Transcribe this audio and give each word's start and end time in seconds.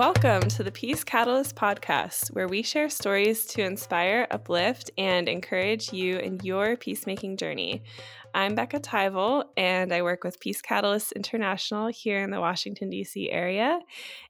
Welcome 0.00 0.48
to 0.48 0.62
the 0.62 0.72
Peace 0.72 1.04
Catalyst 1.04 1.54
podcast, 1.56 2.28
where 2.28 2.48
we 2.48 2.62
share 2.62 2.88
stories 2.88 3.44
to 3.48 3.62
inspire, 3.62 4.26
uplift, 4.30 4.90
and 4.96 5.28
encourage 5.28 5.92
you 5.92 6.16
in 6.16 6.40
your 6.42 6.78
peacemaking 6.78 7.36
journey. 7.36 7.82
I'm 8.32 8.54
Becca 8.54 8.80
Tyvel, 8.80 9.44
and 9.58 9.92
I 9.92 10.00
work 10.00 10.24
with 10.24 10.40
Peace 10.40 10.62
Catalyst 10.62 11.12
International 11.12 11.88
here 11.88 12.22
in 12.22 12.30
the 12.30 12.40
Washington, 12.40 12.88
D.C. 12.88 13.30
area, 13.30 13.78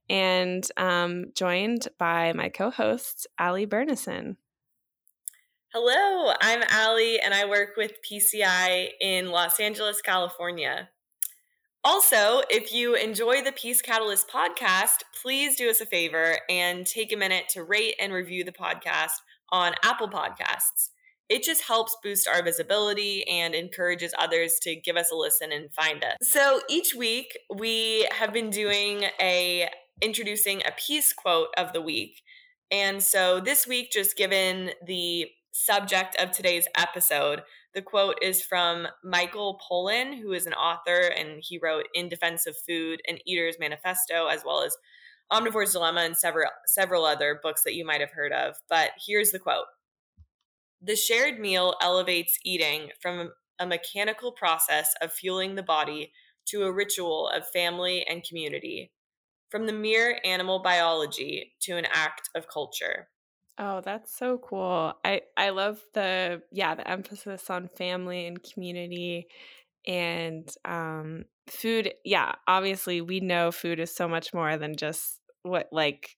and 0.09 0.67
um, 0.77 1.27
joined 1.37 1.87
by 1.99 2.33
my 2.33 2.49
co 2.49 2.71
host, 2.71 3.29
Ali 3.39 3.65
Bernison. 3.65 4.35
Hello, 5.73 6.35
I'm 6.43 6.65
Ali, 6.75 7.21
and 7.21 7.33
I 7.33 7.45
work 7.45 7.77
with 7.77 7.93
PCI 8.03 8.89
in 9.01 9.31
Los 9.31 9.61
Angeles, 9.61 10.01
California. 10.01 10.89
Also, 11.83 12.43
if 12.51 12.75
you 12.75 12.95
enjoy 12.95 13.43
the 13.43 13.53
Peace 13.53 13.81
Catalyst 13.81 14.29
podcast, 14.29 15.03
please 15.23 15.57
do 15.57 15.71
us 15.71 15.81
a 15.81 15.87
favor 15.87 16.37
and 16.51 16.87
take 16.87 17.11
a 17.11 17.17
minute 17.17 17.45
to 17.51 17.65
rate 17.65 17.95
and 17.99 18.13
review 18.13 18.45
the 18.45 18.53
podcast 18.53 19.13
on 19.51 19.73
Apple 19.83 20.09
Podcasts. 20.09 20.91
It 21.31 21.43
just 21.43 21.63
helps 21.63 21.97
boost 22.03 22.29
our 22.29 22.43
visibility 22.43 23.27
and 23.27 23.55
encourages 23.55 24.13
others 24.19 24.59
to 24.63 24.77
give 24.77 24.97
us 24.97 25.11
a 25.11 25.17
listen 25.17 25.53
and 25.53 25.73
find 25.73 26.05
us. 26.05 26.17
So 26.21 26.61
each 26.69 26.95
week 26.95 27.39
we 27.55 28.07
have 28.13 28.33
been 28.33 28.51
doing 28.51 29.05
a 29.19 29.71
introducing 30.03 30.61
a 30.67 30.73
peace 30.87 31.15
quote 31.15 31.49
of 31.57 31.73
the 31.73 31.81
week. 31.81 32.21
And 32.71 33.03
so 33.03 33.41
this 33.41 33.67
week, 33.67 33.91
just 33.91 34.19
given 34.19 34.73
the 34.87 35.29
subject 35.53 36.17
of 36.21 36.31
today's 36.31 36.67
episode, 36.77 37.43
the 37.75 37.83
quote 37.83 38.19
is 38.21 38.43
from 38.43 38.89
Michael 39.05 39.61
Pollan, 39.69 40.21
who 40.21 40.33
is 40.33 40.47
an 40.47 40.55
author, 40.55 41.13
and 41.17 41.41
he 41.41 41.59
wrote 41.59 41.87
In 41.95 42.09
Defense 42.09 42.47
of 42.47 42.57
Food 42.57 43.01
and 43.07 43.21
Eater's 43.25 43.59
Manifesto, 43.61 44.27
as 44.27 44.43
well 44.45 44.63
as 44.63 44.77
Omnivore's 45.33 45.73
Dilemma 45.73 46.01
and 46.01 46.17
several 46.17 46.51
several 46.67 47.05
other 47.05 47.39
books 47.41 47.63
that 47.65 47.75
you 47.75 47.85
might 47.85 48.01
have 48.01 48.11
heard 48.11 48.33
of. 48.33 48.57
But 48.69 48.91
here's 49.07 49.31
the 49.31 49.39
quote. 49.39 49.67
The 50.83 50.97
shared 50.97 51.39
meal 51.39 51.75
elevates 51.81 52.39
eating 52.45 52.91
from 53.01 53.33
a 53.61 53.67
mechanical 53.67 54.33
process 54.33 54.95
of 55.01 55.13
fueling 55.13 55.55
the 55.55 55.63
body 55.63 56.13
to 56.47 56.65
a 56.65 56.73
ritual 56.73 57.29
of 57.29 57.49
family 57.51 58.05
and 58.09 58.25
community, 58.25 58.91
from 59.51 59.67
the 59.67 59.73
mere 59.73 60.19
animal 60.25 60.61
biology 60.61 61.53
to 61.61 61.77
an 61.77 61.87
act 61.93 62.31
of 62.35 62.49
culture. 62.49 63.09
Oh, 63.59 63.81
that's 63.83 64.17
so 64.17 64.39
cool. 64.39 64.95
I 65.05 65.23
I 65.37 65.51
love 65.51 65.81
the 65.95 66.43
yeah, 66.51 66.75
the 66.75 66.89
emphasis 66.89 67.51
on 67.51 67.69
family 67.77 68.27
and 68.27 68.43
community 68.43 69.27
and 69.87 70.49
um 70.65 71.25
food. 71.49 71.93
Yeah, 72.05 72.35
obviously 72.49 73.01
we 73.03 73.21
know 73.21 73.53
food 73.53 73.81
is 73.81 73.95
so 73.95 74.09
much 74.09 74.33
more 74.35 74.57
than 74.59 74.77
just 74.77 75.21
what 75.43 75.69
like 75.73 76.17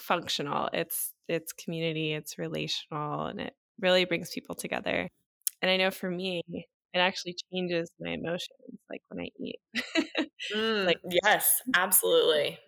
functional. 0.00 0.70
It's 0.72 1.14
it's 1.28 1.52
community, 1.52 2.14
it's 2.14 2.38
relational 2.38 3.26
and 3.26 3.40
it 3.40 3.54
really 3.80 4.04
brings 4.06 4.30
people 4.32 4.54
together. 4.56 5.08
And 5.62 5.70
I 5.70 5.76
know 5.78 5.90
for 5.90 6.10
me, 6.10 6.42
it 6.48 6.98
actually 6.98 7.36
changes 7.52 7.90
my 8.00 8.12
emotions 8.12 8.50
like 8.90 9.02
when 9.08 9.24
I 9.26 9.30
eat. 9.40 9.60
mm, 10.54 10.86
like 10.86 10.98
yes, 11.24 11.60
absolutely. 11.76 12.58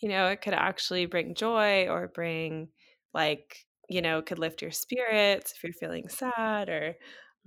You 0.00 0.08
know, 0.08 0.28
it 0.28 0.40
could 0.40 0.54
actually 0.54 1.06
bring 1.06 1.34
joy 1.34 1.86
or 1.88 2.08
bring 2.08 2.68
like 3.14 3.66
you 3.88 4.00
know 4.00 4.22
could 4.22 4.38
lift 4.38 4.62
your 4.62 4.70
spirits 4.70 5.52
if 5.54 5.62
you're 5.62 5.72
feeling 5.72 6.08
sad 6.08 6.68
or 6.68 6.96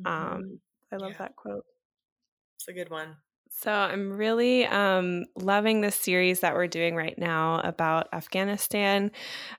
um 0.05 0.13
mm-hmm. 0.13 0.45
i 0.91 0.97
love 0.97 1.11
yeah. 1.11 1.17
that 1.17 1.35
quote 1.35 1.65
it's 2.55 2.67
a 2.67 2.73
good 2.73 2.89
one 2.89 3.15
so 3.49 3.71
i'm 3.71 4.11
really 4.11 4.65
um, 4.65 5.25
loving 5.35 5.81
this 5.81 5.95
series 5.95 6.39
that 6.39 6.55
we're 6.55 6.67
doing 6.67 6.95
right 6.95 7.17
now 7.17 7.59
about 7.61 8.07
afghanistan 8.11 9.11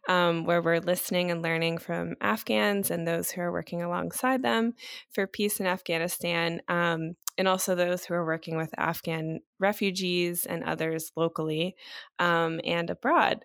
um, 0.09 0.45
where 0.45 0.61
we're 0.61 0.81
listening 0.81 1.31
and 1.31 1.43
learning 1.43 1.79
from 1.79 2.15
afghans 2.21 2.91
and 2.91 3.07
those 3.07 3.31
who 3.31 3.41
are 3.41 3.53
working 3.53 3.83
alongside 3.83 4.43
them 4.43 4.75
for 5.11 5.27
peace 5.27 5.61
in 5.61 5.67
afghanistan 5.67 6.61
um, 6.69 7.15
and 7.39 7.49
also 7.49 7.75
those 7.75 8.05
who 8.05 8.15
are 8.15 8.27
working 8.27 8.57
with 8.57 8.71
afghan 8.77 9.41
refugees 9.59 10.45
and 10.45 10.65
others 10.65 11.13
locally 11.17 11.75
um, 12.19 12.61
and 12.65 12.91
abroad 12.91 13.45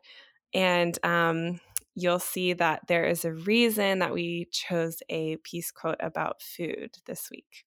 and 0.54 0.98
um, 1.06 1.60
you'll 2.02 2.20
see 2.20 2.54
that 2.54 2.88
there 2.88 3.06
is 3.06 3.26
a 3.26 3.34
reason 3.34 4.00
that 4.00 4.14
we 4.14 4.48
chose 4.52 5.02
a 5.10 5.38
peace 5.38 5.72
quote 5.72 6.00
about 6.00 6.42
food 6.42 6.92
this 7.06 7.30
week. 7.32 7.66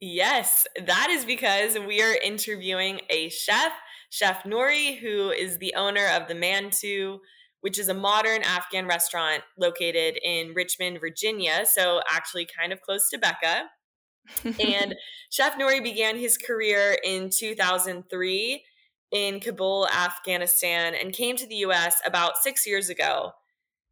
Yes, 0.00 0.66
that 0.84 1.08
is 1.10 1.24
because 1.24 1.78
we 1.78 2.02
are 2.02 2.14
interviewing 2.22 3.00
a 3.08 3.30
chef, 3.30 3.72
Chef 4.10 4.42
Nouri, 4.42 4.98
who 4.98 5.30
is 5.30 5.58
the 5.58 5.74
owner 5.74 6.06
of 6.08 6.28
the 6.28 6.34
Mantu, 6.34 7.20
which 7.62 7.78
is 7.78 7.88
a 7.88 7.94
modern 7.94 8.42
Afghan 8.42 8.86
restaurant 8.86 9.42
located 9.58 10.18
in 10.22 10.52
Richmond, 10.52 11.00
Virginia. 11.00 11.64
So, 11.64 12.02
actually, 12.10 12.46
kind 12.46 12.72
of 12.72 12.82
close 12.82 13.08
to 13.10 13.18
Becca. 13.18 13.70
and 14.44 14.94
Chef 15.30 15.56
Nouri 15.56 15.82
began 15.82 16.18
his 16.18 16.36
career 16.36 16.98
in 17.02 17.30
2003 17.30 18.64
in 19.10 19.40
Kabul, 19.40 19.88
Afghanistan, 19.88 20.94
and 20.94 21.12
came 21.12 21.36
to 21.36 21.46
the 21.46 21.56
US 21.56 22.02
about 22.04 22.36
six 22.36 22.66
years 22.66 22.90
ago. 22.90 23.32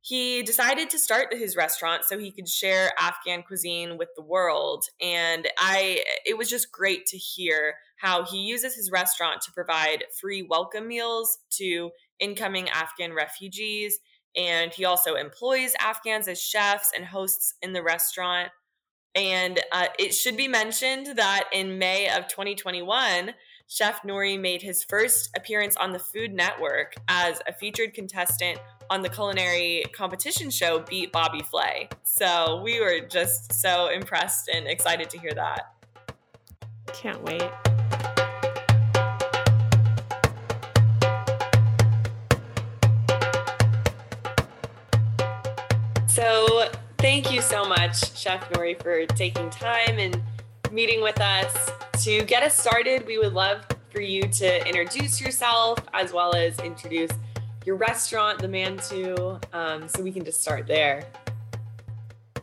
He 0.04 0.42
decided 0.42 0.90
to 0.90 0.98
start 0.98 1.32
his 1.32 1.56
restaurant 1.56 2.04
so 2.04 2.18
he 2.18 2.32
could 2.32 2.48
share 2.48 2.90
Afghan 2.98 3.44
cuisine 3.44 3.96
with 3.96 4.08
the 4.16 4.22
world. 4.22 4.84
And 5.00 5.48
I 5.58 6.02
it 6.26 6.36
was 6.36 6.50
just 6.50 6.72
great 6.72 7.06
to 7.06 7.16
hear 7.16 7.76
how 7.98 8.24
he 8.24 8.38
uses 8.38 8.74
his 8.74 8.90
restaurant 8.90 9.42
to 9.42 9.52
provide 9.52 10.04
free 10.20 10.42
welcome 10.42 10.88
meals 10.88 11.38
to 11.50 11.92
incoming 12.18 12.68
Afghan 12.68 13.12
refugees. 13.14 14.00
And 14.36 14.72
he 14.72 14.84
also 14.84 15.14
employs 15.14 15.74
Afghans 15.78 16.26
as 16.26 16.42
chefs 16.42 16.90
and 16.96 17.04
hosts 17.04 17.54
in 17.62 17.72
the 17.72 17.82
restaurant. 17.82 18.50
And 19.14 19.60
uh, 19.70 19.86
it 20.00 20.14
should 20.14 20.36
be 20.36 20.48
mentioned 20.48 21.16
that 21.16 21.44
in 21.52 21.78
May 21.78 22.08
of 22.08 22.26
2021, 22.26 23.34
Chef 23.68 24.02
Nouri 24.02 24.38
made 24.38 24.62
his 24.62 24.84
first 24.84 25.30
appearance 25.36 25.76
on 25.76 25.92
the 25.92 25.98
Food 25.98 26.32
Network 26.32 26.94
as 27.08 27.40
a 27.46 27.52
featured 27.52 27.94
contestant 27.94 28.58
on 28.90 29.02
the 29.02 29.08
culinary 29.08 29.84
competition 29.92 30.50
show 30.50 30.80
Beat 30.80 31.12
Bobby 31.12 31.40
Flay. 31.42 31.88
So 32.04 32.60
we 32.62 32.80
were 32.80 33.00
just 33.08 33.52
so 33.52 33.88
impressed 33.88 34.48
and 34.48 34.66
excited 34.66 35.08
to 35.10 35.18
hear 35.18 35.32
that. 35.34 35.74
Can't 36.92 37.22
wait. 37.22 37.42
So, 46.06 46.68
thank 46.98 47.32
you 47.32 47.40
so 47.40 47.64
much, 47.64 48.14
Chef 48.18 48.46
Nouri, 48.50 48.80
for 48.82 49.06
taking 49.06 49.48
time 49.48 49.98
and 49.98 50.22
meeting 50.72 51.02
with 51.02 51.20
us. 51.20 51.70
To 52.04 52.24
get 52.24 52.42
us 52.42 52.56
started, 52.56 53.06
we 53.06 53.18
would 53.18 53.34
love 53.34 53.66
for 53.90 54.00
you 54.00 54.22
to 54.22 54.66
introduce 54.66 55.20
yourself 55.20 55.78
as 55.92 56.12
well 56.12 56.34
as 56.34 56.58
introduce 56.60 57.10
your 57.66 57.76
restaurant, 57.76 58.38
the 58.38 58.48
Mantu, 58.48 59.38
um, 59.52 59.86
so 59.86 60.02
we 60.02 60.10
can 60.10 60.24
just 60.24 60.40
start 60.40 60.66
there. 60.66 61.04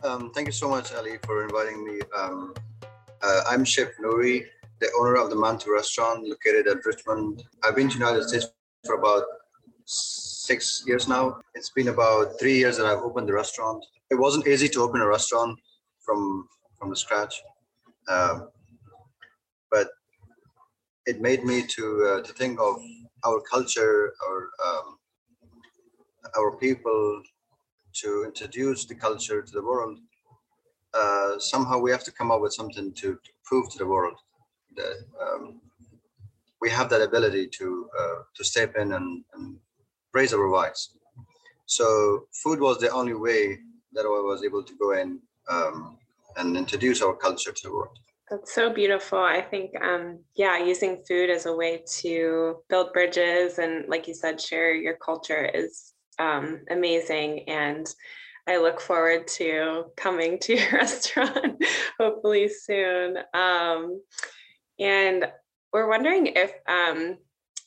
Um, 0.02 0.30
thank 0.32 0.46
you 0.46 0.52
so 0.52 0.70
much, 0.70 0.94
Ali, 0.94 1.18
for 1.26 1.42
inviting 1.42 1.84
me. 1.84 2.00
Um, 2.16 2.54
uh, 3.20 3.42
I'm 3.48 3.64
Chef 3.64 3.88
Nouri, 4.00 4.46
the 4.78 4.88
owner 4.98 5.16
of 5.16 5.28
the 5.28 5.36
Mantu 5.36 5.72
restaurant 5.72 6.26
located 6.26 6.68
at 6.68 6.86
Richmond. 6.86 7.42
I've 7.64 7.74
been 7.74 7.88
to 7.90 7.98
United 7.98 8.28
States 8.28 8.46
for 8.86 8.94
about 8.94 9.24
six 9.84 10.84
years 10.86 11.08
now. 11.08 11.40
It's 11.54 11.70
been 11.70 11.88
about 11.88 12.38
three 12.38 12.56
years 12.56 12.78
that 12.78 12.86
I've 12.86 13.02
opened 13.02 13.28
the 13.28 13.34
restaurant. 13.34 13.84
It 14.10 14.14
wasn't 14.14 14.46
easy 14.46 14.68
to 14.68 14.82
open 14.82 15.00
a 15.00 15.06
restaurant 15.06 15.58
from 15.98 16.48
from 16.78 16.88
the 16.88 16.96
scratch. 16.96 17.42
Um, 18.08 18.48
but 19.70 19.88
it 21.06 21.20
made 21.20 21.44
me 21.44 21.62
to 21.66 21.84
uh, 22.08 22.22
to 22.22 22.32
think 22.32 22.60
of 22.60 22.76
our 23.24 23.40
culture, 23.40 24.12
our 24.26 24.48
um, 24.66 24.98
our 26.38 26.56
people, 26.56 27.22
to 27.94 28.24
introduce 28.24 28.84
the 28.84 28.94
culture 28.94 29.42
to 29.42 29.52
the 29.52 29.62
world. 29.62 29.98
Uh, 30.92 31.38
somehow 31.38 31.78
we 31.78 31.90
have 31.90 32.04
to 32.04 32.12
come 32.12 32.30
up 32.32 32.40
with 32.40 32.52
something 32.52 32.92
to, 32.92 33.14
to 33.14 33.30
prove 33.44 33.70
to 33.70 33.78
the 33.78 33.86
world 33.86 34.18
that 34.76 34.96
um, 35.22 35.60
we 36.60 36.68
have 36.68 36.88
that 36.90 37.00
ability 37.00 37.46
to 37.46 37.88
uh, 37.98 38.18
to 38.34 38.44
step 38.44 38.74
in 38.76 38.92
and, 38.92 39.24
and 39.34 39.56
raise 40.12 40.32
our 40.34 40.48
voice. 40.48 40.96
So 41.66 42.26
food 42.42 42.60
was 42.60 42.78
the 42.78 42.90
only 42.90 43.14
way 43.14 43.58
that 43.92 44.04
I 44.04 44.08
was 44.08 44.42
able 44.44 44.64
to 44.64 44.74
go 44.76 44.92
in 44.92 45.20
um, 45.48 45.98
and 46.36 46.56
introduce 46.56 47.02
our 47.02 47.14
culture 47.14 47.52
to 47.52 47.62
the 47.62 47.72
world. 47.72 47.98
That's 48.30 48.54
so 48.54 48.72
beautiful. 48.72 49.18
I 49.18 49.42
think, 49.42 49.72
um, 49.82 50.20
yeah, 50.36 50.62
using 50.62 51.02
food 51.08 51.30
as 51.30 51.46
a 51.46 51.54
way 51.54 51.82
to 51.98 52.58
build 52.68 52.92
bridges 52.92 53.58
and, 53.58 53.88
like 53.88 54.06
you 54.06 54.14
said, 54.14 54.40
share 54.40 54.72
your 54.72 54.96
culture 54.96 55.50
is 55.52 55.94
um, 56.20 56.60
amazing. 56.70 57.48
And 57.48 57.92
I 58.46 58.58
look 58.58 58.80
forward 58.80 59.26
to 59.28 59.86
coming 59.96 60.38
to 60.40 60.54
your 60.56 60.70
restaurant 60.72 61.62
hopefully 61.98 62.48
soon. 62.48 63.18
Um, 63.34 64.00
and 64.78 65.26
we're 65.72 65.88
wondering 65.88 66.26
if 66.28 66.52
um, 66.68 67.18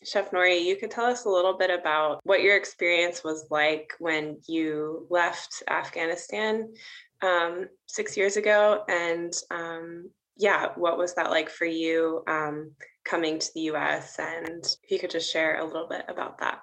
Chef 0.05 0.31
Nouri, 0.31 0.63
you 0.63 0.75
could 0.75 0.91
tell 0.91 1.05
us 1.05 1.25
a 1.25 1.29
little 1.29 1.57
bit 1.57 1.69
about 1.69 2.19
what 2.23 2.41
your 2.41 2.57
experience 2.57 3.23
was 3.23 3.47
like 3.49 3.93
when 3.99 4.37
you 4.47 5.07
left 5.09 5.63
Afghanistan 5.69 6.73
um, 7.23 7.67
six 7.87 8.15
years 8.15 8.37
ago, 8.37 8.83
and 8.87 9.33
um, 9.49 10.09
yeah, 10.37 10.69
what 10.75 10.97
was 10.97 11.15
that 11.15 11.31
like 11.31 11.49
for 11.49 11.65
you 11.65 12.23
um, 12.27 12.71
coming 13.05 13.39
to 13.39 13.49
the 13.55 13.61
US? 13.71 14.19
And 14.19 14.63
if 14.83 14.91
you 14.91 14.99
could 14.99 15.09
just 15.09 15.31
share 15.31 15.59
a 15.59 15.65
little 15.65 15.87
bit 15.87 16.05
about 16.07 16.37
that. 16.39 16.59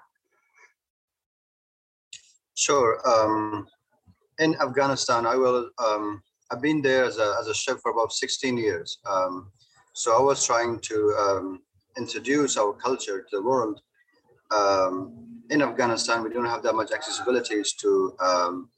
Sure. 2.55 2.99
Um, 3.07 3.67
in 4.39 4.55
Afghanistan, 4.61 5.25
I 5.25 5.35
will. 5.35 5.69
Um, 5.83 6.21
I've 6.51 6.61
been 6.61 6.81
there 6.81 7.05
as 7.05 7.17
a, 7.17 7.35
as 7.39 7.47
a 7.47 7.53
chef 7.53 7.79
for 7.81 7.91
about 7.91 8.11
16 8.11 8.57
years. 8.57 8.99
Um, 9.09 9.51
so 9.93 10.17
I 10.17 10.21
was 10.21 10.45
trying 10.45 10.79
to 10.79 11.59
introduce 11.97 12.57
our 12.57 12.73
culture 12.73 13.21
to 13.21 13.37
the 13.37 13.41
world. 13.41 13.81
Um, 14.51 15.41
in 15.49 15.61
Afghanistan, 15.61 16.23
we 16.23 16.29
don't 16.29 16.45
have 16.45 16.63
that 16.63 16.75
much 16.75 16.91
accessibility 16.91 17.61
to 17.79 18.15
um, 18.19 18.69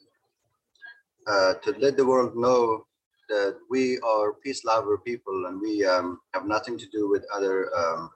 uh, 1.28 1.54
to 1.64 1.72
let 1.80 1.98
the 1.98 2.06
world 2.06 2.36
know 2.36 2.86
that 3.30 3.58
we 3.70 4.00
are 4.00 4.34
peace 4.34 4.64
lover 4.66 4.98
people 4.98 5.46
and 5.48 5.60
we 5.60 5.86
um, 5.86 6.20
have 6.34 6.46
nothing 6.46 6.78
to 6.78 6.86
do 6.90 7.10
with 7.10 7.26
other 7.34 7.70
um, 7.76 8.10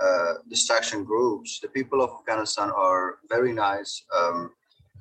uh, 0.00 0.34
distraction 0.50 1.04
groups. 1.04 1.60
The 1.60 1.68
people 1.68 2.02
of 2.02 2.10
Afghanistan 2.20 2.70
are 2.70 3.18
very 3.28 3.52
nice. 3.52 4.04
Um, 4.16 4.50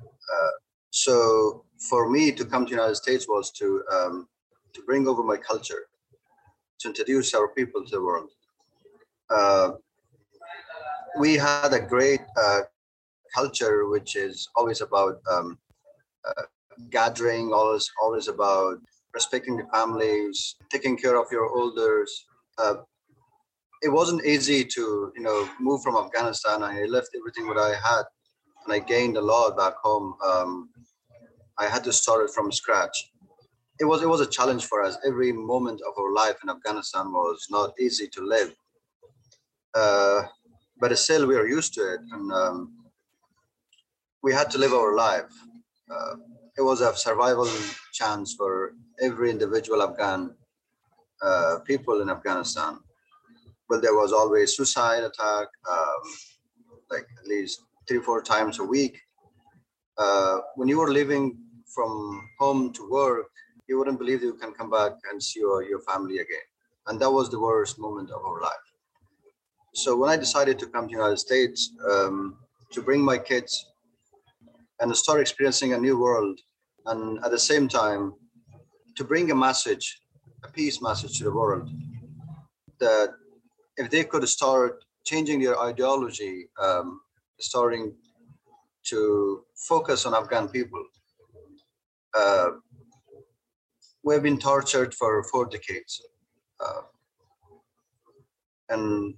uh, 0.04 0.52
so 0.92 1.66
for 1.90 2.10
me 2.10 2.32
to 2.32 2.46
come 2.46 2.66
to 2.66 2.70
the 2.70 2.78
United 2.78 2.96
States 2.96 3.28
was 3.28 3.52
to 3.52 3.84
um, 3.92 4.28
to 4.74 4.82
bring 4.84 5.08
over 5.08 5.24
my 5.24 5.38
culture, 5.38 5.88
to 6.80 6.90
introduce 6.90 7.34
our 7.34 7.48
people 7.50 7.84
to 7.84 7.92
the 7.92 8.02
world. 8.02 8.30
Uh, 9.30 9.72
we 11.18 11.36
had 11.36 11.74
a 11.74 11.80
great 11.80 12.22
uh, 12.38 12.62
culture, 13.34 13.88
which 13.88 14.16
is 14.16 14.50
always 14.56 14.82
about 14.82 15.20
um, 15.32 15.58
uh, 16.28 16.44
gathering, 16.92 17.54
always 17.54 17.90
always 18.02 18.28
about 18.28 18.78
respecting 19.14 19.58
the 19.58 19.66
families, 19.74 20.56
taking 20.72 20.98
care 20.98 21.18
of 21.22 21.28
your 21.32 21.48
elders. 21.58 22.26
Uh, 22.58 22.76
it 23.84 23.90
wasn't 23.90 24.26
easy 24.26 24.66
to 24.66 25.12
you 25.16 25.24
know 25.24 25.50
move 25.60 25.82
from 25.84 25.98
Afghanistan. 25.98 26.64
I 26.64 26.84
left 26.86 27.10
everything 27.18 27.48
what 27.48 27.58
I 27.60 27.72
had, 27.76 28.04
and 28.66 28.74
I 28.74 28.80
gained 28.80 29.18
a 29.18 29.22
lot 29.22 29.58
back 29.58 29.76
home. 29.84 30.16
Um, 30.26 30.70
I 31.60 31.68
had 31.68 31.84
to 31.86 31.94
start 31.94 32.26
it 32.26 32.34
from 32.36 32.52
scratch. 32.52 33.12
It 33.80 33.86
was 33.86 34.02
it 34.04 34.10
was 34.10 34.22
a 34.22 34.28
challenge 34.38 34.66
for 34.66 34.84
us. 34.84 34.98
Every 35.08 35.32
moment 35.34 35.82
of 35.88 35.94
our 36.00 36.14
life 36.14 36.38
in 36.44 36.50
Afghanistan 36.50 37.12
was 37.12 37.48
not 37.52 37.74
easy 37.80 38.08
to 38.10 38.22
live 38.22 38.54
uh, 39.76 40.24
but 40.80 40.98
still, 40.98 41.28
we 41.28 41.36
are 41.36 41.48
used 41.48 41.74
to 41.76 41.94
it, 41.94 42.00
and 42.12 42.32
um, 42.32 42.74
we 44.24 44.34
had 44.34 44.52
to 44.52 44.58
live 44.58 44.74
our 44.74 44.96
life. 44.96 45.32
Uh, 45.92 46.16
it 46.58 46.62
was 46.62 46.82
a 46.82 46.96
survival 46.96 47.48
chance 47.94 48.34
for 48.34 48.74
every 49.02 49.30
individual 49.30 49.82
Afghan 49.82 50.36
uh, 51.22 51.60
people 51.66 52.02
in 52.02 52.10
Afghanistan. 52.10 52.80
But 53.68 53.82
there 53.82 53.96
was 53.96 54.14
always 54.14 54.56
suicide 54.56 55.04
attack, 55.04 55.48
um, 55.70 56.04
like 56.92 57.08
at 57.20 57.28
least 57.28 57.62
three, 57.88 58.00
four 58.00 58.22
times 58.22 58.60
a 58.60 58.64
week. 58.64 59.00
Uh, 59.98 60.40
when 60.56 60.68
you 60.68 60.80
were 60.80 60.92
living 60.92 61.38
from 61.74 62.30
home 62.40 62.72
to 62.74 62.90
work, 62.90 63.28
you 63.68 63.78
wouldn't 63.78 63.98
believe 63.98 64.22
you 64.22 64.34
can 64.34 64.54
come 64.54 64.70
back 64.70 64.94
and 65.12 65.22
see 65.22 65.40
your, 65.40 65.64
your 65.64 65.80
family 65.82 66.20
again. 66.20 66.48
And 66.88 67.00
that 67.00 67.10
was 67.12 67.30
the 67.30 67.40
worst 67.40 67.80
moment 67.80 68.12
of 68.12 68.24
our 68.24 68.42
life. 68.42 68.68
So 69.74 69.98
when 69.98 70.10
I 70.10 70.18
decided 70.18 70.60
to 70.60 70.68
come 70.68 70.88
to 70.88 70.88
the 70.88 71.00
United 71.02 71.18
States 71.18 71.72
um, 71.90 72.38
to 72.72 72.82
bring 72.82 73.02
my 73.02 73.18
kids 73.18 73.72
and 74.80 74.96
start 74.96 75.22
experiencing 75.22 75.74
a 75.74 75.78
new 75.78 76.00
world, 76.00 76.40
and 76.86 77.24
at 77.24 77.32
the 77.32 77.40
same 77.40 77.68
time 77.68 78.14
to 78.96 79.04
bring 79.04 79.32
a 79.32 79.36
message, 79.36 80.02
a 80.44 80.50
peace 80.50 80.82
message 80.82 81.18
to 81.18 81.24
the 81.26 81.32
world, 81.32 81.70
that 82.80 83.10
if 83.78 83.90
they 83.90 84.04
could 84.04 84.28
start 84.28 84.84
changing 85.06 85.42
their 85.42 85.60
ideology, 85.60 86.48
um, 86.62 87.02
starting 87.40 87.94
to 88.86 89.44
focus 89.56 90.06
on 90.06 90.14
Afghan 90.14 90.48
people. 90.48 90.84
Uh, 92.18 92.50
we've 94.04 94.24
been 94.24 94.40
tortured 94.40 94.94
for 94.94 95.24
four 95.24 95.46
decades. 95.46 96.02
Uh, 96.60 96.82
and 98.70 99.16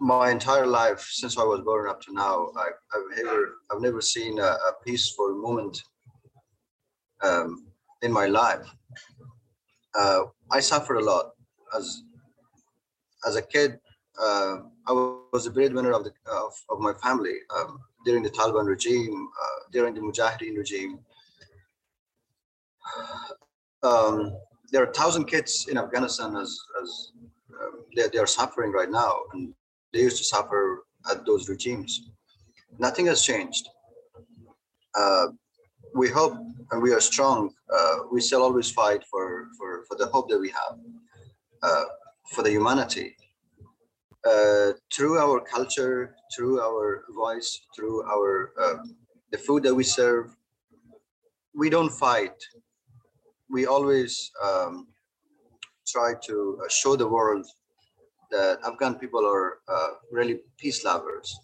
my 0.00 0.30
entire 0.30 0.66
life 0.66 1.00
since 1.10 1.38
I 1.38 1.42
was 1.42 1.60
born 1.60 1.88
up 1.88 2.00
to 2.02 2.12
now, 2.12 2.50
I, 2.56 2.66
have 2.92 3.24
never 3.24 3.54
I've 3.70 3.80
never 3.80 4.00
seen 4.00 4.38
a, 4.38 4.42
a 4.42 4.72
peaceful 4.84 5.34
moment 5.34 5.82
um, 7.22 7.66
in 8.02 8.12
my 8.12 8.26
life. 8.26 8.66
Uh, 9.98 10.22
I 10.50 10.60
suffered 10.60 10.96
a 10.96 11.04
lot 11.04 11.32
as 11.76 12.02
as 13.26 13.36
a 13.36 13.42
kid. 13.42 13.78
Uh, 14.20 14.58
I 14.86 14.92
was 15.32 15.46
a 15.46 15.50
breadwinner 15.50 15.92
of 15.92 16.04
the 16.04 16.12
of, 16.30 16.52
of 16.70 16.78
my 16.78 16.92
family 16.94 17.34
um, 17.56 17.80
during 18.04 18.22
the 18.22 18.30
Taliban 18.30 18.66
regime, 18.66 19.28
uh, 19.42 19.70
during 19.72 19.94
the 19.94 20.00
Mujahideen 20.00 20.56
regime. 20.56 21.00
Um, 23.82 24.36
there 24.70 24.82
are 24.82 24.92
thousand 24.92 25.26
kids 25.26 25.66
in 25.68 25.78
Afghanistan 25.78 26.36
as 26.36 26.58
as 26.82 27.12
um, 27.60 27.84
they, 27.96 28.08
they 28.12 28.18
are 28.18 28.26
suffering 28.26 28.72
right 28.72 28.90
now, 28.90 29.14
and 29.32 29.54
they 29.92 30.00
used 30.00 30.18
to 30.18 30.24
suffer 30.24 30.84
at 31.10 31.24
those 31.24 31.48
regimes. 31.48 32.10
Nothing 32.78 33.06
has 33.06 33.22
changed. 33.22 33.68
Uh, 34.94 35.28
we 35.94 36.08
hope 36.08 36.34
and 36.70 36.82
we 36.82 36.92
are 36.92 37.00
strong. 37.00 37.50
Uh, 37.74 37.96
we 38.12 38.20
still 38.20 38.42
always 38.42 38.70
fight 38.70 39.02
for, 39.10 39.48
for, 39.56 39.84
for 39.88 39.96
the 39.96 40.06
hope 40.06 40.28
that 40.28 40.38
we 40.38 40.50
have 40.50 40.78
uh, 41.62 41.84
for 42.32 42.42
the 42.42 42.50
humanity. 42.50 43.16
Uh, 44.28 44.72
through 44.92 45.18
our 45.18 45.40
culture, 45.40 46.14
through 46.34 46.60
our 46.60 47.04
voice, 47.14 47.60
through 47.74 48.02
our 48.04 48.52
uh, 48.60 48.74
the 49.30 49.38
food 49.38 49.62
that 49.62 49.74
we 49.74 49.84
serve, 49.84 50.34
we 51.54 51.70
don't 51.70 51.90
fight. 51.90 52.34
We 53.48 53.66
always 53.66 54.30
um, 54.42 54.88
try 55.86 56.14
to 56.26 56.60
show 56.68 56.96
the 56.96 57.06
world 57.06 57.46
that 58.30 58.58
Afghan 58.64 58.94
people 58.96 59.26
are 59.26 59.58
uh, 59.68 59.88
really 60.10 60.40
peace 60.58 60.84
lovers. 60.84 61.38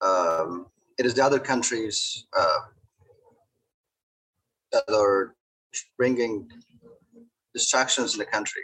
Um, 0.00 0.66
it 0.98 1.06
is 1.06 1.14
the 1.14 1.24
other 1.24 1.38
countries 1.38 2.26
uh, 2.36 2.58
that 4.72 4.84
are 4.92 5.34
bringing 5.96 6.48
distractions 7.54 8.14
in 8.14 8.18
the 8.18 8.24
country 8.24 8.62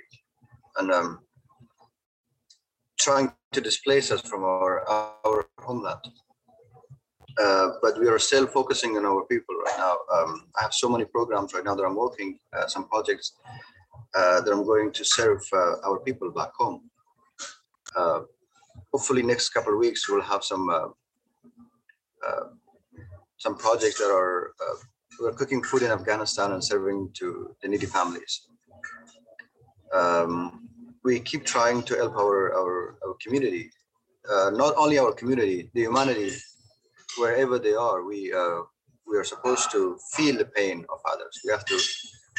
and 0.79 0.93
um, 0.93 1.21
trying 2.99 3.33
to 3.53 3.61
displace 3.61 4.11
us 4.11 4.21
from 4.23 4.45
our 4.45 4.89
our 4.89 5.47
homeland. 5.61 6.05
Uh, 7.39 7.69
but 7.83 7.99
we 8.01 8.09
are 8.09 8.19
still 8.19 8.47
focusing 8.47 8.97
on 8.97 9.05
our 9.05 9.23
people 9.27 9.55
right 9.67 9.79
now. 9.79 9.95
Um, 10.15 10.47
I 10.59 10.63
have 10.63 10.73
so 10.73 10.89
many 10.89 11.05
programs 11.05 11.53
right 11.53 11.65
now 11.65 11.75
that 11.75 11.83
I'm 11.83 11.95
working, 11.95 12.39
uh, 12.57 12.67
some 12.67 12.89
projects 12.89 13.33
uh, 14.15 14.41
that 14.41 14.51
I'm 14.51 14.65
going 14.65 14.91
to 14.93 15.05
serve 15.05 15.43
uh, 15.53 15.75
our 15.85 15.99
people 16.01 16.31
back 16.31 16.53
home 16.55 16.91
uh, 17.97 18.21
hopefully 18.93 19.23
next 19.23 19.51
couple 19.51 19.73
of 19.73 19.79
weeks 19.79 20.09
we'll 20.09 20.23
have 20.23 20.45
some 20.45 20.69
uh, 20.69 20.89
uh, 22.27 22.45
some 23.39 23.57
projects 23.57 23.99
that 23.99 24.11
are 24.11 24.53
uh, 24.65 24.77
we're 25.21 25.33
cooking 25.33 25.63
food 25.63 25.83
in 25.83 25.91
Afghanistan 25.91 26.53
and 26.53 26.63
serving 26.63 27.11
to 27.15 27.55
the 27.63 27.69
needy 27.69 27.87
families. 27.87 28.49
Um, 29.93 30.69
we 31.05 31.21
keep 31.21 31.45
trying 31.45 31.83
to 31.85 31.95
help 31.97 32.17
our 32.17 32.55
our, 32.55 32.99
our 33.07 33.15
community, 33.23 33.71
uh, 34.31 34.51
not 34.51 34.75
only 34.77 34.99
our 34.99 35.13
community, 35.13 35.71
the 35.75 35.83
humanity, 35.83 36.33
wherever 37.19 37.59
they 37.59 37.75
are. 37.75 38.05
We 38.05 38.33
uh, 38.33 38.61
we 39.07 39.17
are 39.17 39.25
supposed 39.25 39.71
to 39.73 39.99
feel 40.15 40.37
the 40.37 40.47
pain 40.47 40.85
of 40.93 40.99
others. 41.13 41.41
We 41.45 41.53
have 41.53 41.65
to. 41.67 41.79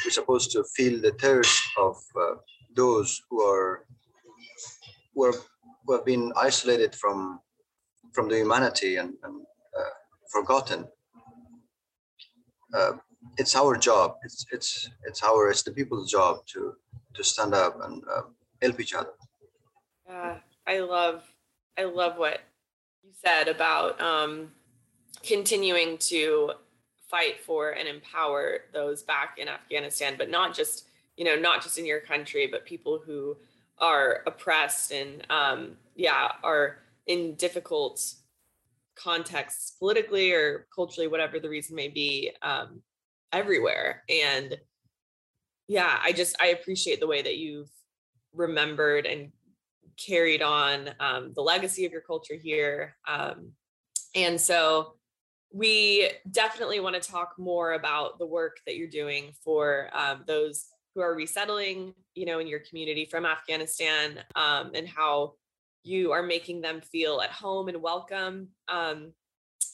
We're 0.04 0.12
supposed 0.12 0.52
to 0.52 0.62
feel 0.76 1.00
the 1.00 1.10
thirst 1.12 1.60
of 1.76 1.96
those 2.76 3.20
who 3.28 3.42
are 3.42 3.84
who, 5.18 5.24
are, 5.24 5.34
who 5.84 5.92
have 5.94 6.04
been 6.04 6.32
isolated 6.36 6.94
from 6.94 7.40
from 8.12 8.28
the 8.28 8.36
humanity 8.36 8.96
and, 8.96 9.14
and 9.24 9.42
uh, 9.78 9.94
forgotten. 10.32 10.86
Uh, 12.72 12.92
it's 13.36 13.54
our 13.56 13.76
job. 13.76 14.14
It's 14.24 14.46
it's 14.52 14.90
it's 15.04 15.22
our 15.22 15.50
it's 15.50 15.62
the 15.62 15.72
people's 15.72 16.10
job 16.10 16.46
to 16.52 16.74
to 17.14 17.24
stand 17.24 17.52
up 17.52 17.78
and 17.84 18.02
uh, 18.14 18.22
help 18.62 18.80
each 18.80 18.94
other. 18.94 19.14
Yeah, 20.06 20.36
I 20.66 20.78
love 20.78 21.22
I 21.76 21.84
love 21.84 22.16
what 22.16 22.40
you 23.02 23.10
said 23.12 23.48
about 23.48 24.00
um, 24.00 24.52
continuing 25.22 25.98
to 26.12 26.52
fight 27.10 27.40
for 27.40 27.70
and 27.70 27.88
empower 27.88 28.60
those 28.72 29.02
back 29.02 29.38
in 29.38 29.48
Afghanistan, 29.48 30.14
but 30.16 30.30
not 30.30 30.54
just 30.54 30.86
you 31.16 31.24
know 31.24 31.36
not 31.36 31.62
just 31.62 31.76
in 31.78 31.86
your 31.86 32.00
country, 32.00 32.46
but 32.46 32.64
people 32.64 33.00
who 33.04 33.36
are 33.80 34.22
oppressed 34.26 34.92
and 34.92 35.26
um, 35.30 35.76
yeah 35.94 36.32
are 36.42 36.78
in 37.06 37.34
difficult 37.34 38.00
contexts 38.94 39.76
politically 39.78 40.32
or 40.32 40.66
culturally 40.74 41.08
whatever 41.08 41.38
the 41.38 41.48
reason 41.48 41.76
may 41.76 41.88
be 41.88 42.32
um, 42.42 42.82
everywhere. 43.32 44.02
And 44.08 44.58
yeah 45.70 45.98
i 46.02 46.12
just 46.12 46.34
i 46.40 46.46
appreciate 46.46 46.98
the 46.98 47.06
way 47.06 47.20
that 47.20 47.36
you've 47.36 47.68
remembered 48.32 49.04
and 49.04 49.30
carried 49.98 50.42
on 50.42 50.90
um, 51.00 51.32
the 51.34 51.42
legacy 51.42 51.84
of 51.84 51.92
your 51.92 52.00
culture 52.00 52.34
here. 52.34 52.96
Um, 53.06 53.52
and 54.14 54.40
so 54.40 54.94
we 55.52 56.10
definitely 56.30 56.80
want 56.80 57.00
to 57.00 57.10
talk 57.10 57.34
more 57.38 57.72
about 57.72 58.18
the 58.18 58.26
work 58.26 58.58
that 58.66 58.76
you're 58.76 58.88
doing 58.88 59.32
for 59.44 59.90
um, 59.92 60.24
those 60.26 60.68
who 60.94 61.00
are 61.00 61.14
resettling 61.14 61.94
you 62.14 62.26
know 62.26 62.38
in 62.38 62.46
your 62.46 62.60
community 62.60 63.04
from 63.04 63.24
afghanistan 63.24 64.18
um, 64.34 64.70
and 64.74 64.88
how 64.88 65.34
you 65.84 66.12
are 66.12 66.22
making 66.22 66.60
them 66.60 66.80
feel 66.80 67.20
at 67.20 67.30
home 67.30 67.68
and 67.68 67.80
welcome 67.80 68.48
um, 68.68 69.12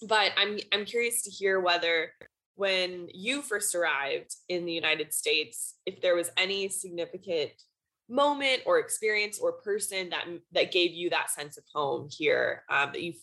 but 0.08 0.32
i'm 0.36 0.58
i'm 0.72 0.84
curious 0.84 1.22
to 1.22 1.30
hear 1.30 1.60
whether 1.60 2.10
when 2.56 3.08
you 3.12 3.42
first 3.42 3.74
arrived 3.74 4.34
in 4.48 4.64
the 4.64 4.72
united 4.72 5.12
states 5.12 5.74
if 5.86 6.00
there 6.00 6.14
was 6.14 6.30
any 6.36 6.68
significant 6.68 7.50
moment 8.08 8.60
or 8.66 8.78
experience 8.78 9.38
or 9.38 9.52
person 9.52 10.10
that 10.10 10.24
that 10.52 10.72
gave 10.72 10.92
you 10.92 11.10
that 11.10 11.30
sense 11.30 11.56
of 11.56 11.64
home 11.72 12.08
here 12.10 12.62
um, 12.68 12.90
that 12.92 13.02
you 13.02 13.14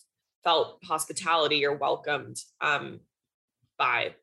felt 0.43 0.79
hospitality 0.83 1.65
or 1.65 1.75
welcomed 1.75 2.37
um, 2.61 2.99
by? 3.77 4.15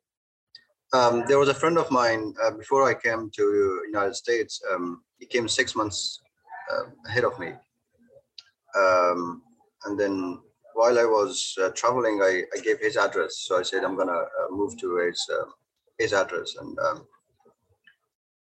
Um, 0.91 1.23
there 1.27 1.37
was 1.37 1.49
a 1.49 1.53
friend 1.53 1.77
of 1.77 1.91
mine 1.91 2.33
uh, 2.43 2.51
before 2.51 2.89
I 2.89 2.95
came 2.95 3.29
to 3.35 3.81
United 3.85 4.15
States. 4.15 4.61
Um, 4.71 5.03
he 5.19 5.25
came 5.25 5.47
six 5.47 5.75
months 5.75 6.19
uh, 6.71 6.85
ahead 7.07 7.23
of 7.23 7.37
me, 7.37 7.53
um, 8.75 9.43
and 9.85 9.99
then 9.99 10.39
while 10.73 10.97
I 10.97 11.05
was 11.05 11.55
uh, 11.61 11.69
traveling, 11.75 12.21
I, 12.23 12.43
I, 12.55 12.59
gave 12.61 12.79
his 12.79 12.97
address. 12.97 13.39
So 13.39 13.59
I 13.59 13.63
said 13.63 13.83
I'm 13.83 13.97
gonna 13.97 14.11
uh, 14.11 14.49
move 14.49 14.79
to 14.79 14.97
his 14.97 15.23
uh, 15.31 15.45
his 15.99 16.13
address, 16.13 16.55
and 16.59 16.77
um, 16.79 17.07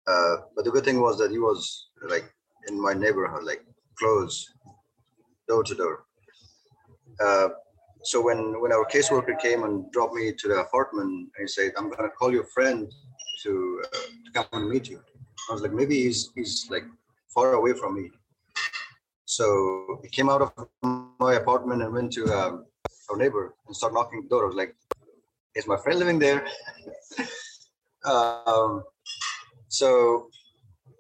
uh, 0.07 0.37
but 0.57 0.65
the 0.65 0.71
good 0.71 0.85
thing 0.85 1.01
was 1.01 1.19
that 1.19 1.31
he 1.31 1.39
was 1.39 1.91
like 2.09 2.33
in 2.69 2.81
my 2.81 2.95
neighborhood, 2.95 3.45
like 3.45 3.63
close, 3.99 4.49
door 5.49 5.65
to 5.65 5.75
door 5.75 6.05
so 8.09 8.17
when 8.27 8.39
when 8.63 8.73
our 8.77 8.87
caseworker 8.95 9.37
came 9.47 9.61
and 9.67 9.75
dropped 9.95 10.15
me 10.15 10.25
to 10.41 10.47
the 10.49 10.59
apartment 10.67 11.11
he 11.39 11.47
said 11.47 11.73
i'm 11.77 11.89
going 11.93 12.09
to 12.09 12.17
call 12.19 12.31
your 12.39 12.49
friend 12.57 12.93
to, 13.43 13.83
uh, 13.85 13.99
to 14.25 14.31
come 14.33 14.47
and 14.53 14.69
meet 14.69 14.89
you. 14.89 15.01
I 15.49 15.53
was 15.53 15.63
like 15.63 15.73
maybe 15.73 16.03
he's 16.03 16.31
he's 16.35 16.67
like 16.71 16.85
far 17.29 17.55
away 17.55 17.73
from 17.73 17.95
me. 17.95 18.11
So 19.25 20.01
he 20.03 20.09
came 20.09 20.29
out 20.29 20.43
of 20.43 20.69
my 21.19 21.35
apartment 21.35 21.83
and 21.83 21.93
went 21.93 22.13
to 22.15 22.25
um, 22.33 22.67
our 23.11 23.17
neighbor 23.17 23.55
and 23.67 23.77
started 23.77 23.95
knocking 23.95 24.23
the 24.23 24.29
door. 24.29 24.45
I 24.45 24.47
was 24.47 24.57
like 24.57 24.75
is 25.55 25.67
my 25.67 25.77
friend 25.77 25.99
living 25.99 26.19
there? 26.19 26.47
Um, 28.05 28.85
so 29.67 30.29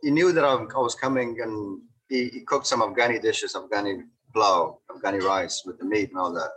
he 0.02 0.10
knew 0.10 0.32
that 0.32 0.44
I 0.44 0.52
was 0.54 0.96
coming 0.96 1.38
and 1.40 1.80
he, 2.08 2.28
he 2.28 2.40
cooked 2.40 2.66
some 2.66 2.82
afghani 2.82 3.22
dishes 3.22 3.54
afghani 3.54 4.02
plow 4.34 4.80
afghani 4.90 5.22
rice 5.22 5.62
with 5.64 5.78
the 5.78 5.84
meat 5.84 6.10
and 6.10 6.18
all 6.18 6.32
that 6.32 6.50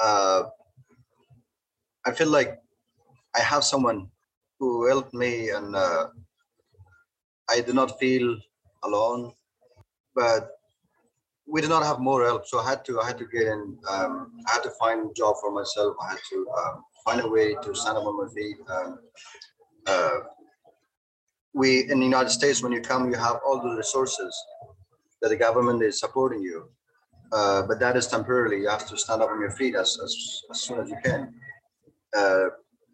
uh, 0.00 0.44
I 2.06 2.12
feel 2.12 2.28
like 2.28 2.58
I 3.34 3.40
have 3.40 3.64
someone 3.64 4.08
who 4.58 4.86
helped 4.86 5.14
me, 5.14 5.50
and 5.50 5.74
uh, 5.74 6.08
I 7.50 7.60
do 7.60 7.72
not 7.72 7.98
feel 7.98 8.36
alone. 8.84 9.32
But 10.14 10.50
we 11.46 11.60
did 11.60 11.70
not 11.70 11.82
have 11.84 11.98
more 11.98 12.24
help, 12.24 12.46
so 12.46 12.60
I 12.60 12.70
had 12.70 12.84
to 12.86 13.00
I 13.00 13.06
had 13.06 13.18
to 13.18 13.26
get 13.26 13.42
in. 13.42 13.78
Um, 13.90 14.32
I 14.48 14.54
had 14.54 14.62
to 14.62 14.70
find 14.78 15.10
a 15.10 15.14
job 15.14 15.36
for 15.40 15.50
myself. 15.50 15.96
I 16.02 16.10
had 16.10 16.20
to 16.30 16.46
um, 16.58 16.84
find 17.04 17.20
a 17.20 17.28
way 17.28 17.56
to 17.62 17.74
stand 17.74 17.98
up 17.98 18.04
on 18.04 18.16
my 18.16 18.32
feet. 18.32 18.56
Um, 18.68 18.98
uh, 19.86 20.18
we 21.52 21.90
in 21.90 21.98
the 22.00 22.06
United 22.06 22.30
States, 22.30 22.62
when 22.62 22.72
you 22.72 22.80
come, 22.80 23.10
you 23.10 23.16
have 23.16 23.40
all 23.46 23.60
the 23.60 23.76
resources 23.76 24.34
that 25.20 25.28
the 25.28 25.36
government 25.36 25.82
is 25.82 26.00
supporting 26.00 26.42
you 26.42 26.68
uh, 27.34 27.62
but 27.62 27.80
that 27.80 27.96
is 27.96 28.06
temporarily. 28.06 28.58
You 28.58 28.68
have 28.68 28.86
to 28.88 28.96
stand 28.96 29.20
up 29.22 29.30
on 29.30 29.40
your 29.40 29.50
feet 29.50 29.74
as, 29.74 29.98
as, 30.02 30.42
as 30.50 30.60
soon 30.60 30.78
as 30.78 30.88
you 30.88 30.96
can. 31.04 31.34
Uh, 32.16 32.44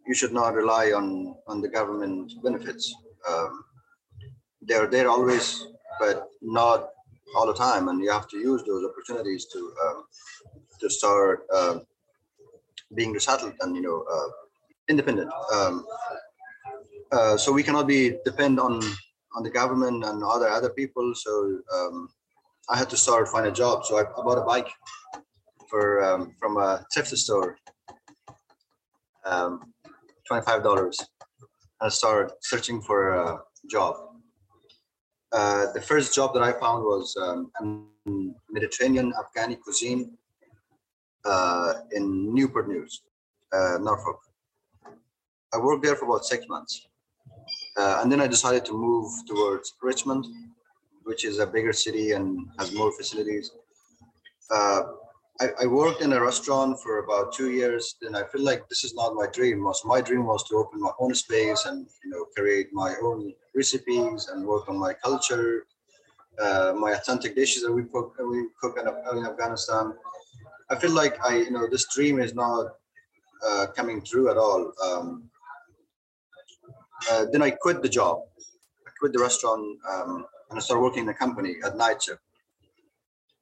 you 0.07 0.15
should 0.15 0.33
not 0.33 0.55
rely 0.55 0.91
on, 0.91 1.35
on 1.47 1.61
the 1.61 1.69
government 1.69 2.33
benefits. 2.43 2.95
Um, 3.29 3.63
they're 4.61 4.87
there 4.87 5.09
always, 5.09 5.67
but 5.99 6.29
not 6.41 6.89
all 7.35 7.45
the 7.45 7.53
time. 7.53 7.87
And 7.87 8.01
you 8.01 8.09
have 8.09 8.27
to 8.29 8.37
use 8.37 8.63
those 8.63 8.83
opportunities 8.83 9.45
to 9.53 9.73
um, 9.85 10.03
to 10.79 10.89
start 10.89 11.45
uh, 11.53 11.79
being 12.95 13.11
resettled 13.11 13.53
and 13.61 13.75
you 13.75 13.83
know 13.83 14.03
uh, 14.11 14.29
independent. 14.89 15.31
Um, 15.53 15.85
uh, 17.11 17.37
so 17.37 17.51
we 17.51 17.63
cannot 17.63 17.87
be 17.87 18.17
depend 18.25 18.59
on 18.59 18.81
on 19.35 19.43
the 19.43 19.51
government 19.51 20.03
and 20.03 20.23
other 20.23 20.49
other 20.49 20.69
people. 20.69 21.13
So 21.15 21.59
um, 21.73 22.09
I 22.69 22.77
had 22.77 22.89
to 22.89 22.97
start 22.97 23.27
find 23.27 23.47
a 23.47 23.51
job. 23.51 23.85
So 23.85 23.97
I, 23.97 24.01
I 24.01 24.23
bought 24.23 24.37
a 24.37 24.45
bike 24.45 24.69
for 25.69 26.03
um, 26.03 26.35
from 26.39 26.57
a 26.57 26.85
thrift 26.93 27.09
store, 27.17 27.57
um, 29.25 29.73
twenty 30.27 30.45
five 30.45 30.63
dollars. 30.63 30.97
I 31.81 31.89
started 31.89 32.33
searching 32.41 32.81
for 32.81 33.13
a 33.15 33.39
job. 33.69 33.95
Uh, 35.31 35.71
the 35.73 35.81
first 35.81 36.13
job 36.13 36.33
that 36.33 36.43
I 36.43 36.51
found 36.51 36.83
was 36.83 37.15
um, 37.21 37.87
Mediterranean 38.49 39.13
Afghani 39.13 39.59
cuisine 39.59 40.17
uh, 41.25 41.73
in 41.93 42.33
Newport 42.35 42.67
News, 42.67 43.01
uh, 43.53 43.77
Norfolk. 43.79 44.19
I 45.53 45.57
worked 45.57 45.83
there 45.83 45.95
for 45.95 46.05
about 46.05 46.25
six 46.25 46.45
months. 46.47 46.87
Uh, 47.77 47.99
and 48.01 48.11
then 48.11 48.19
I 48.19 48.27
decided 48.27 48.65
to 48.65 48.73
move 48.73 49.09
towards 49.27 49.73
Richmond 49.81 50.25
which 51.03 51.25
is 51.25 51.39
a 51.39 51.47
bigger 51.47 51.73
city 51.73 52.11
and 52.11 52.47
has 52.59 52.73
more 52.73 52.91
facilities. 52.91 53.51
Uh, 54.49 54.83
I, 55.39 55.47
I, 55.63 55.65
worked 55.65 56.01
in 56.01 56.13
a 56.13 56.21
restaurant 56.21 56.79
for 56.81 56.99
about 56.99 57.33
two 57.33 57.51
years. 57.51 57.95
and 58.01 58.15
I 58.15 58.23
feel 58.25 58.43
like 58.43 58.67
this 58.69 58.83
is 58.83 58.93
not 58.93 59.15
my 59.15 59.27
dream. 59.27 59.63
Was 59.63 59.81
my 59.85 60.01
dream 60.01 60.25
was 60.25 60.43
to 60.49 60.55
open 60.55 60.79
my 60.81 60.91
own 60.99 61.15
space 61.15 61.65
and 61.65 61.87
you 62.03 62.09
know 62.11 62.25
create 62.35 62.67
my 62.73 62.95
own 63.01 63.33
recipes 63.55 64.27
and 64.27 64.45
work 64.45 64.69
on 64.69 64.77
my 64.77 64.93
culture, 64.93 65.65
uh, 66.39 66.73
my 66.77 66.91
authentic 66.91 67.35
dishes 67.35 67.63
that 67.63 67.71
we 67.71 67.83
cook 67.85 68.15
we 68.19 68.47
cook 68.61 68.77
in, 68.79 68.87
in 69.17 69.25
Afghanistan. 69.25 69.93
I 70.69 70.75
feel 70.75 70.91
like 70.91 71.15
I 71.25 71.37
you 71.37 71.51
know 71.51 71.67
this 71.67 71.87
dream 71.95 72.19
is 72.19 72.33
not 72.35 72.73
uh, 73.47 73.67
coming 73.75 74.01
true 74.03 74.29
at 74.29 74.37
all. 74.37 74.73
Um, 74.85 75.29
uh, 77.09 77.25
then 77.31 77.41
I 77.41 77.51
quit 77.51 77.81
the 77.81 77.89
job. 77.89 78.21
I 78.87 78.91
quit 78.99 79.13
the 79.13 79.19
restaurant. 79.19 79.79
Um, 79.91 80.25
and 80.51 80.59
I 80.59 80.61
started 80.61 80.83
working 80.83 81.03
in 81.03 81.09
a 81.09 81.13
company 81.13 81.55
at 81.65 81.77
night 81.77 82.03
shift. 82.03 82.19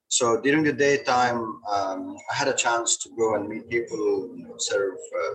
So 0.08 0.40
during 0.40 0.62
the 0.64 0.72
daytime, 0.72 1.60
um, 1.70 2.16
I 2.30 2.34
had 2.34 2.48
a 2.48 2.54
chance 2.54 2.96
to 2.98 3.10
go 3.16 3.34
and 3.34 3.48
meet 3.48 3.68
people, 3.68 4.30
you 4.36 4.44
know, 4.44 4.54
serve, 4.58 4.94
uh, 4.94 5.34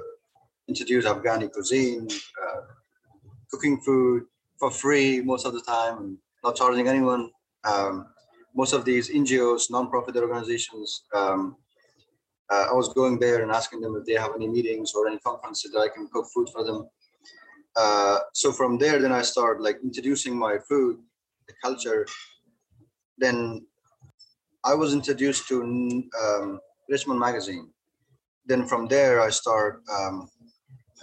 introduce 0.67 1.05
Afghani 1.05 1.51
cuisine, 1.51 2.08
uh, 2.44 2.62
cooking 3.51 3.79
food 3.82 4.24
for 4.58 4.72
free 4.72 5.22
most 5.22 5.46
of 5.46 5.53
the 5.53 5.62
time, 5.62 6.17
not 6.44 6.55
charging 6.55 6.88
anyone. 6.88 7.32
Um, 7.63 8.08
most 8.53 8.74
of 8.74 8.86
these 8.86 9.10
NGOs, 9.10 9.70
non-profit 9.70 10.15
organizations, 10.15 11.03
um, 11.13 11.58
uh, 12.50 12.67
I 12.70 12.74
was 12.74 12.94
going 12.94 13.20
there 13.20 13.41
and 13.44 13.51
asking 13.51 13.82
them 13.82 13.96
if 13.96 14.05
they 14.05 14.13
have 14.13 14.32
any 14.36 14.48
meetings 14.48 14.94
or 14.94 15.08
any 15.08 15.20
conferences 15.20 15.72
that 15.72 15.79
I 15.79 15.89
can 15.89 16.08
cook 16.08 16.27
food 16.34 16.50
for 16.53 16.63
them. 16.63 16.88
Uh, 17.75 18.20
so 18.34 18.51
from 18.51 18.77
there, 18.77 19.00
then 19.00 19.12
I 19.12 19.24
started 19.24 19.62
like 19.62 19.79
introducing 19.84 20.38
my 20.38 20.58
food 20.70 21.00
the 21.47 21.53
culture, 21.63 22.05
then 23.17 23.65
I 24.63 24.73
was 24.73 24.93
introduced 24.93 25.47
to 25.49 25.61
um, 25.61 26.59
Richmond 26.89 27.19
Magazine. 27.19 27.71
Then 28.45 28.65
from 28.65 28.87
there, 28.87 29.21
I 29.21 29.29
start 29.29 29.81
um, 29.91 30.29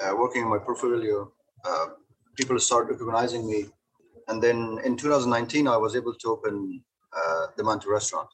uh, 0.03 0.15
working 0.17 0.45
on 0.45 0.51
my 0.51 0.59
portfolio. 0.59 1.33
Uh, 1.65 1.87
people 2.37 2.59
start 2.59 2.89
recognizing 2.89 3.47
me. 3.47 3.67
And 4.29 4.43
then 4.43 4.79
in 4.85 4.97
2019, 4.97 5.69
I 5.69 5.77
was 5.77 5.97
able 5.97 6.15
to 6.15 6.29
open 6.29 6.83
uh, 7.17 7.47
the 7.57 7.65
Mantu 7.65 7.91
restaurant, 7.91 8.29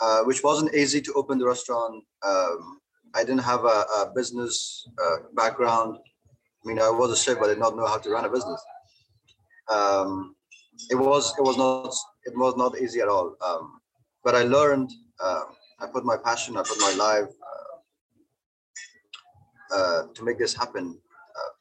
uh, 0.00 0.22
which 0.24 0.42
wasn't 0.42 0.74
easy 0.74 1.00
to 1.00 1.12
open 1.14 1.38
the 1.38 1.46
restaurant. 1.46 2.04
Um, 2.24 2.80
I 3.14 3.20
didn't 3.20 3.44
have 3.44 3.64
a, 3.64 3.84
a 3.98 4.12
business 4.14 4.86
uh, 5.02 5.16
background. 5.34 5.98
I 6.64 6.68
mean, 6.68 6.78
I 6.80 6.90
was 6.90 7.10
a 7.10 7.16
chef, 7.16 7.38
but 7.38 7.46
I 7.46 7.54
did 7.54 7.58
not 7.58 7.76
know 7.76 7.86
how 7.86 7.98
to 7.98 8.10
run 8.10 8.24
a 8.24 8.30
business. 8.30 8.62
Um, 9.72 10.35
it 10.90 10.96
was 10.96 11.34
it 11.38 11.42
was 11.42 11.56
not 11.56 11.94
it 12.24 12.36
was 12.36 12.56
not 12.56 12.80
easy 12.80 13.00
at 13.00 13.08
all. 13.08 13.36
Um, 13.46 13.80
but 14.24 14.34
I 14.34 14.42
learned. 14.42 14.90
Uh, 15.22 15.44
I 15.80 15.86
put 15.86 16.04
my 16.04 16.16
passion. 16.16 16.56
I 16.56 16.62
put 16.62 16.80
my 16.80 16.94
life 16.98 17.30
uh, 17.50 17.76
uh, 19.76 20.02
to 20.14 20.24
make 20.24 20.38
this 20.38 20.54
happen. 20.54 20.98
Uh, 21.38 21.52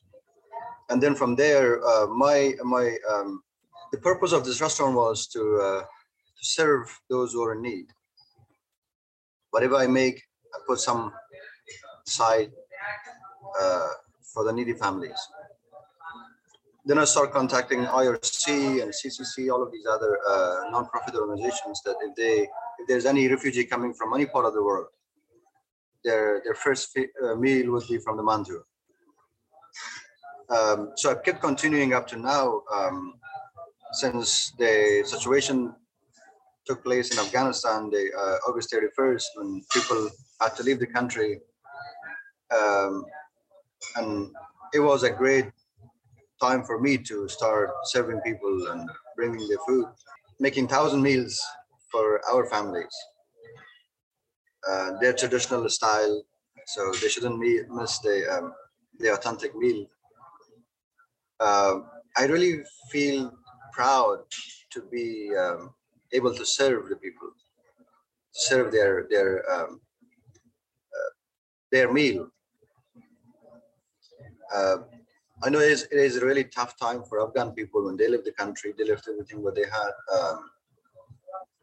and 0.90 1.02
then 1.02 1.16
from 1.16 1.36
there, 1.36 1.86
uh, 1.86 2.08
my 2.08 2.54
my 2.64 2.98
um, 3.12 3.44
the 3.92 4.00
purpose 4.00 4.32
of 4.32 4.46
this 4.46 4.62
restaurant 4.62 4.96
was 4.96 5.28
to 5.28 5.42
uh, 5.68 5.82
to 5.82 6.44
serve 6.58 6.86
those 7.10 7.34
who 7.34 7.44
are 7.44 7.54
in 7.54 7.62
need. 7.62 7.88
whatever 9.56 9.78
I 9.78 9.88
make, 9.88 10.22
I 10.54 10.58
put 10.68 10.80
some 10.80 11.14
side 12.06 12.52
uh, 13.62 13.88
for 14.34 14.44
the 14.44 14.52
needy 14.52 14.74
families. 14.74 15.18
Then 16.88 17.00
I 17.00 17.06
start 17.06 17.34
contacting 17.34 17.80
IRC 17.80 18.82
and 18.84 18.92
CCC, 18.92 19.52
all 19.52 19.64
of 19.64 19.72
these 19.72 19.88
other 19.88 20.20
uh, 20.30 20.70
non-profit 20.70 21.16
organizations 21.16 21.82
that 21.84 21.96
if 22.02 22.16
they 22.16 22.48
if 22.80 22.88
there's 22.88 23.08
any 23.08 23.28
refugee 23.28 23.66
coming 23.66 23.92
from 23.92 24.14
any 24.14 24.28
part 24.28 24.46
of 24.46 24.54
the 24.54 24.62
world, 24.62 24.88
their 26.04 26.42
their 26.44 26.54
first 26.54 26.96
uh, 26.98 27.36
meal 27.36 27.72
would 27.72 27.88
be 27.88 27.98
from 27.98 28.18
the 28.18 28.24
mantu. 28.24 28.62
Um, 30.50 30.92
so 30.96 31.10
I've 31.10 31.24
kept 31.24 31.42
continuing 31.42 31.94
up 31.94 32.06
to 32.10 32.18
now 32.18 32.62
um, 32.72 33.16
since 33.94 34.52
the 34.60 35.04
situation 35.06 35.74
took 36.68 36.84
place 36.84 37.12
in 37.12 37.18
Afghanistan, 37.18 37.90
the 37.90 38.12
uh, 38.16 38.50
August 38.50 38.72
31st, 38.72 39.24
when 39.36 39.64
people 39.74 40.10
had 40.40 40.56
to 40.58 40.64
leave 40.64 40.80
the 40.80 40.86
country. 40.86 41.40
Um, 42.56 43.06
and 43.96 44.30
it 44.74 44.80
was 44.80 45.02
a 45.04 45.10
great 45.10 45.50
time 46.42 46.64
for 46.64 46.80
me 46.80 46.98
to 46.98 47.28
start 47.28 47.72
serving 47.86 48.20
people 48.22 48.68
and 48.72 48.90
bringing 49.16 49.48
the 49.48 49.58
food, 49.68 49.86
making 50.40 50.68
thousand 50.68 51.02
meals 51.02 51.42
for 51.92 52.22
our 52.32 52.46
families. 52.48 52.96
Uh, 54.68 54.92
their 55.00 55.14
traditional 55.14 55.70
style, 55.70 56.24
so 56.66 56.92
they 56.94 57.08
shouldn't 57.08 57.40
miss 57.40 58.00
the 58.00 58.26
um, 58.36 58.54
the 59.00 59.14
authentic 59.14 59.56
meal. 59.56 59.86
Uh, 61.40 61.82
I 62.18 62.26
really 62.26 62.64
feel 62.92 63.32
proud 63.74 64.20
to 64.72 64.82
be 64.92 65.32
um, 65.38 65.74
able 66.14 66.34
to 66.34 66.46
serve 66.46 66.90
the 66.90 66.96
people, 66.96 67.30
serve 68.32 68.72
their 68.72 69.06
their 69.10 69.44
um, 69.52 69.80
uh, 70.98 71.12
their 71.72 71.94
meal. 71.94 72.28
I 75.44 75.50
know 75.50 75.60
it 75.60 75.72
is, 75.72 75.84
it 75.92 75.98
is 75.98 76.18
a 76.18 76.26
really 76.26 76.46
tough 76.46 76.78
time 76.78 77.04
for 77.04 77.22
Afghan 77.22 77.52
people 77.52 77.86
when 77.86 77.98
they 77.98 78.08
leave 78.08 78.24
the 78.24 78.32
country, 78.32 78.74
they 78.78 78.86
left 78.86 79.08
everything 79.10 79.44
what 79.44 79.56
they 79.56 79.64
had, 79.64 79.92
um, 80.18 80.50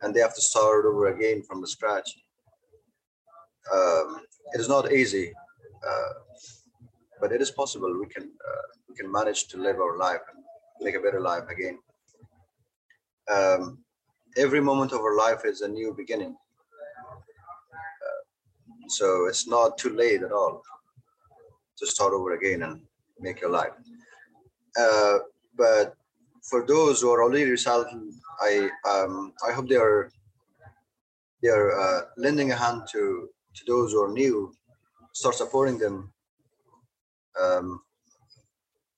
and 0.03 0.15
they 0.15 0.21
have 0.21 0.35
to 0.35 0.43
start 0.43 0.85
over 0.85 1.07
again 1.09 1.43
from 1.43 1.61
the 1.61 1.67
scratch. 1.67 2.11
Um, 3.73 4.21
it 4.53 4.61
is 4.61 4.69
not 4.69 4.93
easy, 4.93 5.33
uh, 5.89 6.13
but 7.21 7.33
it 7.33 7.41
is 7.41 7.51
possible. 7.51 7.99
We 7.99 8.07
can 8.07 8.25
uh, 8.25 8.67
we 8.89 8.95
can 8.95 9.11
manage 9.11 9.47
to 9.49 9.57
live 9.57 9.77
our 9.77 9.97
life 9.97 10.21
and 10.35 10.45
make 10.81 10.97
a 10.97 11.01
better 11.01 11.21
life 11.21 11.45
again. 11.49 11.79
Um, 13.33 13.79
every 14.37 14.61
moment 14.61 14.93
of 14.93 15.01
our 15.01 15.17
life 15.17 15.43
is 15.45 15.63
a 15.63 15.69
new 15.69 15.95
beginning. 15.97 16.37
Uh, 17.75 18.89
so 18.89 19.27
it's 19.27 19.47
not 19.47 19.79
too 19.79 19.95
late 19.95 20.23
at 20.23 20.33
all 20.33 20.63
to 21.79 21.87
start 21.87 22.13
over 22.13 22.33
again 22.33 22.63
and 22.63 22.83
make 23.21 23.41
your 23.41 23.51
life. 23.51 23.73
Uh, 24.79 25.19
but 25.57 25.95
for 26.43 26.67
those 26.67 27.01
who 27.01 27.11
are 27.11 27.23
already 27.23 27.45
resettled, 27.45 27.89
I 28.41 28.71
um, 28.89 29.33
I 29.47 29.53
hope 29.53 29.69
they 29.69 29.77
are 29.77 30.11
they 31.43 31.49
are 31.49 31.79
uh, 31.79 32.01
lending 32.17 32.51
a 32.53 32.57
hand 32.57 32.83
to 32.93 33.29
to 33.55 33.65
those 33.67 33.93
who 33.93 34.03
are 34.03 34.13
new, 34.13 34.55
start 35.13 35.35
supporting 35.35 35.79
them. 35.79 36.13
Um, 37.41 37.83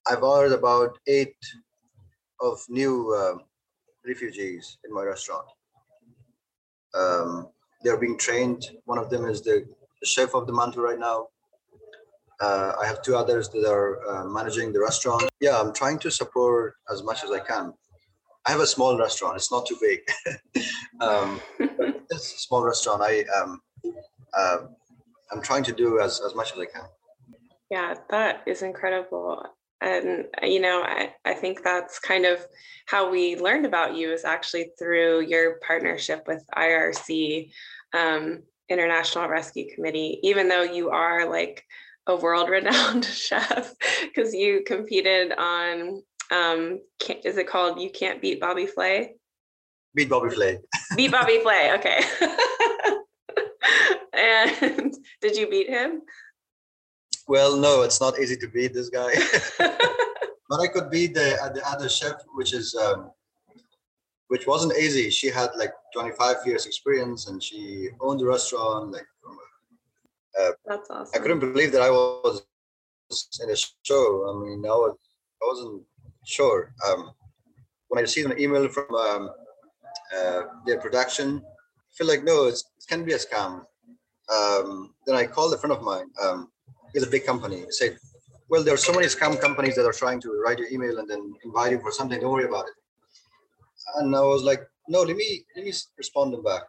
I've 0.07 0.23
ordered 0.23 0.55
about 0.55 0.99
eight 1.07 1.37
of 2.41 2.61
new 2.69 3.13
uh, 3.15 3.39
refugees 4.07 4.79
in 4.85 4.93
my 4.93 5.03
restaurant. 5.03 5.47
Um, 6.95 7.49
they're 7.83 7.97
being 7.97 8.19
trained. 8.19 8.65
One 8.85 8.99
of 8.99 9.11
them 9.11 9.27
is 9.27 9.43
the, 9.43 9.67
the 10.01 10.07
chef 10.07 10.35
of 10.35 10.47
the 10.47 10.53
mantu 10.53 10.81
right 10.81 10.99
now. 10.99 11.29
Uh, 12.41 12.73
I 12.81 12.87
have 12.87 13.03
two 13.03 13.17
others 13.17 13.49
that 13.51 13.69
are 13.69 14.07
uh, 14.09 14.25
managing 14.25 14.73
the 14.73 14.81
restaurant. 14.81 15.25
Yeah, 15.41 15.61
I'm 15.61 15.73
trying 15.73 15.99
to 16.01 16.11
support 16.11 16.75
as 16.91 17.03
much 17.03 17.25
as 17.25 17.31
I 17.31 17.41
can. 17.41 17.73
I 18.47 18.51
have 18.51 18.61
a 18.61 18.67
small 18.67 18.99
restaurant. 18.99 19.37
It's 19.37 19.51
not 19.51 19.67
too 19.67 19.79
big. 19.81 20.01
um, 21.01 21.41
it's 21.59 22.35
a 22.35 22.39
small 22.39 22.63
restaurant. 22.63 23.03
I 23.03 23.25
um, 23.41 23.61
uh, 24.33 24.59
I'm 25.33 25.43
trying 25.43 25.65
to 25.65 25.73
do 25.73 26.01
as, 26.01 26.21
as 26.21 26.35
much 26.35 26.53
as 26.53 26.59
I 26.59 26.67
can. 26.67 26.85
Yeah, 27.71 27.95
that 28.11 28.43
is 28.47 28.63
incredible 28.63 29.43
and 29.85 30.27
you 30.43 30.61
know 30.61 30.83
I, 30.83 31.13
I 31.25 31.35
think 31.35 31.63
that's 31.63 31.99
kind 31.99 32.25
of 32.25 32.45
how 32.87 33.11
we 33.11 33.37
learned 33.37 33.67
about 33.67 33.95
you 33.95 34.13
is 34.13 34.25
actually 34.25 34.71
through 34.79 35.23
your 35.23 35.59
partnership 35.67 36.25
with 36.27 36.45
irc 36.57 37.51
um, 37.93 38.43
international 38.69 39.29
rescue 39.29 39.73
committee 39.75 40.19
even 40.23 40.49
though 40.49 40.63
you 40.63 40.91
are 40.91 41.29
like 41.29 41.63
a 42.07 42.17
world 42.17 42.49
renowned 42.51 43.05
chef 43.05 43.75
because 44.03 44.35
you 44.35 44.63
competed 44.67 45.33
on 45.33 46.03
um, 46.31 46.81
is 47.25 47.37
it 47.37 47.47
called 47.47 47.81
you 47.81 47.91
can't 47.91 48.21
beat 48.21 48.41
bobby 48.41 48.67
flay 48.67 49.15
beat 49.95 50.09
bobby 50.09 50.31
flay 50.31 50.59
beat 50.97 51.13
bobby 51.13 51.39
flay 51.43 51.73
okay 51.75 52.01
and 54.13 54.95
did 55.21 55.37
you 55.37 55.49
beat 55.49 55.69
him 55.69 56.03
well, 57.27 57.57
no, 57.57 57.83
it's 57.83 58.01
not 58.01 58.19
easy 58.19 58.37
to 58.37 58.49
beat 58.49 58.75
this 58.75 58.91
guy. 58.91 59.13
but 59.59 60.61
I 60.61 60.67
could 60.67 60.91
beat 60.91 61.15
the 61.15 61.37
uh, 61.43 61.53
the 61.53 61.67
other 61.67 61.89
chef, 61.89 62.17
which 62.35 62.53
is 62.53 62.75
um, 62.75 63.11
which 64.29 64.47
wasn't 64.47 64.77
easy. 64.79 65.11
She 65.11 65.29
had 65.29 65.51
like 65.57 65.73
25 65.95 66.37
years 66.47 66.67
experience, 66.67 67.29
and 67.29 67.43
she 67.43 67.91
owned 68.01 68.21
the 68.21 68.27
restaurant. 68.27 68.93
Like, 68.93 69.07
uh, 70.41 70.51
that's 70.67 70.91
awesome. 70.91 71.13
I 71.15 71.19
couldn't 71.23 71.41
believe 71.41 71.73
that 71.73 71.83
I 71.83 71.91
was 71.91 72.43
in 73.43 73.51
a 73.51 73.57
show. 73.83 74.31
I 74.31 74.45
mean, 74.45 74.65
I 74.65 74.69
was 74.69 74.97
I 75.43 75.47
wasn't 75.47 75.83
sure. 76.25 76.75
Um, 76.87 77.13
when 77.89 77.99
I 77.99 78.03
received 78.03 78.31
an 78.31 78.41
email 78.41 78.69
from 78.69 78.95
um, 78.95 79.31
uh, 80.17 80.43
their 80.67 80.81
production, 80.81 81.43
I 81.45 81.93
feel 81.97 82.09
like 82.09 82.25
no, 82.25 82.47
it 82.47 82.61
can 82.89 83.05
be 83.05 83.13
a 83.13 83.19
scam. 83.19 83.65
Um, 84.35 84.95
then 85.07 85.17
I 85.17 85.27
called 85.27 85.53
a 85.55 85.59
friend 85.59 85.73
of 85.73 85.83
mine. 85.83 86.07
Um, 86.23 86.51
is 86.95 87.03
a 87.03 87.11
big 87.11 87.27
company. 87.27 87.65
Said, 87.71 87.99
well, 88.49 88.63
there 88.63 88.75
are 88.75 88.79
so 88.89 88.93
many 88.93 89.07
scam 89.07 89.41
companies 89.41 89.75
that 89.77 89.85
are 89.85 89.93
trying 89.93 90.21
to 90.21 90.41
write 90.45 90.59
your 90.59 90.69
email 90.69 90.99
and 90.99 91.11
then 91.11 91.35
invite 91.45 91.73
you 91.73 91.81
for 91.81 91.91
something. 91.91 92.21
Don't 92.21 92.33
worry 92.33 92.45
about 92.45 92.67
it. 92.67 92.75
And 93.97 94.15
I 94.15 94.21
was 94.21 94.43
like, 94.43 94.63
no, 94.89 95.03
let 95.03 95.17
me 95.17 95.45
let 95.57 95.65
me 95.65 95.73
respond 95.99 96.33
them 96.33 96.43
back. 96.43 96.63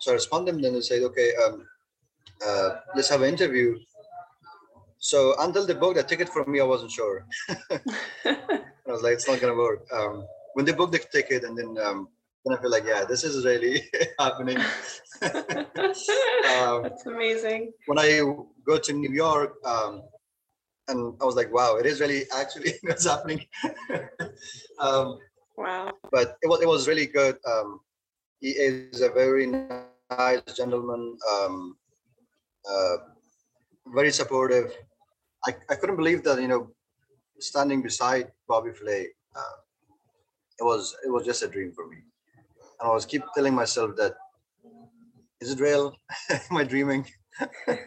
So 0.00 0.12
I 0.12 0.14
responded 0.14 0.54
them, 0.54 0.62
then 0.62 0.74
they 0.74 0.80
said, 0.80 1.02
okay, 1.02 1.32
um, 1.44 1.66
uh, 2.46 2.70
let's 2.94 3.08
have 3.08 3.22
an 3.22 3.28
interview. 3.28 3.78
So 4.98 5.34
until 5.40 5.66
they 5.66 5.74
booked 5.74 5.98
a 5.98 6.02
ticket 6.02 6.28
for 6.28 6.44
me, 6.44 6.60
I 6.60 6.64
wasn't 6.64 6.90
sure. 6.90 7.24
I 7.70 8.36
was 8.86 9.02
like, 9.02 9.14
it's 9.14 9.28
not 9.28 9.40
gonna 9.40 9.54
work. 9.54 9.86
Um, 9.92 10.26
when 10.54 10.64
they 10.64 10.72
booked 10.72 10.92
the 10.92 10.98
ticket, 10.98 11.44
and 11.44 11.56
then 11.56 11.78
um, 11.84 12.08
then 12.44 12.56
I 12.56 12.60
feel 12.60 12.70
like, 12.70 12.84
yeah, 12.86 13.04
this 13.04 13.24
is 13.24 13.44
really 13.44 13.82
happening. 14.18 14.56
um, 15.22 16.82
That's 16.82 17.06
amazing. 17.06 17.72
When 17.86 17.98
I 17.98 18.20
go 18.66 18.78
to 18.78 18.92
New 18.92 19.10
York, 19.10 19.54
um, 19.64 20.02
and 20.88 21.14
I 21.20 21.24
was 21.24 21.36
like, 21.36 21.52
wow, 21.52 21.76
it 21.76 21.86
is 21.86 22.00
really 22.00 22.24
actually 22.34 22.74
what's 22.82 23.06
happening. 23.06 23.46
um, 24.80 25.18
wow. 25.56 25.92
But 26.10 26.36
it 26.42 26.48
was 26.48 26.60
it 26.62 26.68
was 26.68 26.88
really 26.88 27.06
good. 27.06 27.36
Um, 27.46 27.80
he 28.40 28.50
is 28.50 29.02
a 29.02 29.10
very 29.10 29.46
nice 29.46 30.40
gentleman, 30.56 31.16
um, 31.32 31.76
uh, 32.70 32.96
very 33.88 34.12
supportive. 34.12 34.72
I, 35.46 35.54
I 35.70 35.74
couldn't 35.76 35.96
believe 35.96 36.22
that 36.24 36.40
you 36.40 36.48
know, 36.48 36.70
standing 37.38 37.82
beside 37.82 38.32
Bobby 38.48 38.72
Flay, 38.72 39.08
uh, 39.36 39.56
it 40.58 40.64
was 40.64 40.96
it 41.04 41.10
was 41.10 41.24
just 41.24 41.42
a 41.42 41.48
dream 41.48 41.72
for 41.72 41.86
me 41.88 41.98
and 42.80 42.90
I 42.90 42.92
was 42.92 43.06
keep 43.06 43.22
telling 43.34 43.54
myself 43.54 43.96
that 43.96 44.14
is 45.40 45.52
it 45.52 45.60
real? 45.60 45.96
Am 46.50 46.56
I 46.56 46.64
dreaming? 46.64 47.06
um, 47.68 47.78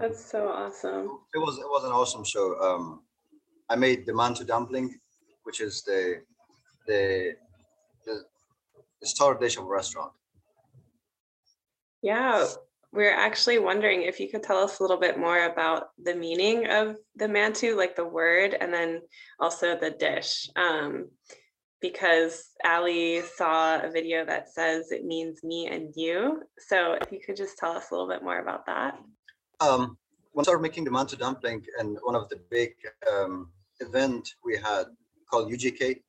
That's 0.00 0.24
so 0.24 0.48
awesome. 0.48 1.20
It 1.34 1.38
was 1.38 1.58
it 1.58 1.68
was 1.74 1.84
an 1.84 1.92
awesome 1.92 2.24
show. 2.24 2.58
Um, 2.60 3.02
I 3.68 3.76
made 3.76 4.06
the 4.06 4.14
mantu 4.14 4.44
dumpling, 4.44 4.98
which 5.44 5.60
is 5.60 5.82
the 5.82 6.22
the 6.86 7.36
the, 8.04 8.24
the 9.00 9.06
star 9.06 9.34
dish 9.38 9.56
of 9.56 9.64
a 9.64 9.68
restaurant. 9.68 10.12
Yeah, 12.06 12.46
we're 12.92 13.12
actually 13.12 13.58
wondering 13.58 14.02
if 14.02 14.20
you 14.20 14.30
could 14.30 14.44
tell 14.44 14.58
us 14.58 14.78
a 14.78 14.82
little 14.84 14.96
bit 14.96 15.18
more 15.18 15.46
about 15.46 15.88
the 16.00 16.14
meaning 16.14 16.68
of 16.68 16.94
the 17.16 17.26
mantu, 17.26 17.76
like 17.76 17.96
the 17.96 18.06
word, 18.06 18.54
and 18.60 18.72
then 18.72 19.02
also 19.40 19.76
the 19.76 19.90
dish. 19.90 20.48
Um, 20.54 21.08
because 21.80 22.50
Ali 22.64 23.22
saw 23.22 23.80
a 23.80 23.90
video 23.90 24.24
that 24.24 24.54
says 24.54 24.92
it 24.92 25.04
means 25.04 25.42
me 25.42 25.66
and 25.66 25.92
you. 25.96 26.42
So 26.68 26.96
if 27.02 27.10
you 27.10 27.18
could 27.18 27.34
just 27.34 27.58
tell 27.58 27.72
us 27.72 27.90
a 27.90 27.94
little 27.94 28.08
bit 28.08 28.22
more 28.22 28.38
about 28.38 28.66
that. 28.66 28.96
Um, 29.58 29.98
when 30.30 30.44
I 30.44 30.44
started 30.44 30.62
making 30.62 30.84
the 30.84 30.92
mantu 30.92 31.16
dumpling 31.16 31.66
and 31.80 31.98
one 32.04 32.14
of 32.14 32.28
the 32.28 32.38
big 32.52 32.70
um, 33.12 33.50
event 33.80 34.32
we 34.44 34.56
had 34.58 34.84
called 35.28 35.50
UGK, 35.50 36.02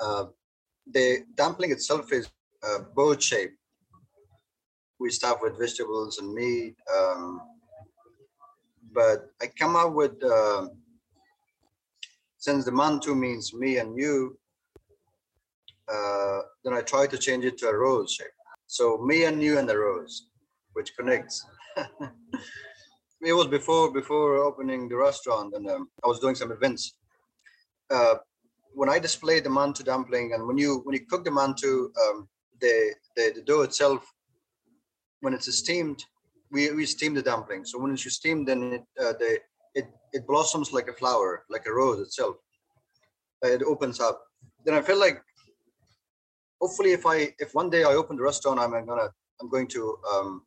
uh, 0.00 0.24
the 0.90 1.20
dumpling 1.36 1.70
itself 1.70 2.12
is 2.12 2.28
uh, 2.64 2.80
boat 2.96 3.22
shaped. 3.22 3.59
We 5.00 5.10
start 5.10 5.38
with 5.40 5.58
vegetables 5.58 6.18
and 6.18 6.32
meat. 6.32 6.76
Um, 6.94 7.40
but 8.92 9.30
I 9.40 9.46
come 9.46 9.74
up 9.74 9.94
with 9.94 10.22
uh, 10.22 10.66
since 12.36 12.64
the 12.64 12.72
mantu 12.72 13.14
means 13.14 13.54
me 13.54 13.78
and 13.78 13.98
you, 13.98 14.38
uh, 15.90 16.40
then 16.62 16.74
I 16.74 16.82
try 16.82 17.06
to 17.06 17.18
change 17.18 17.44
it 17.46 17.56
to 17.58 17.68
a 17.68 17.76
rose 17.76 18.12
shape. 18.12 18.26
So 18.66 18.98
me 18.98 19.24
and 19.24 19.42
you 19.42 19.58
and 19.58 19.68
the 19.68 19.78
rose, 19.78 20.26
which 20.74 20.94
connects. 20.96 21.44
it 21.76 23.32
was 23.32 23.46
before 23.46 23.92
before 23.92 24.36
opening 24.36 24.88
the 24.88 24.96
restaurant, 24.96 25.54
and 25.54 25.68
um, 25.68 25.88
I 26.04 26.08
was 26.08 26.20
doing 26.20 26.34
some 26.34 26.52
events. 26.52 26.94
Uh, 27.90 28.16
when 28.74 28.88
I 28.88 28.98
display 28.98 29.40
the 29.40 29.50
mantu 29.50 29.82
dumpling, 29.82 30.34
and 30.34 30.46
when 30.46 30.58
you 30.58 30.82
when 30.84 30.94
you 30.94 31.06
cook 31.06 31.24
the 31.24 31.30
mantu, 31.30 31.90
um, 32.02 32.28
the, 32.60 32.94
the 33.16 33.32
the 33.36 33.42
dough 33.42 33.62
itself, 33.62 34.06
when 35.20 35.34
it's 35.34 35.52
steamed, 35.54 36.04
we, 36.50 36.72
we 36.72 36.86
steam 36.86 37.14
the 37.14 37.22
dumpling. 37.22 37.64
So 37.64 37.78
when 37.78 37.92
you 37.92 37.96
steam, 37.96 38.44
then 38.44 38.72
it 38.72 38.84
uh, 39.00 39.12
it 39.74 39.86
it 40.12 40.26
blossoms 40.26 40.72
like 40.72 40.88
a 40.88 40.92
flower, 40.92 41.44
like 41.48 41.66
a 41.66 41.72
rose 41.72 42.00
itself. 42.00 42.36
Uh, 43.44 43.48
it 43.48 43.62
opens 43.62 44.00
up. 44.00 44.22
Then 44.64 44.74
I 44.74 44.82
feel 44.82 44.98
like, 44.98 45.22
hopefully, 46.60 46.92
if 46.92 47.06
I 47.06 47.34
if 47.38 47.54
one 47.54 47.70
day 47.70 47.84
I 47.84 47.94
open 47.94 48.16
the 48.16 48.22
restaurant, 48.22 48.58
I'm 48.58 48.72
gonna 48.72 49.10
I'm 49.40 49.48
going 49.48 49.68
to 49.68 49.96
um, 50.12 50.42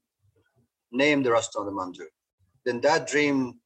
name 0.92 1.24
the 1.24 1.32
restaurant 1.32 1.68
the 1.68 1.76
Mantu. 1.76 2.06
Then 2.66 2.82
that 2.82 3.08
dream, 3.08 3.60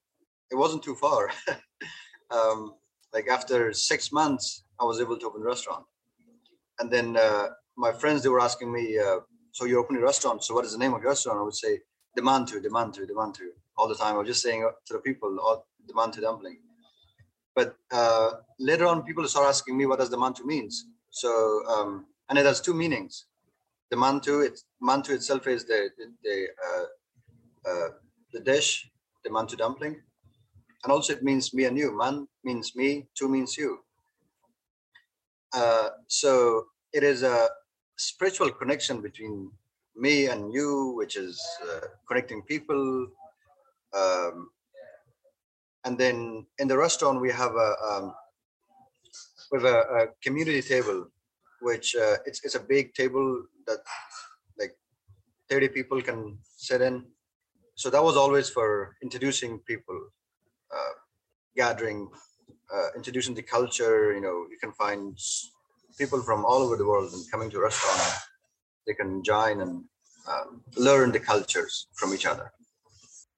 it 0.52 0.56
wasn't 0.56 0.84
too 0.84 0.96
far. 0.96 1.32
um, 2.32 2.74
like 3.14 3.28
after 3.28 3.74
six 3.74 4.12
months, 4.12 4.64
I 4.80 4.86
was 4.86 5.00
able 5.00 5.18
to 5.18 5.26
open 5.26 5.42
the 5.42 5.48
restaurant. 5.48 5.86
And 6.80 6.92
then 6.92 7.18
uh, 7.18 7.50
my 7.76 7.92
friends 7.92 8.24
they 8.24 8.30
were 8.30 8.40
asking 8.40 8.72
me, 8.72 8.98
uh, 8.98 9.20
"So 9.58 9.66
you're 9.66 9.84
opening 9.84 10.04
a 10.04 10.06
restaurant? 10.12 10.44
So 10.44 10.54
what 10.56 10.66
is 10.68 10.74
the 10.76 10.82
name 10.84 10.94
of 10.94 11.02
your 11.02 11.12
restaurant?" 11.16 11.40
I 11.40 11.44
would 11.50 11.62
say, 11.66 11.74
the 12.16 12.24
Mantu, 12.30 12.62
the 12.66 12.70
Mantu, 12.78 13.08
the 13.12 13.18
Mantu 13.22 13.48
all 13.78 13.88
the 13.88 14.00
time. 14.02 14.16
I 14.16 14.20
was 14.20 14.28
just 14.34 14.44
saying 14.48 14.62
to 14.88 14.94
the 14.94 15.00
people, 15.00 15.32
all 15.40 15.58
the 15.88 15.96
Mantu 16.00 16.22
dumpling. 16.22 16.60
But 17.58 17.76
uh, 17.92 18.30
later 18.60 18.86
on, 18.86 19.02
people 19.02 19.28
start 19.28 19.48
asking 19.48 19.76
me 19.80 19.88
what 19.88 19.98
does 19.98 20.12
the 20.12 20.18
mantu 20.18 20.46
means. 20.46 20.86
So, 21.10 21.32
um, 21.68 22.06
and 22.30 22.38
it 22.38 22.46
has 22.46 22.62
two 22.62 22.76
meanings. 22.76 23.26
The 23.90 23.98
mantu, 23.98 24.42
it's 24.42 24.64
mantu 24.80 25.14
itself 25.14 25.48
is 25.48 25.66
the 25.66 25.90
the 25.98 26.06
the, 26.24 26.38
uh, 26.68 26.86
uh, 27.70 27.90
the 28.34 28.42
dish, 28.42 28.88
the 29.24 29.32
mantu 29.32 29.56
dumpling, 29.56 29.96
and 30.84 30.92
also 30.94 31.14
it 31.14 31.24
means 31.24 31.52
me 31.52 31.66
and 31.66 31.76
you. 31.76 31.98
Man 31.98 32.28
means 32.44 32.76
me, 32.76 33.08
tu 33.18 33.28
means 33.28 33.58
you. 33.58 33.80
Uh, 35.52 35.90
so 36.06 36.32
it 36.94 37.04
is 37.04 37.24
a 37.24 37.50
spiritual 37.98 38.52
connection 38.52 39.02
between 39.02 39.52
me 39.96 40.28
and 40.28 40.54
you, 40.54 40.94
which 40.96 41.18
is 41.18 41.44
uh, 41.64 41.88
connecting 42.08 42.42
people. 42.44 43.08
Um, 43.94 44.50
and 45.84 45.98
then 45.98 46.46
in 46.60 46.68
the 46.68 46.78
restaurant, 46.78 47.22
we 47.22 47.32
have 47.32 47.56
a 47.56 47.76
um, 47.90 48.14
have 49.54 49.64
a, 49.64 49.78
a, 49.80 50.08
community 50.22 50.62
table, 50.62 51.08
which 51.62 51.96
uh, 51.96 52.18
it's 52.26 52.44
it's 52.44 52.56
a 52.56 52.60
big 52.60 52.94
table 52.94 53.44
that 53.66 53.80
like 54.60 54.76
30 55.50 55.70
people 55.70 56.02
can 56.02 56.38
sit 56.44 56.82
in. 56.82 57.06
So 57.76 57.90
that 57.90 58.04
was 58.04 58.18
always 58.18 58.50
for 58.50 58.96
introducing 59.02 59.60
people, 59.60 60.00
uh, 60.74 60.94
gathering, 61.56 62.10
uh, 62.74 62.88
introducing 62.96 63.36
the 63.36 63.44
culture. 63.44 64.14
You 64.14 64.22
know, 64.22 64.46
you 64.52 64.58
can 64.60 64.74
find 64.74 65.18
people 65.98 66.22
from 66.22 66.46
all 66.46 66.62
over 66.62 66.78
the 66.78 66.86
world 66.86 67.12
and 67.14 67.32
coming 67.32 67.50
to 67.50 67.58
a 67.58 67.64
restaurant 67.64 68.14
they 68.86 68.94
can 68.94 69.22
join 69.24 69.62
and 69.62 69.84
um, 70.28 70.62
learn 70.78 71.12
the 71.12 71.20
cultures 71.20 71.88
from 71.94 72.14
each 72.14 72.26
other. 72.26 72.52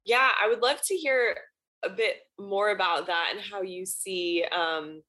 Yeah, 0.05 0.29
I 0.41 0.47
would 0.47 0.61
love 0.61 0.79
to 0.85 0.95
hear 0.95 1.35
a 1.83 1.89
bit 1.89 2.17
more 2.39 2.69
about 2.69 3.07
that 3.07 3.29
and 3.31 3.41
how 3.41 3.61
you 3.61 3.85
see 3.85 4.45
um, 4.55 5.01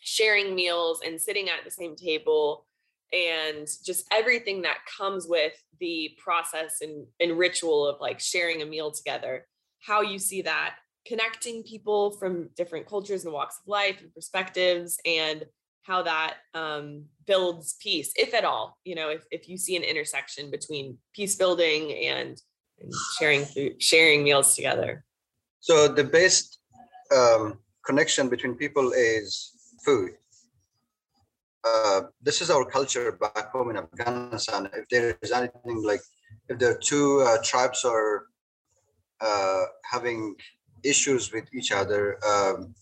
sharing 0.00 0.54
meals 0.54 1.00
and 1.04 1.20
sitting 1.20 1.48
at 1.48 1.64
the 1.64 1.70
same 1.70 1.94
table 1.94 2.66
and 3.12 3.66
just 3.84 4.06
everything 4.12 4.62
that 4.62 4.78
comes 4.98 5.26
with 5.28 5.52
the 5.78 6.10
process 6.18 6.78
and, 6.80 7.06
and 7.20 7.38
ritual 7.38 7.86
of 7.86 8.00
like 8.00 8.18
sharing 8.18 8.62
a 8.62 8.66
meal 8.66 8.90
together 8.90 9.46
how 9.80 10.00
you 10.00 10.18
see 10.18 10.42
that 10.42 10.76
connecting 11.06 11.62
people 11.62 12.10
from 12.12 12.50
different 12.56 12.86
cultures 12.86 13.24
and 13.24 13.32
walks 13.32 13.60
of 13.62 13.68
life 13.68 14.00
and 14.00 14.12
perspectives 14.12 14.98
and 15.06 15.44
how 15.86 16.02
that 16.02 16.34
um, 16.54 17.04
builds 17.26 17.76
peace, 17.80 18.12
if 18.16 18.34
at 18.34 18.44
all. 18.44 18.78
You 18.84 18.96
know, 18.96 19.08
if, 19.10 19.22
if 19.30 19.48
you 19.48 19.56
see 19.56 19.76
an 19.76 19.84
intersection 19.84 20.50
between 20.50 20.98
peace 21.14 21.36
building 21.36 21.92
and, 21.92 22.40
and 22.80 22.92
sharing 23.18 23.44
food, 23.44 23.80
sharing 23.80 24.24
meals 24.24 24.56
together. 24.56 25.04
So 25.60 25.88
the 25.88 26.04
best 26.04 26.58
um, 27.14 27.58
connection 27.84 28.28
between 28.28 28.54
people 28.54 28.92
is 28.92 29.52
food. 29.84 30.10
Uh, 31.64 32.02
this 32.22 32.40
is 32.42 32.50
our 32.50 32.64
culture 32.64 33.12
back 33.12 33.50
home 33.50 33.70
in 33.70 33.76
Afghanistan. 33.76 34.68
If 34.72 34.88
there 34.88 35.16
is 35.22 35.32
anything 35.32 35.82
like, 35.82 36.00
if 36.48 36.58
there 36.58 36.72
are 36.72 36.78
two 36.78 37.24
uh, 37.26 37.38
tribes 37.42 37.84
are 37.84 38.26
uh, 39.20 39.64
having 39.84 40.36
issues 40.84 41.32
with 41.32 41.44
each 41.54 41.72
other, 41.72 42.18
um, 42.24 42.74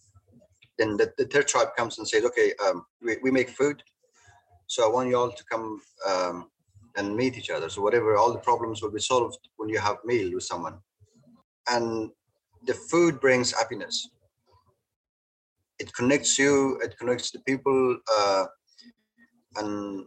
then 0.78 0.96
the, 0.96 1.12
the 1.18 1.26
third 1.26 1.48
tribe 1.48 1.68
comes 1.76 1.98
and 1.98 2.08
says, 2.08 2.24
okay, 2.24 2.52
um, 2.66 2.84
we, 3.02 3.16
we 3.22 3.30
make 3.30 3.50
food. 3.50 3.82
So 4.66 4.86
I 4.88 4.92
want 4.92 5.08
you 5.08 5.16
all 5.16 5.30
to 5.30 5.44
come 5.44 5.80
um, 6.08 6.50
and 6.96 7.16
meet 7.16 7.36
each 7.36 7.50
other. 7.50 7.68
So 7.68 7.82
whatever, 7.82 8.16
all 8.16 8.32
the 8.32 8.38
problems 8.38 8.82
will 8.82 8.90
be 8.90 9.00
solved 9.00 9.38
when 9.56 9.68
you 9.68 9.78
have 9.78 9.98
meal 10.04 10.32
with 10.32 10.44
someone. 10.44 10.78
And 11.68 12.10
the 12.66 12.74
food 12.74 13.20
brings 13.20 13.52
happiness. 13.52 14.08
It 15.78 15.92
connects 15.94 16.38
you, 16.38 16.78
it 16.82 16.96
connects 16.98 17.30
the 17.30 17.40
people, 17.40 17.98
uh, 18.16 18.46
and 19.56 20.06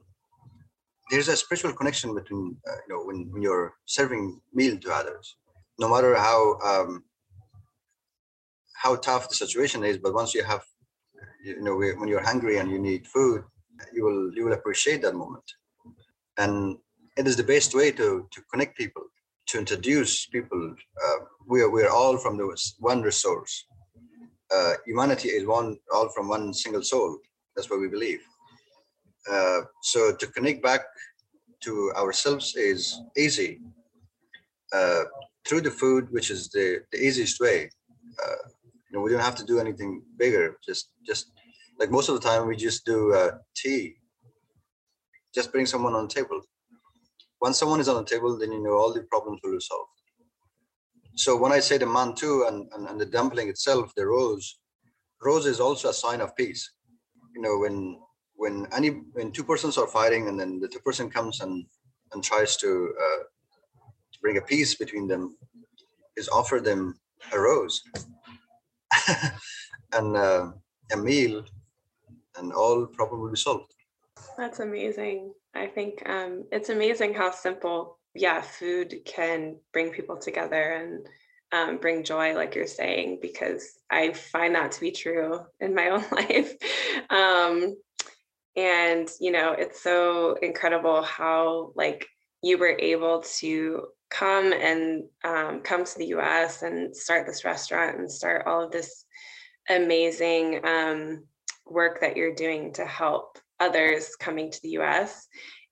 there's 1.11 1.27
a 1.27 1.35
spiritual 1.35 1.73
connection 1.73 2.15
between, 2.15 2.57
uh, 2.69 2.75
you 2.87 2.95
know, 2.95 3.03
when, 3.03 3.29
when 3.31 3.41
you're 3.41 3.73
serving 3.85 4.39
meal 4.53 4.77
to 4.77 4.93
others, 4.93 5.35
no 5.79 5.89
matter 5.89 6.15
how 6.15 6.57
um, 6.65 7.03
how 8.83 8.95
tough 8.95 9.29
the 9.29 9.35
situation 9.35 9.83
is 9.83 9.97
but 9.97 10.13
once 10.13 10.33
you 10.33 10.43
have 10.43 10.63
you 11.43 11.61
know 11.61 11.75
when 11.75 12.07
you're 12.07 12.29
hungry 12.31 12.57
and 12.57 12.69
you 12.69 12.79
need 12.79 13.05
food 13.07 13.43
you 13.93 14.03
will 14.03 14.33
you 14.33 14.45
will 14.45 14.53
appreciate 14.53 15.01
that 15.01 15.15
moment. 15.15 15.43
And 16.37 16.77
it 17.17 17.27
is 17.27 17.35
the 17.35 17.43
best 17.43 17.73
way 17.73 17.91
to 17.91 18.27
to 18.31 18.41
connect 18.51 18.77
people 18.77 19.03
to 19.47 19.57
introduce 19.57 20.25
people. 20.27 20.75
Uh, 21.03 21.17
we 21.47 21.61
are 21.61 21.69
we're 21.69 21.89
all 21.89 22.17
from 22.17 22.37
the 22.37 22.47
one 22.79 23.01
resource. 23.01 23.65
Uh, 24.53 24.73
humanity 24.85 25.29
is 25.29 25.45
one 25.45 25.77
all 25.93 26.09
from 26.09 26.27
one 26.27 26.53
single 26.53 26.83
soul. 26.83 27.17
That's 27.55 27.69
what 27.69 27.79
we 27.79 27.87
believe. 27.87 28.21
Uh, 29.29 29.61
so 29.81 30.15
to 30.15 30.27
connect 30.27 30.63
back 30.63 30.81
to 31.61 31.91
ourselves 31.95 32.55
is 32.55 33.01
easy. 33.17 33.59
Uh, 34.73 35.03
through 35.45 35.61
the 35.61 35.71
food 35.71 36.11
which 36.11 36.29
is 36.29 36.49
the, 36.49 36.81
the 36.91 36.99
easiest 37.01 37.39
way. 37.39 37.69
Uh, 38.23 38.49
you 38.89 38.97
know, 38.97 39.03
we 39.03 39.11
don't 39.11 39.21
have 39.21 39.35
to 39.35 39.45
do 39.45 39.59
anything 39.59 40.03
bigger. 40.17 40.57
Just, 40.65 40.91
just 41.05 41.31
like 41.79 41.91
most 41.91 42.09
of 42.09 42.15
the 42.15 42.27
time, 42.27 42.47
we 42.47 42.55
just 42.55 42.85
do 42.85 43.13
uh, 43.13 43.31
tea. 43.55 43.95
Just 45.33 45.51
bring 45.51 45.65
someone 45.65 45.93
on 45.93 46.07
the 46.07 46.13
table. 46.13 46.41
Once 47.41 47.59
someone 47.59 47.79
is 47.79 47.89
on 47.89 48.03
the 48.03 48.09
table, 48.09 48.37
then 48.37 48.51
you 48.51 48.63
know 48.63 48.71
all 48.71 48.93
the 48.93 49.03
problems 49.03 49.39
will 49.43 49.51
be 49.51 49.59
solved. 49.59 49.91
So 51.15 51.35
when 51.35 51.51
I 51.51 51.59
say 51.59 51.77
the 51.77 51.85
mantu 51.85 52.45
and, 52.47 52.71
and, 52.73 52.87
and 52.87 52.99
the 52.99 53.05
dumpling 53.05 53.49
itself, 53.49 53.91
the 53.95 54.05
rose, 54.05 54.59
rose 55.21 55.45
is 55.45 55.59
also 55.59 55.89
a 55.89 55.93
sign 55.93 56.21
of 56.21 56.35
peace. 56.35 56.71
You 57.35 57.41
know, 57.41 57.57
when 57.57 57.99
when 58.35 58.67
any 58.71 58.89
when 59.13 59.31
two 59.31 59.43
persons 59.43 59.77
are 59.77 59.87
fighting 59.87 60.27
and 60.27 60.39
then 60.39 60.59
the 60.59 60.67
two 60.67 60.79
person 60.79 61.09
comes 61.09 61.41
and 61.41 61.65
and 62.13 62.23
tries 62.23 62.55
to 62.57 62.93
uh, 62.99 63.23
to 64.13 64.19
bring 64.21 64.37
a 64.37 64.41
peace 64.41 64.75
between 64.75 65.07
them, 65.07 65.37
is 66.15 66.29
offer 66.29 66.59
them 66.59 66.99
a 67.33 67.39
rose 67.39 67.83
and 69.93 70.15
uh, 70.15 70.51
a 70.91 70.97
meal, 70.97 71.43
and 72.37 72.53
all 72.53 72.85
problem 72.85 73.21
will 73.21 73.31
be 73.31 73.37
solved. 73.37 73.73
That's 74.37 74.59
amazing. 74.59 75.33
I 75.55 75.67
think 75.67 76.07
um, 76.07 76.45
it's 76.51 76.69
amazing 76.69 77.13
how 77.13 77.31
simple, 77.31 77.99
yeah, 78.13 78.41
food 78.41 78.93
can 79.05 79.57
bring 79.73 79.91
people 79.91 80.17
together 80.17 80.71
and 80.73 81.07
um, 81.51 81.77
bring 81.77 82.03
joy, 82.03 82.35
like 82.35 82.55
you're 82.55 82.67
saying, 82.67 83.19
because 83.21 83.79
I 83.89 84.13
find 84.13 84.55
that 84.55 84.73
to 84.73 84.81
be 84.81 84.91
true 84.91 85.39
in 85.59 85.73
my 85.73 85.89
own 85.89 86.03
life. 86.11 86.53
Um, 87.09 87.75
and 88.55 89.09
you 89.19 89.31
know, 89.31 89.51
it's 89.51 89.81
so 89.81 90.35
incredible 90.41 91.03
how 91.03 91.71
like 91.75 92.07
you 92.41 92.57
were 92.57 92.77
able 92.79 93.23
to 93.39 93.87
come 94.09 94.53
and 94.53 95.03
um, 95.23 95.61
come 95.61 95.83
to 95.83 95.97
the 95.97 96.07
US 96.07 96.61
and 96.61 96.95
start 96.95 97.25
this 97.25 97.43
restaurant 97.43 97.97
and 97.97 98.11
start 98.11 98.47
all 98.47 98.63
of 98.63 98.71
this 98.71 99.05
amazing 99.69 100.65
um, 100.65 101.25
work 101.65 101.99
that 102.01 102.15
you're 102.15 102.35
doing 102.35 102.71
to 102.73 102.85
help 102.85 103.37
others 103.59 104.15
coming 104.15 104.51
to 104.51 104.61
the 104.61 104.77
US. 104.79 105.27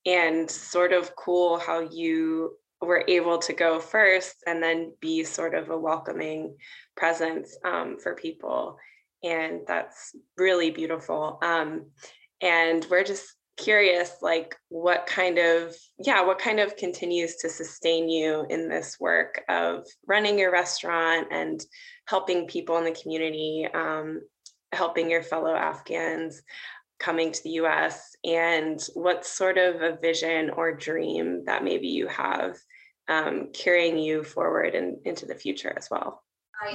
And 0.05 0.49
sort 0.49 0.93
of 0.93 1.15
cool 1.15 1.57
how 1.57 1.79
you 1.79 2.57
were 2.81 3.03
able 3.07 3.39
to 3.39 3.53
go 3.53 3.79
first 3.79 4.35
and 4.45 4.61
then 4.61 4.93
be 4.99 5.23
sort 5.23 5.55
of 5.55 5.69
a 5.69 5.77
welcoming 5.77 6.55
presence 6.95 7.57
um, 7.63 7.97
for 7.97 8.15
people. 8.15 8.77
And 9.23 9.61
that's 9.67 10.15
really 10.37 10.69
beautiful. 10.69 11.39
Um, 11.41 11.87
and 12.41 12.85
we're 12.91 13.03
just 13.03 13.33
curious 13.57 14.11
like 14.21 14.55
what 14.69 15.07
kind 15.07 15.37
of 15.37 15.75
yeah 16.03 16.21
what 16.23 16.39
kind 16.39 16.59
of 16.59 16.75
continues 16.75 17.37
to 17.37 17.49
sustain 17.49 18.09
you 18.09 18.45
in 18.49 18.67
this 18.67 18.97
work 18.99 19.43
of 19.47 19.85
running 20.07 20.37
your 20.37 20.51
restaurant 20.51 21.27
and 21.31 21.63
helping 22.05 22.47
people 22.47 22.77
in 22.77 22.83
the 22.83 22.91
community 22.91 23.65
um, 23.73 24.21
helping 24.73 25.09
your 25.09 25.23
fellow 25.23 25.55
afghans 25.55 26.41
coming 26.99 27.31
to 27.31 27.43
the 27.43 27.51
us 27.51 28.15
and 28.25 28.87
what 28.93 29.25
sort 29.25 29.57
of 29.57 29.81
a 29.81 29.97
vision 30.01 30.49
or 30.49 30.73
dream 30.75 31.43
that 31.45 31.63
maybe 31.63 31.87
you 31.87 32.07
have 32.07 32.57
um, 33.07 33.49
carrying 33.53 33.97
you 33.97 34.23
forward 34.23 34.75
and 34.75 34.97
into 35.05 35.25
the 35.25 35.35
future 35.35 35.73
as 35.77 35.89
well? 35.91 36.23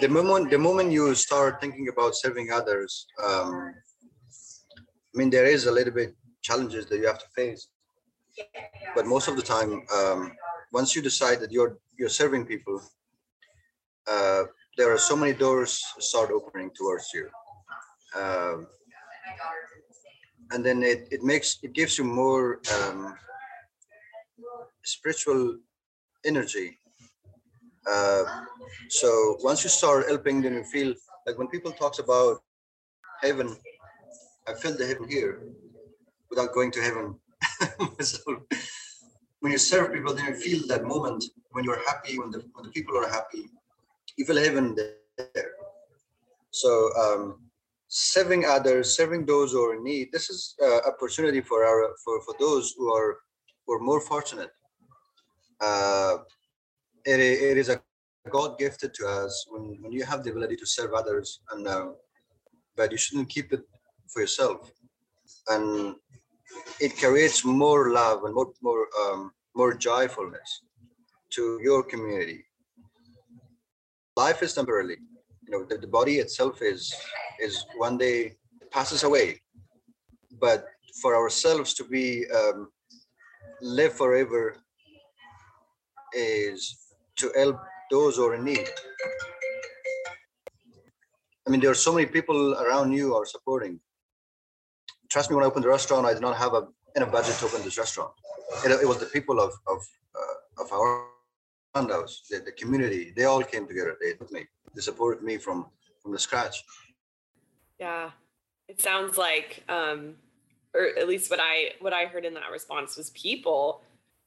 The 0.00 0.08
moment 0.08 0.50
the 0.50 0.58
moment 0.58 0.92
you 0.92 1.14
start 1.14 1.60
thinking 1.60 1.88
about 1.88 2.14
serving 2.14 2.50
others 2.52 3.06
um, 3.24 3.74
i 5.12 5.18
mean 5.18 5.30
there 5.30 5.46
is 5.46 5.66
a 5.66 5.72
little 5.72 5.92
bit 5.92 6.14
challenges 6.42 6.86
that 6.86 6.98
you 6.98 7.06
have 7.06 7.18
to 7.18 7.28
face. 7.34 7.68
But 8.94 9.06
most 9.06 9.28
of 9.28 9.36
the 9.36 9.42
time, 9.42 9.82
um, 9.94 10.32
once 10.72 10.94
you 10.94 11.02
decide 11.02 11.40
that 11.40 11.52
you're 11.52 11.78
you're 11.98 12.08
serving 12.08 12.46
people, 12.46 12.80
uh, 14.10 14.44
there 14.76 14.92
are 14.92 14.98
so 14.98 15.16
many 15.16 15.32
doors 15.32 15.82
start 15.98 16.30
opening 16.30 16.70
towards 16.70 17.06
you, 17.14 17.28
um, 18.16 18.66
and 20.52 20.64
then 20.64 20.82
it 20.82 21.08
it 21.10 21.22
makes 21.22 21.58
it 21.62 21.72
gives 21.72 21.98
you 21.98 22.04
more 22.04 22.60
um, 22.76 23.14
spiritual 24.84 25.58
energy. 26.24 26.78
Uh, 27.90 28.24
so 28.88 29.36
once 29.42 29.64
you 29.64 29.70
start 29.70 30.06
helping, 30.06 30.42
then 30.42 30.54
you 30.54 30.64
feel 30.64 30.94
like 31.26 31.38
when 31.38 31.48
people 31.48 31.72
talks 31.72 31.98
about 31.98 32.38
heaven, 33.22 33.56
I 34.48 34.54
feel 34.54 34.76
the 34.76 34.86
heaven 34.86 35.08
here 35.08 35.42
without 36.30 36.54
going 36.54 36.70
to 36.72 36.80
heaven. 36.80 37.14
so 38.00 38.18
when 39.40 39.52
you 39.52 39.58
serve 39.58 39.92
people, 39.92 40.14
then 40.14 40.26
you 40.26 40.34
feel 40.34 40.66
that 40.68 40.84
moment 40.84 41.24
when 41.50 41.64
you're 41.64 41.84
happy, 41.86 42.18
when 42.18 42.30
the, 42.30 42.42
when 42.54 42.64
the 42.64 42.70
people 42.70 42.96
are 42.96 43.08
happy, 43.08 43.50
you 44.16 44.24
feel 44.24 44.36
heaven 44.36 44.76
there. 44.76 45.50
So 46.50 46.90
um, 46.98 47.50
serving 47.88 48.44
others, 48.44 48.96
serving 48.96 49.26
those 49.26 49.52
who 49.52 49.64
are 49.64 49.74
in 49.74 49.84
need, 49.84 50.10
this 50.12 50.30
is 50.30 50.54
uh, 50.62 50.80
opportunity 50.88 51.40
for 51.40 51.64
our 51.64 51.90
for, 52.04 52.22
for 52.22 52.34
those 52.38 52.74
who 52.76 52.92
are 52.92 53.18
who 53.66 53.74
are 53.74 53.80
more 53.80 54.00
fortunate. 54.00 54.50
Uh, 55.60 56.18
it, 57.04 57.20
it 57.20 57.58
is 57.58 57.68
a 57.68 57.80
God 58.30 58.58
gifted 58.58 58.92
to 58.94 59.06
us 59.06 59.46
when, 59.48 59.76
when 59.80 59.92
you 59.92 60.04
have 60.04 60.22
the 60.22 60.30
ability 60.30 60.56
to 60.56 60.66
serve 60.66 60.92
others, 60.92 61.40
and 61.52 61.66
uh, 61.66 61.88
but 62.76 62.92
you 62.92 62.98
shouldn't 62.98 63.28
keep 63.28 63.52
it 63.52 63.62
for 64.08 64.20
yourself. 64.20 64.70
And 65.48 65.96
it 66.80 66.96
creates 66.98 67.44
more 67.44 67.90
love 67.90 68.24
and 68.24 68.34
more 68.34 68.52
more 68.62 68.86
um, 69.02 69.32
more 69.54 69.74
joyfulness 69.74 70.62
to 71.30 71.60
your 71.62 71.82
community. 71.82 72.44
Life 74.16 74.42
is 74.42 74.54
temporarily. 74.54 74.96
You 75.44 75.50
know, 75.52 75.64
the, 75.64 75.78
the 75.78 75.86
body 75.86 76.16
itself 76.18 76.62
is 76.62 76.94
is 77.40 77.64
one 77.76 77.98
day 77.98 78.36
passes 78.70 79.02
away, 79.02 79.40
but 80.40 80.64
for 81.00 81.16
ourselves 81.16 81.74
to 81.74 81.84
be 81.84 82.26
um, 82.30 82.70
live 83.60 83.92
forever 83.92 84.56
is 86.14 86.76
to 87.16 87.30
help 87.36 87.58
those 87.90 88.16
who 88.16 88.26
are 88.26 88.34
in 88.34 88.44
need. 88.44 88.68
I 91.46 91.50
mean, 91.50 91.60
there 91.60 91.70
are 91.70 91.74
so 91.74 91.92
many 91.92 92.06
people 92.06 92.54
around 92.54 92.92
you 92.92 93.14
are 93.14 93.26
supporting 93.26 93.80
trust 95.10 95.30
me, 95.30 95.36
when 95.36 95.44
I 95.44 95.48
opened 95.48 95.64
the 95.64 95.68
restaurant, 95.68 96.06
I 96.06 96.14
did 96.14 96.22
not 96.22 96.36
have 96.36 96.54
a 96.54 96.68
enough 96.96 97.12
budget 97.12 97.34
to 97.36 97.46
open 97.46 97.62
this 97.62 97.78
restaurant. 97.78 98.12
It, 98.64 98.70
it 98.70 98.88
was 98.88 98.98
the 98.98 99.06
people 99.06 99.40
of 99.40 99.52
of 99.66 99.78
uh, 100.14 100.62
of 100.62 100.72
our 100.72 101.06
house, 101.74 102.22
the, 102.30 102.38
the 102.40 102.52
community. 102.52 103.12
They 103.16 103.24
all 103.24 103.42
came 103.42 103.66
together. 103.66 103.96
They 104.00 104.14
took 104.14 104.32
me. 104.32 104.46
They 104.74 104.80
supported 104.80 105.22
me 105.22 105.36
from 105.36 105.66
from 106.02 106.12
the 106.12 106.18
scratch. 106.18 106.64
Yeah, 107.78 108.10
it 108.68 108.80
sounds 108.80 109.16
like, 109.16 109.64
um, 109.68 110.14
or 110.74 110.88
at 110.98 111.08
least 111.08 111.30
what 111.30 111.40
I 111.42 111.72
what 111.80 111.92
I 111.92 112.06
heard 112.06 112.24
in 112.24 112.34
that 112.34 112.50
response 112.50 112.96
was 112.96 113.10
people 113.10 113.82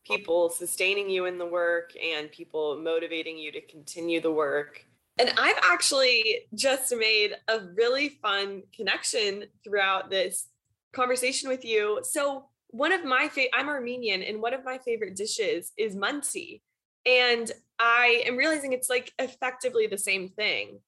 people 0.05 0.49
sustaining 0.49 1.09
you 1.09 1.25
in 1.25 1.37
the 1.37 1.45
work 1.45 1.93
and 1.95 2.29
people 2.29 2.77
motivating 2.77 3.37
you 3.37 3.53
to 3.53 3.61
continue 3.61 4.19
the 4.19 4.31
work. 4.31 4.85
And 5.17 5.31
I've 5.37 5.59
actually 5.63 6.41
just 6.55 6.93
made 6.93 7.35
a 7.47 7.59
really 7.75 8.09
fun 8.09 8.63
connection 8.75 9.45
throughout 9.63 10.09
this 10.09 10.47
conversation 10.93 11.49
with 11.49 11.65
you. 11.65 11.99
So 12.03 12.45
one 12.67 12.91
of 12.91 13.03
my 13.03 13.27
favorite, 13.27 13.51
I'm 13.53 13.69
Armenian, 13.69 14.23
and 14.23 14.41
one 14.41 14.53
of 14.53 14.63
my 14.63 14.77
favorite 14.77 15.15
dishes 15.15 15.71
is 15.77 15.95
manti. 15.95 16.63
And 17.05 17.51
I 17.79 18.23
am 18.25 18.37
realizing 18.37 18.73
it's 18.73 18.89
like 18.89 19.11
effectively 19.19 19.87
the 19.87 19.97
same 19.97 20.29
thing, 20.29 20.79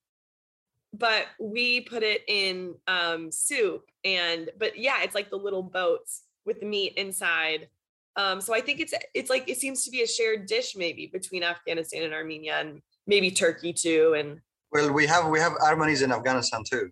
but 0.94 1.26
we 1.40 1.82
put 1.82 2.04
it 2.04 2.22
in 2.28 2.76
um, 2.88 3.32
soup. 3.32 3.84
And 4.04 4.50
but 4.58 4.80
yeah, 4.80 5.04
it's 5.04 5.16
like 5.16 5.30
the 5.30 5.36
little 5.36 5.64
boats 5.64 6.24
with 6.46 6.60
the 6.60 6.66
meat 6.66 6.94
inside. 6.96 7.68
Um, 8.16 8.40
so 8.40 8.54
I 8.54 8.62
think 8.62 8.80
it's 8.80 8.94
it's 9.14 9.30
like 9.30 9.50
it 9.50 9.58
seems 9.58 9.84
to 9.84 9.92
be 9.92 10.04
a 10.04 10.08
shared 10.08 10.46
dish 10.46 10.76
maybe 10.76 11.08
between 11.08 11.44
Afghanistan 11.44 12.04
and 12.04 12.14
Armenia 12.14 12.56
and 12.60 12.82
maybe 13.08 13.30
Turkey 13.30 13.74
too. 13.74 14.16
And 14.18 14.40
well, 14.72 14.92
we 14.92 15.06
have 15.06 15.28
we 15.28 15.40
have 15.40 15.54
Armenians 15.62 16.02
in 16.02 16.14
Afghanistan 16.14 16.64
too. 16.64 16.90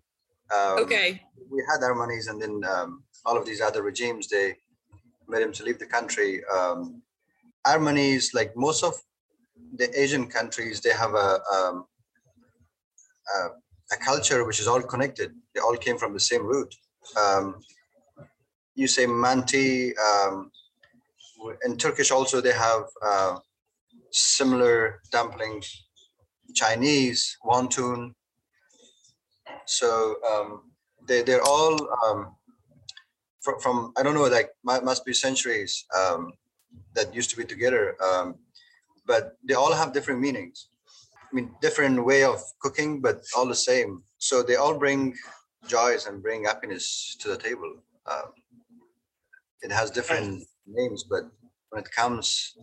Um, 0.52 0.78
okay. 0.80 1.22
We 1.50 1.62
had 1.70 1.82
Armenians, 1.82 2.26
and 2.28 2.40
then 2.40 2.60
um, 2.68 3.04
all 3.24 3.36
of 3.36 3.46
these 3.46 3.60
other 3.60 3.82
regimes 3.82 4.28
they 4.28 4.56
made 5.28 5.42
him 5.42 5.52
to 5.52 5.64
leave 5.64 5.78
the 5.78 5.86
country. 5.86 6.42
Um, 6.44 7.02
Armenians, 7.66 8.32
like 8.34 8.56
most 8.56 8.84
of 8.84 8.94
the 9.76 9.88
Asian 9.98 10.26
countries, 10.26 10.80
they 10.80 10.90
have 10.92 11.14
a, 11.14 11.40
um, 11.52 11.86
a, 13.34 13.48
a 13.92 13.96
culture 14.04 14.44
which 14.44 14.60
is 14.60 14.66
all 14.66 14.82
connected. 14.82 15.32
They 15.54 15.60
all 15.60 15.76
came 15.76 15.98
from 15.98 16.12
the 16.12 16.20
same 16.20 16.44
root. 16.44 16.74
Um, 17.18 17.60
you 18.74 18.86
say 18.86 19.06
manti. 19.06 19.94
Um, 19.96 20.50
in 21.64 21.76
Turkish 21.76 22.10
also 22.10 22.40
they 22.40 22.52
have 22.52 22.84
uh, 23.04 23.38
similar 24.10 25.00
dumplings. 25.10 25.84
Chinese 26.54 27.36
wonton. 27.44 28.14
So 29.66 30.16
um, 30.30 30.62
they 31.06 31.22
they're 31.22 31.42
all 31.42 31.74
um, 32.04 32.34
from, 33.44 33.60
from 33.60 33.92
I 33.96 34.02
don't 34.02 34.14
know, 34.14 34.24
like 34.24 34.50
must 34.64 35.04
be 35.04 35.12
centuries 35.12 35.84
um, 35.96 36.32
that 36.94 37.14
used 37.14 37.30
to 37.30 37.36
be 37.36 37.44
together, 37.44 37.96
um, 38.02 38.36
but 39.06 39.36
they 39.46 39.54
all 39.54 39.72
have 39.72 39.92
different 39.92 40.20
meanings. 40.20 40.68
I 41.30 41.34
mean, 41.34 41.50
different 41.60 42.04
way 42.04 42.24
of 42.24 42.40
cooking, 42.60 43.00
but 43.00 43.22
all 43.36 43.46
the 43.46 43.54
same. 43.54 44.02
So 44.18 44.42
they 44.42 44.56
all 44.56 44.78
bring 44.78 45.14
joys 45.66 46.06
and 46.06 46.22
bring 46.22 46.44
happiness 46.44 47.16
to 47.20 47.28
the 47.28 47.36
table. 47.36 47.76
Um, 48.10 48.32
it 49.62 49.72
has 49.72 49.90
different 49.90 50.44
names, 50.66 51.04
but 51.04 51.24
when 51.70 51.82
it 51.82 51.90
comes 51.90 52.56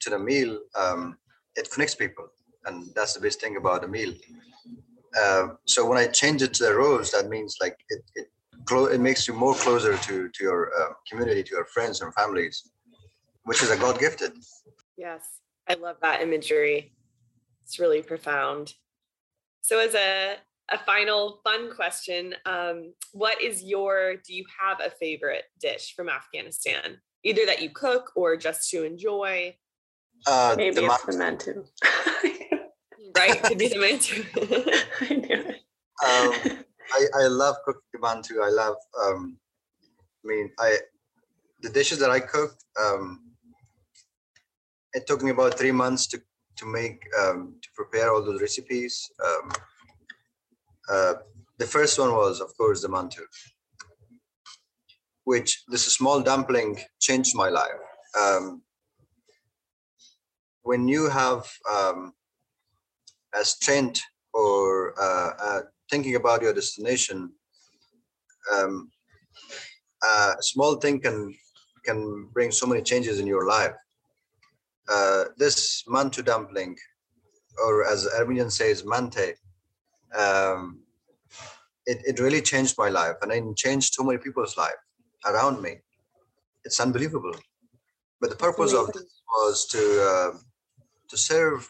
to 0.00 0.10
the 0.10 0.18
meal, 0.18 0.58
um, 0.76 1.18
it 1.56 1.70
connects 1.70 1.94
people, 1.94 2.28
and 2.66 2.88
that's 2.94 3.14
the 3.14 3.20
best 3.20 3.40
thing 3.40 3.56
about 3.56 3.82
the 3.82 3.88
meal. 3.88 4.12
Uh, 5.16 5.48
so 5.66 5.86
when 5.86 5.98
I 5.98 6.06
change 6.06 6.42
it 6.42 6.54
to 6.54 6.64
the 6.64 6.74
rose, 6.74 7.10
that 7.12 7.28
means 7.28 7.56
like 7.60 7.76
it, 7.88 8.02
it 8.14 8.28
it 8.70 9.00
makes 9.00 9.26
you 9.26 9.34
more 9.34 9.54
closer 9.54 9.96
to 9.96 10.28
to 10.28 10.44
your 10.44 10.70
uh, 10.78 10.92
community, 11.08 11.42
to 11.42 11.54
your 11.54 11.64
friends 11.66 12.00
and 12.00 12.12
families, 12.14 12.70
which 13.44 13.62
is 13.62 13.70
a 13.70 13.76
God 13.76 13.98
gifted. 13.98 14.32
Yes, 14.96 15.24
I 15.68 15.74
love 15.74 15.96
that 16.02 16.22
imagery. 16.22 16.92
It's 17.64 17.78
really 17.78 18.02
profound. 18.02 18.74
So, 19.62 19.78
as 19.78 19.94
a 19.94 20.36
a 20.70 20.78
final 20.78 21.40
fun 21.44 21.74
question, 21.74 22.34
um, 22.44 22.92
what 23.12 23.42
is 23.42 23.62
your? 23.62 24.16
Do 24.16 24.34
you 24.34 24.44
have 24.60 24.80
a 24.80 24.90
favorite 24.90 25.44
dish 25.60 25.94
from 25.96 26.08
Afghanistan, 26.08 26.98
either 27.24 27.46
that 27.46 27.62
you 27.62 27.70
cook 27.70 28.12
or 28.16 28.36
just 28.36 28.68
to 28.70 28.84
enjoy? 28.84 29.56
Uh, 30.26 30.54
Maybe 30.56 30.76
the 30.76 30.86
it's 30.86 31.04
the 31.04 31.16
mantu. 31.16 31.64
Right, 33.16 33.42
could 33.44 33.58
be 33.58 33.68
the 33.68 33.78
mantu. 33.78 34.24
I 35.00 35.14
knew 35.14 35.44
it. 35.50 35.62
Um, 36.04 36.64
I, 36.92 37.06
I 37.22 37.26
love 37.26 37.56
cooking 37.64 37.82
the 37.92 38.00
mantu. 38.00 38.40
I 38.40 38.50
love, 38.50 38.76
um, 39.02 39.38
I 40.24 40.28
mean, 40.28 40.50
I 40.58 40.78
the 41.60 41.70
dishes 41.70 41.98
that 41.98 42.10
I 42.10 42.20
cooked, 42.20 42.64
um, 42.80 43.20
it 44.94 45.06
took 45.06 45.22
me 45.22 45.30
about 45.30 45.58
three 45.58 45.72
months 45.72 46.06
to 46.08 46.20
to 46.56 46.66
make 46.66 47.04
um, 47.20 47.56
to 47.62 47.68
prepare 47.74 48.12
all 48.12 48.24
those 48.24 48.40
recipes. 48.40 49.10
Um, 49.24 49.52
uh, 50.90 51.14
the 51.58 51.66
first 51.66 51.98
one 51.98 52.12
was, 52.12 52.40
of 52.40 52.56
course, 52.56 52.82
the 52.82 52.88
mantu, 52.88 53.22
which 55.24 55.62
this 55.68 55.84
small 55.84 56.20
dumpling 56.22 56.78
changed 57.00 57.36
my 57.36 57.48
life. 57.48 57.82
Um, 58.18 58.62
when 60.62 60.88
you 60.88 61.08
have 61.08 61.50
um, 61.70 62.12
a 63.34 63.44
strength 63.44 64.00
or 64.32 64.94
uh, 65.00 65.30
uh, 65.40 65.60
thinking 65.90 66.14
about 66.16 66.42
your 66.42 66.52
destination, 66.52 67.32
um, 68.54 68.90
a 70.02 70.36
small 70.40 70.76
thing 70.76 71.00
can 71.00 71.34
can 71.84 72.28
bring 72.32 72.50
so 72.50 72.66
many 72.66 72.82
changes 72.82 73.18
in 73.18 73.26
your 73.26 73.46
life. 73.46 73.72
Uh, 74.90 75.24
this 75.36 75.84
mantu 75.86 76.22
dumpling, 76.22 76.76
or 77.64 77.86
as 77.86 78.06
Armenian 78.18 78.50
says, 78.50 78.84
mante, 78.84 79.34
um, 80.16 80.80
it, 81.86 81.98
it 82.06 82.20
really 82.20 82.42
changed 82.42 82.74
my 82.78 82.88
life 82.88 83.16
and 83.22 83.32
it 83.32 83.56
changed 83.56 83.94
so 83.94 84.04
many 84.04 84.18
people's 84.18 84.56
life 84.56 84.80
around 85.26 85.62
me. 85.62 85.78
It's 86.64 86.80
unbelievable. 86.80 87.34
But 88.20 88.30
the 88.30 88.36
purpose 88.36 88.74
of 88.74 88.92
this 88.92 89.22
was 89.30 89.66
to 89.68 89.82
uh, 90.10 90.38
to 91.08 91.16
serve, 91.16 91.68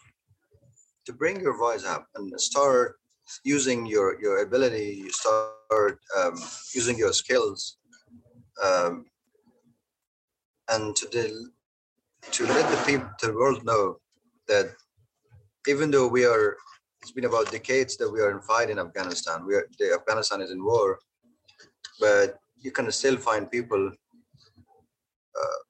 to 1.08 1.14
bring 1.14 1.40
your 1.40 1.56
voice 1.56 1.86
up 1.86 2.06
and 2.16 2.38
start 2.38 2.96
using 3.42 3.86
your 3.86 4.20
your 4.24 4.36
ability. 4.46 4.88
You 5.04 5.10
start 5.10 5.96
um, 6.18 6.34
using 6.78 6.96
your 6.98 7.14
skills, 7.22 7.78
um, 8.66 9.06
and 10.72 10.94
to 10.98 11.04
the, 11.14 11.26
to 12.36 12.42
let 12.54 12.66
the 12.72 12.80
people, 12.88 13.10
the 13.22 13.32
world 13.32 13.64
know 13.64 13.96
that 14.48 14.66
even 15.66 15.90
though 15.90 16.08
we 16.16 16.26
are, 16.26 16.56
it's 17.00 17.12
been 17.12 17.30
about 17.32 17.50
decades 17.50 17.96
that 17.96 18.10
we 18.14 18.20
are 18.20 18.30
in 18.30 18.42
fight 18.42 18.68
in 18.68 18.78
Afghanistan. 18.78 19.46
We 19.46 19.54
are, 19.54 19.66
the 19.78 19.88
Afghanistan 19.98 20.42
is 20.42 20.50
in 20.50 20.62
war, 20.62 20.98
but 22.00 22.36
you 22.64 22.70
can 22.70 22.92
still 22.92 23.16
find 23.16 23.50
people 23.50 23.82
uh, 25.40 25.60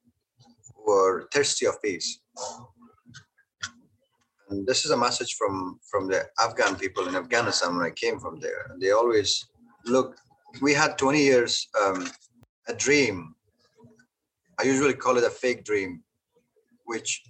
who 0.75 0.91
are 0.91 1.29
thirsty 1.33 1.67
of 1.67 1.81
peace. 1.81 2.09
And 4.51 4.67
this 4.67 4.85
is 4.85 4.91
a 4.91 4.97
message 4.97 5.35
from 5.35 5.79
from 5.91 6.09
the 6.09 6.25
Afghan 6.39 6.77
people 6.77 7.07
in 7.09 7.17
Afghanistan 7.17 7.77
when 7.77 7.87
I 7.87 7.91
came 7.91 8.19
from 8.19 8.41
there. 8.41 8.75
They 8.81 8.93
always 8.93 9.47
look. 9.85 10.17
We 10.63 10.73
had 10.73 10.97
20 10.97 11.19
years 11.19 11.69
um, 11.81 12.09
a 12.69 12.75
dream. 12.75 13.35
I 14.59 14.63
usually 14.63 14.95
call 14.95 15.19
it 15.19 15.25
a 15.25 15.31
fake 15.31 15.65
dream, 15.65 16.03
which 16.87 17.23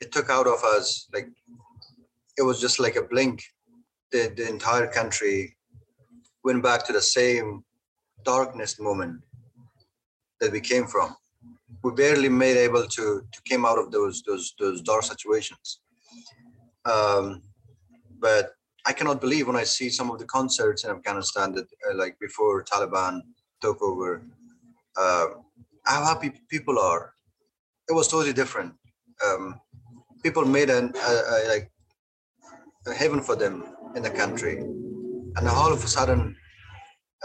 it 0.00 0.12
took 0.12 0.30
out 0.30 0.46
of 0.46 0.64
us 0.64 1.08
like 1.12 1.28
it 2.38 2.42
was 2.42 2.60
just 2.60 2.80
like 2.80 2.96
a 2.96 3.02
blink. 3.02 3.42
The 4.12 4.32
the 4.36 4.48
entire 4.48 4.86
country 4.86 5.56
went 6.42 6.62
back 6.62 6.86
to 6.86 6.92
the 6.92 7.02
same 7.02 7.64
darkness 8.24 8.80
moment 8.80 9.20
that 10.40 10.52
we 10.52 10.60
came 10.60 10.86
from. 10.86 11.16
We 11.82 11.92
barely 11.92 12.30
made 12.30 12.56
able 12.56 12.86
to 12.96 13.04
to 13.32 13.42
came 13.44 13.66
out 13.66 13.78
of 13.78 13.90
those 13.90 14.22
those 14.22 14.54
those 14.58 14.80
dark 14.80 15.02
situations. 15.02 15.80
Um, 16.90 17.42
but 18.20 18.52
I 18.86 18.92
cannot 18.92 19.20
believe 19.20 19.46
when 19.46 19.56
I 19.56 19.64
see 19.64 19.90
some 19.90 20.10
of 20.10 20.18
the 20.18 20.26
concerts 20.26 20.84
in 20.84 20.90
Afghanistan 20.90 21.52
that 21.52 21.66
uh, 21.90 21.96
like 21.96 22.18
before 22.20 22.64
Taliban 22.64 23.20
took 23.60 23.82
over, 23.82 24.22
uh, 24.96 25.26
how 25.84 26.04
happy 26.04 26.32
people 26.48 26.78
are. 26.78 27.12
It 27.88 27.92
was 27.92 28.08
totally 28.08 28.32
different. 28.32 28.74
Um, 29.26 29.60
people 30.22 30.44
made 30.44 30.70
an 30.70 30.92
like 31.48 31.70
a 32.86 32.94
heaven 32.94 33.20
for 33.20 33.36
them 33.36 33.64
in 33.96 34.02
the 34.02 34.10
country, 34.10 34.58
and 34.58 35.48
all 35.48 35.72
of 35.72 35.82
a 35.82 35.88
sudden, 35.88 36.36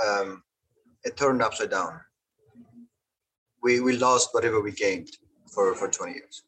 um, 0.05 0.43
it 1.03 1.17
turned 1.17 1.41
upside 1.41 1.71
down. 1.71 1.99
We 3.63 3.79
we 3.79 3.97
lost 3.97 4.29
whatever 4.33 4.61
we 4.61 4.71
gained 4.71 5.09
for 5.53 5.75
for 5.75 5.87
20 5.87 6.13
years. 6.13 6.43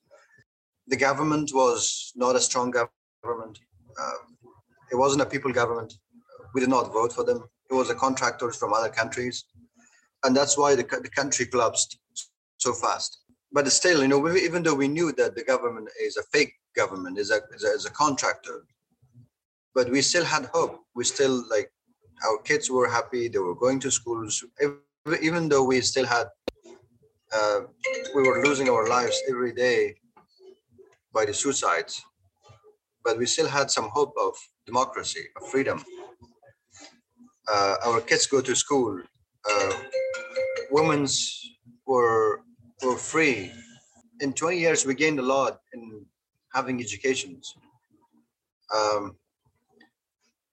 The 0.88 0.98
government 0.98 1.52
was 1.54 2.12
not 2.16 2.36
a 2.36 2.40
strong 2.40 2.72
government. 2.72 3.03
Um, 3.26 4.38
it 4.92 4.96
wasn't 4.96 5.22
a 5.22 5.26
people 5.26 5.52
government. 5.52 5.94
We 6.54 6.62
did 6.62 6.70
not 6.70 6.92
vote 6.92 7.14
for 7.14 7.24
them. 7.24 7.44
It 7.70 7.74
was 7.74 7.88
the 7.88 7.96
contractors 7.96 8.56
from 8.56 8.74
other 8.74 8.90
countries, 8.90 9.46
and 10.24 10.36
that's 10.36 10.58
why 10.58 10.76
the, 10.76 10.84
the 10.84 11.10
country 11.10 11.46
collapsed 11.46 11.98
so 12.58 12.74
fast. 12.74 13.20
But 13.52 13.72
still, 13.72 14.02
you 14.02 14.08
know, 14.08 14.20
we, 14.20 14.42
even 14.42 14.64
though 14.64 14.76
we 14.76 14.88
knew 14.88 15.12
that 15.14 15.36
the 15.36 15.44
government 15.44 15.90
is 16.02 16.18
a 16.18 16.24
fake 16.24 16.54
government, 16.76 17.18
is 17.18 17.32
a, 17.32 17.40
is 17.56 17.64
a 17.64 17.72
is 17.72 17.86
a 17.86 17.92
contractor, 17.92 18.66
but 19.74 19.90
we 19.90 20.02
still 20.02 20.26
had 20.26 20.46
hope. 20.54 20.82
We 20.96 21.04
still 21.04 21.44
like 21.50 21.72
our 22.28 22.38
kids 22.40 22.70
were 22.70 22.90
happy. 22.90 23.28
They 23.30 23.40
were 23.40 23.56
going 23.56 23.80
to 23.82 23.92
schools, 23.92 24.44
even 25.22 25.50
though 25.50 25.64
we 25.64 25.82
still 25.82 26.06
had 26.06 26.28
uh, 27.34 27.62
we 28.16 28.22
were 28.28 28.46
losing 28.46 28.70
our 28.70 28.88
lives 28.88 29.20
every 29.30 29.54
day 29.54 29.96
by 31.14 31.26
the 31.26 31.34
suicides 31.34 32.04
but 33.04 33.18
we 33.18 33.26
still 33.26 33.48
had 33.48 33.70
some 33.70 33.90
hope 33.90 34.14
of 34.20 34.34
democracy, 34.66 35.26
of 35.36 35.48
freedom. 35.50 35.84
Uh, 37.52 37.76
our 37.86 38.02
kids 38.02 38.26
go 38.26 38.42
to 38.42 38.56
school. 38.56 39.02
Uh, 39.50 39.74
women's 40.72 41.42
were 41.86 42.42
were 42.84 42.98
free. 42.98 43.52
In 44.22 44.34
20 44.34 44.58
years, 44.58 44.86
we 44.86 44.96
gained 44.96 45.20
a 45.20 45.24
lot 45.24 45.60
in 45.74 46.06
having 46.54 46.80
educations. 46.80 47.56
Um, 48.74 49.18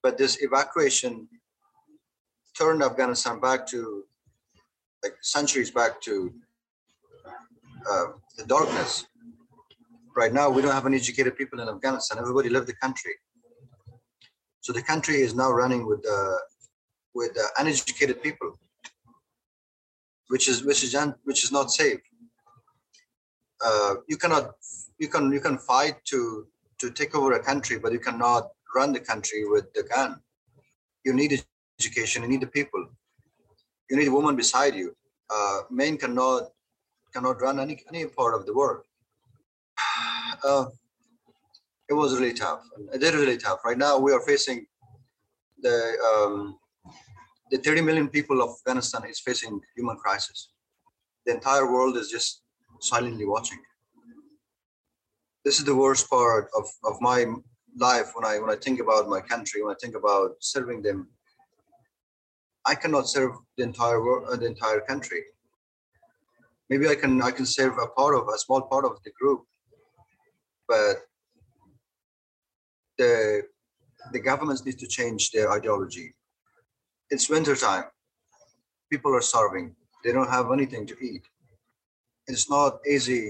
but 0.03 0.17
this 0.17 0.41
evacuation 0.41 1.27
turned 2.57 2.83
Afghanistan 2.83 3.39
back 3.39 3.65
to 3.67 4.03
like 5.03 5.15
centuries 5.21 5.71
back 5.71 6.01
to 6.01 6.33
uh, 7.89 8.05
the 8.37 8.45
darkness 8.45 9.05
right 10.15 10.33
now 10.33 10.49
we 10.49 10.61
don't 10.61 10.73
have 10.73 10.85
any 10.85 10.97
educated 10.97 11.37
people 11.37 11.59
in 11.59 11.67
Afghanistan. 11.69 12.17
Everybody 12.19 12.49
left 12.49 12.67
the 12.67 12.75
country. 12.75 13.13
So 14.61 14.73
the 14.73 14.81
country 14.81 15.15
is 15.21 15.33
now 15.33 15.51
running 15.51 15.85
with 15.87 16.05
uh, 16.07 16.37
with 17.13 17.37
uh, 17.37 17.47
uneducated 17.59 18.21
people, 18.21 18.59
which 20.27 20.47
is 20.47 20.63
which 20.63 20.83
is 20.83 20.95
which 21.23 21.43
is 21.43 21.51
not 21.51 21.71
safe. 21.71 21.99
Uh, 23.63 23.95
you 24.07 24.17
cannot 24.17 24.51
you 24.99 25.07
can 25.07 25.31
you 25.31 25.39
can 25.39 25.57
fight 25.57 25.95
to 26.05 26.47
to 26.79 26.91
take 26.91 27.15
over 27.15 27.33
a 27.33 27.43
country, 27.43 27.79
but 27.79 27.91
you 27.91 27.99
cannot 27.99 28.49
run 28.75 28.93
the 28.93 28.99
country 28.99 29.45
with 29.45 29.71
the 29.73 29.83
gun. 29.83 30.19
You 31.05 31.13
need 31.13 31.43
education. 31.79 32.23
You 32.23 32.29
need 32.29 32.41
the 32.41 32.47
people. 32.47 32.85
You 33.89 33.97
need 33.97 34.07
a 34.07 34.11
woman 34.11 34.35
beside 34.35 34.75
you. 34.75 34.95
Uh, 35.29 35.61
men 35.69 35.97
cannot 35.97 36.49
cannot 37.13 37.41
run 37.41 37.59
any 37.59 37.83
any 37.89 38.05
part 38.05 38.35
of 38.35 38.45
the 38.45 38.53
world 38.53 38.83
uh, 40.43 40.65
it 41.89 41.93
was 41.93 42.17
really 42.19 42.33
tough. 42.33 42.61
It 42.93 43.03
is 43.03 43.13
really 43.13 43.37
tough. 43.37 43.59
Right 43.65 43.77
now, 43.77 43.97
we 43.99 44.13
are 44.13 44.21
facing 44.21 44.65
the 45.61 45.77
um, 46.09 46.57
the 47.51 47.57
30 47.57 47.81
million 47.81 48.07
people 48.07 48.41
of 48.41 48.49
Afghanistan 48.51 49.03
is 49.09 49.19
facing 49.19 49.59
human 49.75 49.97
crisis. 49.97 50.49
The 51.25 51.33
entire 51.33 51.71
world 51.71 51.97
is 51.97 52.09
just 52.09 52.43
silently 52.79 53.25
watching. 53.25 53.59
This 55.43 55.59
is 55.59 55.65
the 55.65 55.75
worst 55.75 56.09
part 56.09 56.49
of, 56.57 56.65
of 56.85 56.95
my 57.01 57.25
life 57.77 58.11
when 58.13 58.25
I 58.25 58.39
when 58.39 58.49
I 58.49 58.55
think 58.55 58.79
about 58.79 59.09
my 59.09 59.21
country, 59.21 59.63
when 59.63 59.75
I 59.75 59.77
think 59.81 59.95
about 59.95 60.35
serving 60.39 60.81
them. 60.81 61.09
I 62.65 62.75
cannot 62.75 63.09
serve 63.09 63.31
the 63.57 63.63
entire 63.63 64.01
world, 64.03 64.27
uh, 64.31 64.35
the 64.35 64.45
entire 64.45 64.81
country. 64.81 65.23
Maybe 66.69 66.87
I 66.87 66.95
can 66.95 67.21
I 67.21 67.31
can 67.31 67.45
serve 67.45 67.73
a 67.81 67.87
part 67.87 68.15
of 68.15 68.27
a 68.33 68.37
small 68.37 68.61
part 68.61 68.85
of 68.85 69.01
the 69.03 69.11
group, 69.19 69.41
but 70.71 70.95
the 72.97 73.43
the 74.13 74.21
governments 74.29 74.65
need 74.65 74.79
to 74.79 74.87
change 74.87 75.31
their 75.31 75.51
ideology. 75.51 76.07
It's 77.09 77.29
winter 77.29 77.55
time. 77.55 77.85
People 78.91 79.13
are 79.17 79.25
starving. 79.31 79.75
They 80.03 80.13
don't 80.13 80.29
have 80.37 80.47
anything 80.51 80.83
to 80.91 80.95
eat. 81.09 81.23
It's 82.27 82.49
not 82.49 82.71
easy 82.95 83.25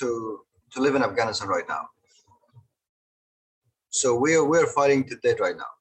to 0.00 0.08
to 0.72 0.80
live 0.84 0.94
in 0.98 1.02
Afghanistan 1.10 1.48
right 1.56 1.68
now. 1.76 1.84
So 4.00 4.08
we're 4.22 4.46
we're 4.52 4.70
fighting 4.78 5.02
to 5.10 5.14
death 5.24 5.40
right 5.46 5.58
now 5.64 5.72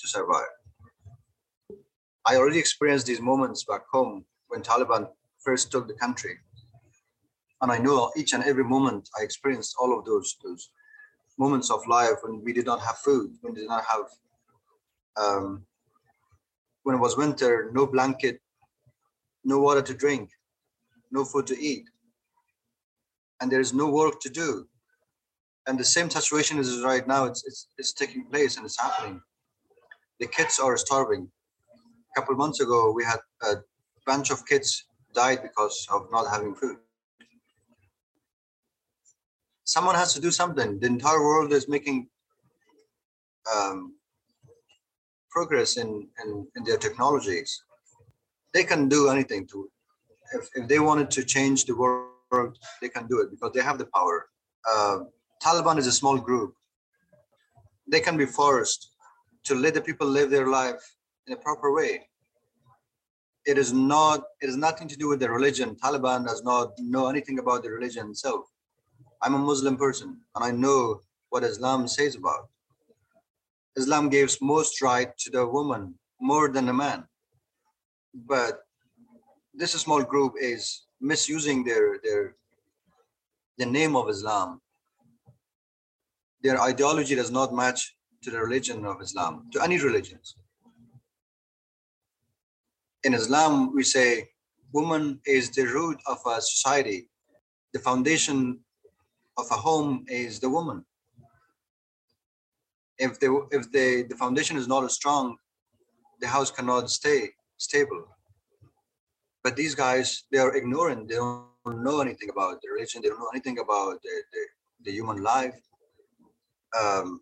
to 0.00 0.06
survive. 0.16 0.52
I 2.30 2.36
already 2.36 2.60
experienced 2.64 3.06
these 3.06 3.20
moments 3.30 3.64
back 3.70 3.84
home 3.96 4.24
when 4.48 4.62
Taliban 4.62 5.02
first 5.46 5.70
took 5.70 5.84
the 5.88 5.98
country 6.04 6.36
and 7.64 7.72
I 7.72 7.78
know 7.78 8.12
each 8.14 8.34
and 8.34 8.44
every 8.44 8.62
moment 8.62 9.08
I 9.18 9.22
experienced 9.22 9.74
all 9.80 9.98
of 9.98 10.04
those 10.04 10.36
those 10.44 10.68
moments 11.38 11.70
of 11.70 11.80
life 11.88 12.18
when 12.22 12.44
we 12.44 12.52
did 12.52 12.66
not 12.66 12.80
have 12.86 12.98
food, 12.98 13.28
when 13.40 13.54
we 13.54 13.60
did 13.60 13.70
not 13.74 13.84
have 13.92 14.06
um, 15.22 15.64
when 16.82 16.94
it 16.96 17.00
was 17.06 17.16
winter, 17.16 17.70
no 17.72 17.86
blanket, 17.86 18.38
no 19.44 19.58
water 19.60 19.80
to 19.80 19.94
drink, 19.94 20.28
no 21.10 21.24
food 21.24 21.46
to 21.46 21.58
eat, 21.58 21.86
and 23.40 23.50
there 23.50 23.64
is 23.66 23.72
no 23.72 23.88
work 23.88 24.20
to 24.20 24.28
do. 24.28 24.68
And 25.66 25.78
the 25.78 25.90
same 25.96 26.10
situation 26.10 26.58
is 26.58 26.82
right 26.92 27.06
now. 27.08 27.24
It's 27.24 27.42
it's, 27.48 27.68
it's 27.78 27.92
taking 27.94 28.26
place 28.26 28.58
and 28.58 28.66
it's 28.66 28.78
happening. 28.78 29.22
The 30.20 30.26
kids 30.26 30.58
are 30.58 30.76
starving. 30.76 31.24
A 32.10 32.20
couple 32.20 32.34
months 32.36 32.60
ago, 32.60 32.92
we 32.92 33.04
had 33.04 33.20
a 33.50 33.54
bunch 34.06 34.30
of 34.30 34.46
kids 34.50 34.84
died 35.14 35.40
because 35.42 35.76
of 35.90 36.08
not 36.12 36.26
having 36.34 36.54
food 36.54 36.76
someone 39.74 39.96
has 40.02 40.14
to 40.14 40.20
do 40.20 40.30
something. 40.30 40.78
The 40.80 40.86
entire 40.86 41.22
world 41.28 41.52
is 41.58 41.64
making 41.76 41.98
um, 43.52 43.78
progress 45.34 45.70
in, 45.82 45.90
in, 46.22 46.28
in 46.56 46.62
their 46.68 46.80
technologies. 46.86 47.50
They 48.54 48.64
can 48.70 48.88
do 48.88 49.00
anything 49.14 49.48
to, 49.48 49.68
if, 50.36 50.44
if 50.54 50.64
they 50.68 50.78
wanted 50.88 51.10
to 51.16 51.24
change 51.34 51.64
the 51.64 51.76
world, 51.82 52.52
they 52.80 52.90
can 52.96 53.04
do 53.08 53.16
it 53.22 53.28
because 53.32 53.52
they 53.52 53.64
have 53.68 53.78
the 53.78 53.88
power. 53.96 54.16
Uh, 54.72 54.98
Taliban 55.44 55.76
is 55.82 55.88
a 55.88 55.96
small 56.00 56.18
group. 56.18 56.54
They 57.92 58.00
can 58.06 58.16
be 58.16 58.26
forced 58.26 58.82
to 59.48 59.56
let 59.56 59.74
the 59.74 59.80
people 59.88 60.06
live 60.06 60.30
their 60.30 60.48
life 60.60 60.82
in 61.26 61.32
a 61.32 61.40
proper 61.46 61.74
way. 61.78 61.92
It 63.44 63.58
is 63.58 63.72
not, 63.72 64.20
it 64.40 64.46
has 64.46 64.56
nothing 64.56 64.88
to 64.92 64.96
do 64.96 65.08
with 65.08 65.18
the 65.18 65.30
religion. 65.30 65.76
Taliban 65.82 66.24
does 66.24 66.42
not 66.44 66.68
know 66.78 67.08
anything 67.08 67.40
about 67.40 67.64
the 67.64 67.70
religion 67.70 68.10
itself. 68.10 68.53
I'm 69.24 69.34
a 69.34 69.38
Muslim 69.38 69.76
person 69.78 70.20
and 70.34 70.44
I 70.44 70.50
know 70.50 71.00
what 71.30 71.44
Islam 71.44 71.88
says 71.88 72.14
about. 72.14 72.48
Islam 73.76 74.10
gives 74.10 74.38
most 74.42 74.82
right 74.82 75.16
to 75.18 75.30
the 75.30 75.46
woman 75.46 75.94
more 76.20 76.48
than 76.50 76.66
the 76.66 76.74
man. 76.74 77.04
But 78.14 78.60
this 79.54 79.72
small 79.72 80.02
group 80.02 80.34
is 80.38 80.82
misusing 81.00 81.64
their 81.64 81.98
their 82.04 82.36
the 83.56 83.66
name 83.66 83.96
of 83.96 84.08
Islam. 84.08 84.60
Their 86.42 86.60
ideology 86.60 87.14
does 87.14 87.30
not 87.30 87.54
match 87.54 87.96
to 88.22 88.30
the 88.30 88.40
religion 88.40 88.84
of 88.84 89.00
Islam, 89.00 89.48
to 89.52 89.62
any 89.62 89.78
religions. 89.78 90.36
In 93.04 93.14
Islam, 93.14 93.74
we 93.74 93.84
say 93.84 94.28
woman 94.72 95.20
is 95.26 95.50
the 95.50 95.66
root 95.66 95.98
of 96.06 96.18
a 96.26 96.40
society. 96.40 97.08
The 97.72 97.80
foundation 97.80 98.60
of 99.36 99.46
a 99.50 99.54
home 99.54 100.04
is 100.08 100.40
the 100.40 100.48
woman. 100.48 100.84
If 102.98 103.18
the 103.18 103.46
if 103.50 103.70
the, 103.72 104.06
the 104.08 104.16
foundation 104.16 104.56
is 104.56 104.68
not 104.68 104.88
strong, 104.90 105.36
the 106.20 106.28
house 106.28 106.50
cannot 106.50 106.90
stay 106.90 107.30
stable. 107.56 108.04
But 109.42 109.56
these 109.56 109.74
guys, 109.74 110.24
they 110.32 110.38
are 110.38 110.56
ignorant. 110.56 111.08
They 111.08 111.16
don't 111.16 111.84
know 111.86 112.00
anything 112.00 112.30
about 112.30 112.60
the 112.62 112.68
religion. 112.72 113.02
They 113.02 113.08
don't 113.08 113.18
know 113.18 113.34
anything 113.34 113.58
about 113.58 114.00
the, 114.02 114.22
the, 114.32 114.42
the 114.84 114.92
human 114.92 115.22
life. 115.22 115.60
Um, 116.80 117.20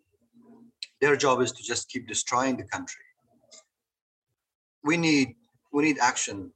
their 1.01 1.17
job 1.17 1.41
is 1.41 1.51
to 1.53 1.63
just 1.63 1.89
keep 1.89 2.07
destroying 2.07 2.57
the 2.57 2.65
country. 2.65 3.05
We 4.85 4.97
need 4.97 5.35
we 5.73 5.83
need 5.85 5.99
action. 5.99 6.53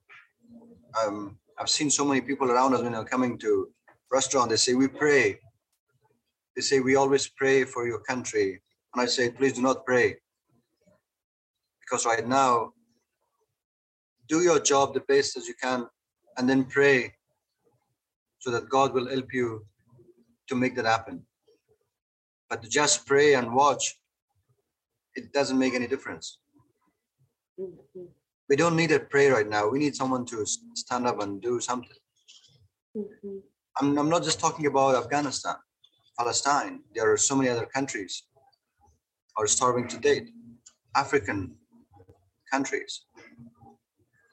Um, 1.00 1.38
I've 1.58 1.70
seen 1.70 1.90
so 1.90 2.04
many 2.04 2.20
people 2.20 2.50
around 2.50 2.74
us 2.74 2.82
when 2.82 2.92
they're 2.92 3.04
coming 3.04 3.38
to 3.38 3.68
restaurant. 4.12 4.50
They 4.50 4.56
say 4.56 4.74
we 4.74 4.88
pray. 4.88 5.40
They 6.56 6.62
say 6.62 6.80
we 6.80 6.96
always 6.96 7.28
pray 7.28 7.64
for 7.64 7.86
your 7.86 8.00
country, 8.00 8.62
and 8.94 9.02
I 9.02 9.06
say 9.06 9.30
please 9.30 9.52
do 9.52 9.62
not 9.62 9.84
pray 9.84 10.16
because 11.80 12.06
right 12.06 12.26
now 12.26 12.72
do 14.28 14.42
your 14.42 14.58
job 14.58 14.94
the 14.94 15.00
best 15.00 15.36
as 15.36 15.46
you 15.46 15.54
can 15.62 15.86
and 16.36 16.48
then 16.48 16.64
pray 16.64 17.14
so 18.40 18.50
that 18.50 18.68
God 18.68 18.92
will 18.92 19.08
help 19.08 19.32
you 19.32 19.66
to 20.48 20.54
make 20.54 20.74
that 20.76 20.84
happen. 20.84 21.22
But 22.48 22.62
to 22.62 22.68
just 22.68 23.06
pray 23.06 23.34
and 23.34 23.54
watch, 23.54 23.98
it 25.14 25.32
doesn't 25.32 25.58
make 25.58 25.74
any 25.74 25.86
difference. 25.86 26.38
Mm-hmm. 27.58 28.04
We 28.48 28.56
don't 28.56 28.76
need 28.76 28.92
a 28.92 29.00
prayer 29.00 29.34
right 29.34 29.48
now. 29.48 29.68
We 29.68 29.78
need 29.78 29.96
someone 29.96 30.24
to 30.26 30.44
stand 30.74 31.06
up 31.06 31.20
and 31.20 31.40
do 31.40 31.60
something. 31.60 31.96
Mm-hmm. 32.96 33.38
I'm, 33.80 33.98
I'm 33.98 34.08
not 34.08 34.22
just 34.22 34.38
talking 34.38 34.66
about 34.66 34.94
Afghanistan, 34.94 35.56
Palestine. 36.18 36.80
There 36.94 37.10
are 37.12 37.16
so 37.16 37.36
many 37.36 37.48
other 37.50 37.66
countries 37.66 38.22
are 39.36 39.46
starving 39.46 39.86
to 39.88 39.98
date. 39.98 40.30
African 40.94 41.54
countries. 42.50 43.02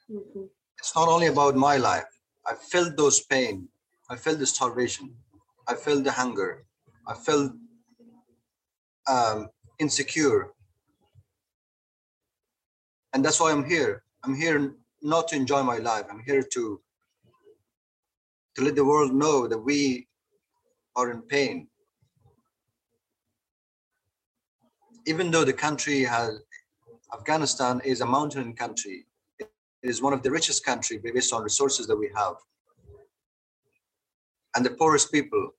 Mm-hmm. 0.09 0.45
It's 0.79 0.95
not 0.95 1.09
only 1.09 1.27
about 1.27 1.55
my 1.55 1.77
life. 1.77 2.11
I 2.45 2.53
felt 2.55 2.95
those 2.95 3.19
pain. 3.19 3.67
I 4.09 4.15
felt 4.15 4.39
the 4.39 4.45
starvation. 4.45 5.13
I 5.67 5.75
felt 5.75 6.03
the 6.03 6.11
hunger. 6.11 6.65
I 7.07 7.13
felt 7.15 7.51
um, 9.09 9.49
insecure. 9.79 10.51
And 13.13 13.23
that's 13.23 13.39
why 13.39 13.51
I'm 13.51 13.65
here. 13.65 14.03
I'm 14.23 14.35
here 14.35 14.75
not 15.01 15.27
to 15.29 15.35
enjoy 15.35 15.63
my 15.63 15.77
life. 15.77 16.05
I'm 16.09 16.23
here 16.25 16.43
to 16.53 16.81
to 18.55 18.63
let 18.63 18.75
the 18.75 18.85
world 18.85 19.13
know 19.13 19.47
that 19.47 19.57
we 19.57 20.07
are 20.95 21.09
in 21.11 21.23
pain. 21.23 21.67
Even 25.05 25.31
though 25.31 25.43
the 25.43 25.53
country 25.53 26.03
has 26.03 26.39
Afghanistan 27.13 27.81
is 27.83 28.01
a 28.01 28.05
mountain 28.05 28.53
country, 28.53 29.05
it 29.39 29.49
is 29.81 30.01
one 30.01 30.13
of 30.13 30.23
the 30.23 30.31
richest 30.31 30.65
countries 30.65 31.01
based 31.03 31.33
on 31.33 31.43
resources 31.43 31.87
that 31.87 31.95
we 31.95 32.09
have. 32.15 32.35
And 34.55 34.65
the 34.65 34.71
poorest 34.71 35.11
people. 35.11 35.51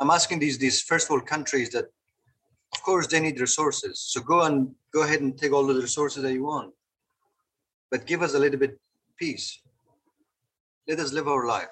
I'm 0.00 0.10
asking 0.10 0.38
these, 0.38 0.58
these 0.58 0.82
first 0.82 1.10
world 1.10 1.26
countries 1.26 1.70
that, 1.70 1.86
of 2.72 2.82
course, 2.82 3.06
they 3.06 3.20
need 3.20 3.38
resources. 3.38 4.00
So 4.00 4.20
go 4.20 4.42
and 4.42 4.74
go 4.92 5.02
ahead 5.02 5.20
and 5.20 5.38
take 5.38 5.52
all 5.52 5.66
the 5.66 5.74
resources 5.74 6.22
that 6.22 6.32
you 6.32 6.44
want. 6.44 6.72
But 7.90 8.06
give 8.06 8.22
us 8.22 8.34
a 8.34 8.38
little 8.38 8.58
bit 8.58 8.80
peace. 9.18 9.60
Let 10.88 10.98
us 10.98 11.12
live 11.12 11.28
our 11.28 11.46
life. 11.46 11.68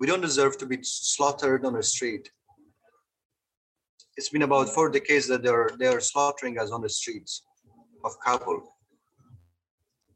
We 0.00 0.06
don't 0.06 0.20
deserve 0.20 0.58
to 0.58 0.66
be 0.66 0.78
slaughtered 0.82 1.64
on 1.64 1.74
the 1.74 1.82
street. 1.82 2.30
It's 4.18 4.28
been 4.28 4.42
about 4.42 4.68
four 4.68 4.90
decades 4.90 5.26
that 5.28 5.42
they're 5.44 5.70
they're 5.78 6.00
slaughtering 6.12 6.58
us 6.58 6.70
on 6.70 6.82
the 6.82 6.92
streets 7.00 7.32
of 8.04 8.12
Kabul 8.24 8.60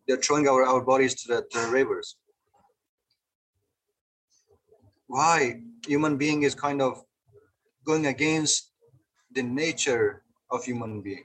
they're 0.07 0.17
throwing 0.17 0.49
our, 0.49 0.65
our 0.65 0.81
bodies 0.81 1.15
to 1.23 1.29
the, 1.29 1.47
to 1.51 1.67
the 1.67 1.73
rivers. 1.73 2.17
Why 5.07 5.61
human 5.87 6.17
being 6.17 6.43
is 6.43 6.55
kind 6.55 6.81
of 6.81 7.03
going 7.87 8.07
against 8.07 8.73
the 9.33 9.43
nature 9.43 10.23
of 10.51 10.65
human 10.65 11.03
being. 11.03 11.25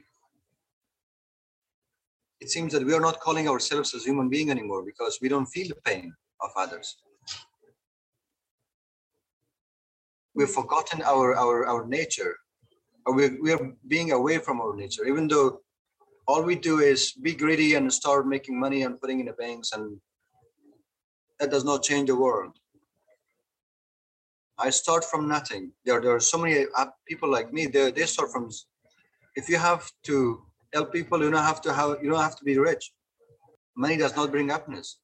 It 2.40 2.50
seems 2.50 2.72
that 2.72 2.84
we 2.84 2.94
are 2.94 3.00
not 3.00 3.20
calling 3.20 3.48
ourselves 3.48 3.94
as 3.94 4.04
human 4.04 4.28
being 4.28 4.50
anymore 4.50 4.84
because 4.84 5.18
we 5.20 5.28
don't 5.28 5.46
feel 5.46 5.68
the 5.68 5.74
pain 5.84 6.12
of 6.42 6.50
others. 6.56 6.96
We've 10.34 10.48
forgotten 10.48 11.02
our, 11.02 11.34
our, 11.34 11.66
our 11.66 11.86
nature. 11.86 12.36
Or 13.08 13.14
we're, 13.14 13.38
we're 13.40 13.72
being 13.86 14.12
away 14.12 14.36
from 14.36 14.60
our 14.60 14.76
nature, 14.76 15.06
even 15.06 15.28
though 15.28 15.62
all 16.26 16.42
we 16.42 16.56
do 16.56 16.80
is 16.80 17.12
be 17.12 17.34
greedy 17.34 17.74
and 17.74 17.90
start 17.90 18.26
making 18.26 18.60
money 18.60 18.82
and 18.82 19.00
putting 19.00 19.18
in 19.20 19.26
the 19.26 19.32
banks 19.32 19.72
and 19.72 19.98
that 21.40 21.50
does 21.50 21.64
not 21.64 21.82
change 21.82 22.08
the 22.08 22.16
world. 22.16 22.52
I 24.58 24.68
start 24.68 25.06
from 25.06 25.26
nothing. 25.26 25.72
There, 25.86 26.02
there 26.02 26.14
are 26.14 26.20
so 26.20 26.36
many 26.36 26.66
uh, 26.76 26.86
people 27.06 27.30
like 27.30 27.50
me 27.50 27.64
they, 27.64 27.90
they 27.92 28.04
start 28.04 28.30
from 28.30 28.50
if 29.36 29.48
you 29.48 29.56
have 29.56 29.90
to 30.02 30.42
help 30.74 30.92
people 30.92 31.22
you 31.22 31.30
don't 31.30 31.42
have 31.52 31.62
to 31.62 31.72
have 31.72 31.96
you 32.02 32.10
don't 32.10 32.20
have 32.20 32.36
to 32.36 32.44
be 32.44 32.58
rich. 32.58 32.92
Money 33.74 33.96
does 33.96 34.14
not 34.16 34.30
bring 34.30 34.50
happiness. 34.50 34.98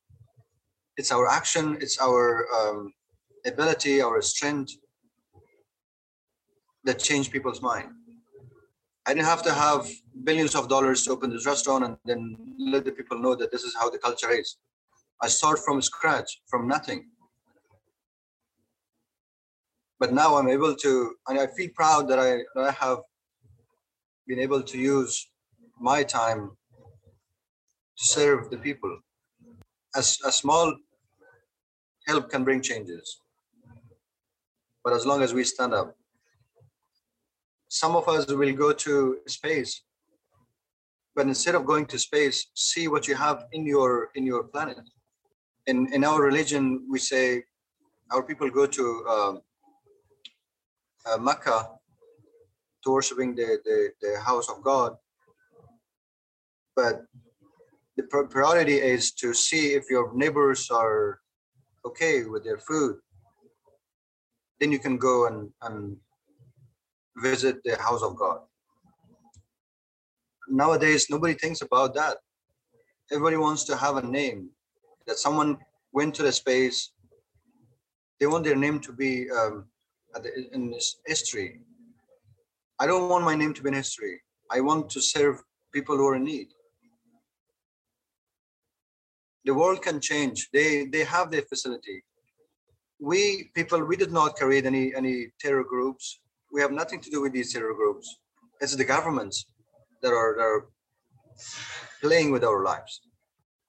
It's 0.98 1.10
our 1.10 1.26
action 1.26 1.78
it's 1.80 1.98
our 1.98 2.44
um, 2.58 2.92
ability 3.46 4.02
our 4.02 4.20
strength 4.20 4.72
that 6.84 6.98
change 6.98 7.30
people's 7.30 7.62
mind 7.62 7.90
I 9.06 9.12
didn't 9.12 9.26
have 9.26 9.42
to 9.42 9.52
have 9.52 9.86
billions 10.24 10.54
of 10.54 10.68
dollars 10.68 11.04
to 11.04 11.10
open 11.10 11.30
this 11.30 11.44
restaurant 11.46 11.84
and 11.84 11.96
then 12.06 12.36
let 12.58 12.86
the 12.86 12.92
people 12.92 13.18
know 13.18 13.34
that 13.34 13.52
this 13.52 13.62
is 13.62 13.74
how 13.74 13.90
the 13.90 13.98
culture 13.98 14.30
is. 14.30 14.56
I 15.20 15.28
start 15.28 15.58
from 15.58 15.82
scratch, 15.82 16.40
from 16.48 16.66
nothing. 16.66 17.10
But 20.00 20.12
now 20.12 20.36
I'm 20.36 20.48
able 20.48 20.74
to, 20.76 21.14
and 21.28 21.38
I 21.38 21.48
feel 21.48 21.70
proud 21.74 22.08
that 22.08 22.18
I, 22.18 22.38
that 22.54 22.64
I 22.64 22.70
have 22.72 22.98
been 24.26 24.38
able 24.38 24.62
to 24.62 24.78
use 24.78 25.28
my 25.78 26.02
time 26.02 26.52
to 27.98 28.04
serve 28.04 28.50
the 28.50 28.56
people. 28.56 28.98
As 29.94 30.18
a 30.24 30.32
small 30.32 30.74
help 32.06 32.30
can 32.30 32.42
bring 32.42 32.62
changes. 32.62 33.20
But 34.82 34.94
as 34.94 35.04
long 35.04 35.22
as 35.22 35.34
we 35.34 35.44
stand 35.44 35.74
up, 35.74 35.94
some 37.80 37.94
of 38.00 38.06
us 38.14 38.26
will 38.40 38.54
go 38.64 38.70
to 38.72 38.94
space 39.26 39.72
but 41.14 41.26
instead 41.26 41.54
of 41.54 41.64
going 41.64 41.86
to 41.86 41.98
space 41.98 42.46
see 42.54 42.88
what 42.88 43.06
you 43.08 43.14
have 43.14 43.46
in 43.52 43.66
your 43.66 44.10
in 44.14 44.26
your 44.26 44.44
planet. 44.44 44.78
In 45.66 45.92
in 45.92 46.04
our 46.04 46.20
religion 46.20 46.86
we 46.90 46.98
say 46.98 47.44
our 48.12 48.22
people 48.22 48.50
go 48.50 48.66
to 48.66 48.84
um, 49.14 49.40
uh, 51.06 51.18
Mecca 51.18 51.68
to 52.82 52.90
worshiping 52.90 53.34
the, 53.34 53.58
the 53.64 53.78
the 54.02 54.20
house 54.20 54.48
of 54.50 54.62
God. 54.62 54.96
But 56.76 57.04
the 57.96 58.02
priority 58.36 58.78
is 58.94 59.12
to 59.22 59.32
see 59.32 59.74
if 59.78 59.84
your 59.88 60.12
neighbors 60.14 60.70
are 60.70 61.20
okay 61.86 62.24
with 62.24 62.42
their 62.44 62.58
food. 62.58 62.96
Then 64.58 64.72
you 64.72 64.80
can 64.80 64.98
go 64.98 65.26
and, 65.28 65.50
and 65.62 65.96
visit 67.16 67.62
the 67.64 67.76
house 67.76 68.02
of 68.02 68.16
God. 68.16 68.40
Nowadays, 70.48 71.06
nobody 71.10 71.34
thinks 71.34 71.62
about 71.62 71.94
that. 71.94 72.18
Everybody 73.10 73.36
wants 73.36 73.64
to 73.64 73.76
have 73.76 73.96
a 73.96 74.02
name 74.02 74.50
that 75.06 75.18
someone 75.18 75.58
went 75.92 76.14
to 76.16 76.22
the 76.22 76.32
space. 76.32 76.92
They 78.20 78.26
want 78.26 78.44
their 78.44 78.56
name 78.56 78.80
to 78.80 78.92
be 78.92 79.30
um, 79.30 79.66
in 80.52 80.74
history. 81.06 81.60
I 82.78 82.86
don't 82.86 83.08
want 83.08 83.24
my 83.24 83.34
name 83.34 83.54
to 83.54 83.62
be 83.62 83.68
in 83.68 83.74
history. 83.74 84.20
I 84.50 84.60
want 84.60 84.90
to 84.90 85.00
serve 85.00 85.42
people 85.72 85.96
who 85.96 86.06
are 86.08 86.16
in 86.16 86.24
need. 86.24 86.48
The 89.44 89.54
world 89.54 89.82
can 89.82 90.00
change. 90.00 90.48
They 90.52 90.86
they 90.86 91.04
have 91.04 91.30
their 91.30 91.42
facility. 91.42 92.02
We 92.98 93.50
people 93.54 93.84
we 93.84 93.96
did 93.96 94.12
not 94.12 94.36
create 94.36 94.64
any 94.64 94.94
any 94.94 95.28
terror 95.38 95.64
groups. 95.64 96.20
We 96.54 96.60
have 96.60 96.70
nothing 96.70 97.00
to 97.00 97.10
do 97.10 97.20
with 97.20 97.32
these 97.32 97.52
terror 97.52 97.74
groups. 97.74 98.06
It's 98.60 98.76
the 98.76 98.84
governments 98.84 99.46
that 100.02 100.12
are, 100.12 100.36
that 100.36 100.48
are 100.54 100.66
playing 102.00 102.30
with 102.30 102.44
our 102.44 102.62
lives. 102.62 103.00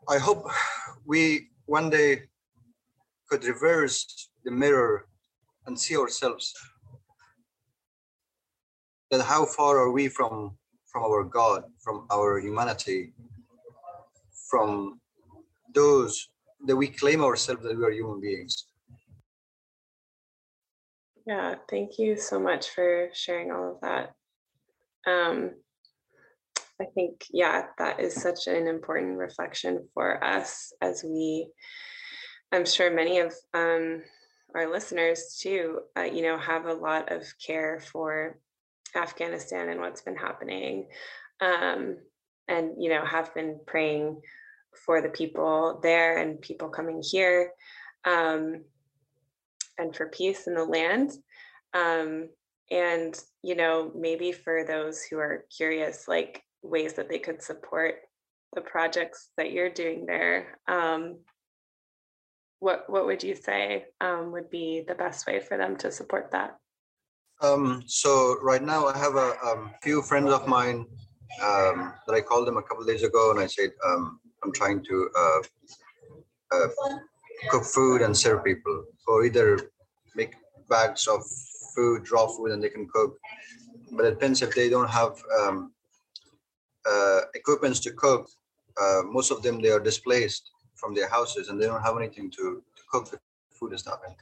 I 0.07 0.19
hope 0.19 0.45
we 1.05 1.49
one 1.65 1.89
day 1.89 2.29
could 3.27 3.43
reverse 3.43 4.29
the 4.43 4.51
mirror 4.51 5.07
and 5.65 5.79
see 5.79 5.97
ourselves 5.97 6.53
that 9.09 9.23
how 9.23 9.45
far 9.45 9.79
are 9.79 9.91
we 9.91 10.07
from 10.07 10.55
from 10.86 11.03
our 11.03 11.23
god 11.23 11.63
from 11.83 12.05
our 12.11 12.39
humanity 12.39 13.13
from 14.49 14.99
those 15.73 16.29
that 16.67 16.75
we 16.75 16.88
claim 16.88 17.23
ourselves 17.23 17.63
that 17.63 17.77
we 17.77 17.83
are 17.83 17.91
human 17.91 18.21
beings 18.21 18.67
yeah 21.26 21.55
thank 21.69 21.97
you 21.99 22.17
so 22.17 22.39
much 22.39 22.69
for 22.69 23.09
sharing 23.13 23.51
all 23.51 23.73
of 23.73 23.82
that. 23.82 24.13
Um, 25.07 25.51
i 26.82 26.86
think 26.93 27.26
yeah 27.32 27.67
that 27.78 27.99
is 27.99 28.13
such 28.13 28.47
an 28.47 28.67
important 28.67 29.17
reflection 29.17 29.88
for 29.93 30.21
us 30.23 30.73
as 30.82 31.03
we 31.03 31.47
i'm 32.51 32.65
sure 32.65 32.93
many 32.93 33.19
of 33.19 33.34
um, 33.53 34.01
our 34.55 34.71
listeners 34.71 35.38
too, 35.41 35.82
uh, 35.97 36.03
you 36.03 36.21
know, 36.21 36.38
have 36.38 36.65
a 36.65 36.73
lot 36.73 37.11
of 37.11 37.23
care 37.45 37.80
for 37.91 38.39
Afghanistan 38.95 39.69
and 39.69 39.82
what's 39.82 40.01
been 40.01 40.15
happening, 40.15 40.88
um, 41.41 41.97
and 42.47 42.71
you 42.82 42.89
know, 42.89 43.05
have 43.05 43.34
been 43.36 43.59
praying 43.67 44.21
for 44.86 45.01
the 45.01 45.09
people 45.09 45.80
there 45.84 46.17
and 46.17 46.41
people 46.41 46.69
coming 46.69 47.01
here, 47.03 47.51
um, 48.05 48.63
and 49.78 49.95
for 49.95 50.07
peace 50.07 50.47
in 50.47 50.55
the 50.55 50.65
land. 50.65 51.11
Um, 51.73 52.30
and 52.71 53.19
you 53.43 53.55
know, 53.55 53.91
maybe 53.95 54.32
for 54.32 54.63
those 54.63 55.03
who 55.03 55.17
are 55.17 55.45
curious, 55.55 56.07
like 56.07 56.41
ways 56.63 56.93
that 56.93 57.09
they 57.09 57.19
could 57.19 57.41
support 57.41 57.95
the 58.53 58.61
projects 58.61 59.30
that 59.38 59.51
you're 59.51 59.69
doing 59.69 60.05
there. 60.05 60.59
Um, 60.67 61.17
what 62.59 62.89
what 62.89 63.05
would 63.05 63.23
you 63.23 63.36
say 63.36 63.86
um, 64.01 64.32
would 64.32 64.49
be 64.49 64.84
the 64.88 64.95
best 64.95 65.28
way 65.28 65.39
for 65.39 65.57
them 65.57 65.76
to 65.78 65.91
support 65.91 66.32
that? 66.32 66.57
Um, 67.41 67.84
so 67.86 68.38
right 68.41 68.63
now 68.63 68.88
I 68.88 68.97
have 68.97 69.15
a 69.15 69.36
um, 69.45 69.71
few 69.84 70.01
friends 70.01 70.32
of 70.32 70.47
mine 70.47 70.86
um, 71.43 71.93
that 72.07 72.13
I 72.13 72.21
called 72.21 72.47
them 72.47 72.57
a 72.57 72.63
couple 72.63 72.86
days 72.86 73.03
ago, 73.03 73.32
and 73.32 73.39
I 73.39 73.47
said 73.47 73.71
um, 73.86 74.19
I'm 74.43 74.53
trying 74.53 74.84
to 74.86 75.09
uh, 75.17 75.39
uh, 76.53 76.67
cook 77.49 77.63
food 77.63 78.01
and 78.01 78.15
serve 78.15 78.43
people, 78.43 78.86
or 79.07 79.25
either 79.25 79.59
make 80.15 80.33
bags 80.69 81.07
of 81.07 81.21
food, 81.75 82.09
raw 82.11 82.27
food, 82.27 82.51
and 82.51 82.63
they 82.63 82.69
can 82.69 82.88
cook. 82.88 83.17
But 83.91 84.05
it 84.05 84.11
depends 84.11 84.41
if 84.41 84.55
they 84.55 84.69
don't 84.69 84.89
have 84.89 85.13
um, 85.39 85.73
uh, 86.89 87.21
equipments 87.33 87.79
to 87.81 87.91
cook. 87.91 88.27
Uh, 88.81 89.01
most 89.05 89.31
of 89.31 89.41
them 89.41 89.61
they 89.61 89.69
are 89.69 89.79
displaced 89.79 90.51
from 90.75 90.93
their 90.93 91.09
houses 91.09 91.47
and 91.47 91.59
they 91.59 91.65
don't 91.65 91.81
have 91.81 91.97
anything 91.97 92.29
to, 92.29 92.61
to 92.75 92.83
cook 92.91 93.09
the 93.09 93.19
food 93.49 93.77
stuff. 93.79 93.99
And 94.05 94.15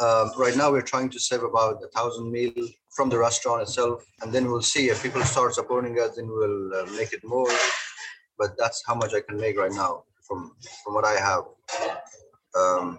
um, 0.00 0.30
right 0.38 0.56
now 0.56 0.70
we're 0.70 0.82
trying 0.82 1.10
to 1.10 1.18
save 1.18 1.42
about 1.42 1.82
a 1.82 1.88
thousand 1.88 2.30
meal 2.30 2.52
from 2.90 3.08
the 3.08 3.18
restaurant 3.18 3.62
itself, 3.62 4.04
and 4.22 4.32
then 4.32 4.50
we'll 4.50 4.62
see 4.62 4.88
if 4.88 5.02
people 5.02 5.22
start 5.22 5.54
supporting 5.54 5.98
us, 6.00 6.16
then 6.16 6.28
we'll 6.28 6.74
uh, 6.74 6.86
make 6.96 7.12
it 7.12 7.22
more. 7.24 7.50
But 8.38 8.56
that's 8.58 8.82
how 8.86 8.94
much 8.94 9.12
I 9.14 9.20
can 9.20 9.38
make 9.38 9.58
right 9.58 9.72
now 9.72 10.04
from 10.30 10.52
from 10.84 10.94
what 10.94 11.04
I 11.04 11.16
have. 11.28 11.44
Um, 12.56 12.98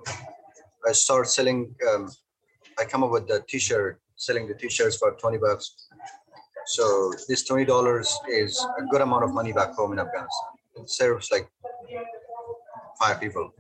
I 0.88 0.92
start 0.92 1.28
selling. 1.28 1.74
Um, 1.90 2.10
I 2.78 2.86
come 2.86 3.04
up 3.04 3.12
with 3.12 3.28
the 3.28 3.44
T-shirt, 3.48 4.00
selling 4.16 4.48
the 4.48 4.54
T-shirts 4.54 4.98
for 4.98 5.12
twenty 5.14 5.38
bucks. 5.38 5.76
So 6.68 7.14
this 7.28 7.44
twenty 7.44 7.66
dollars 7.66 8.08
is 8.30 8.54
a 8.80 8.84
good 8.92 9.02
amount 9.02 9.24
of 9.24 9.34
money 9.34 9.54
back 9.54 9.72
home 9.74 9.94
in 9.94 10.00
Afghanistan. 10.00 10.52
It 10.76 10.90
serves 10.90 11.32
like 11.32 11.50
five 13.00 13.20
people. 13.20 13.52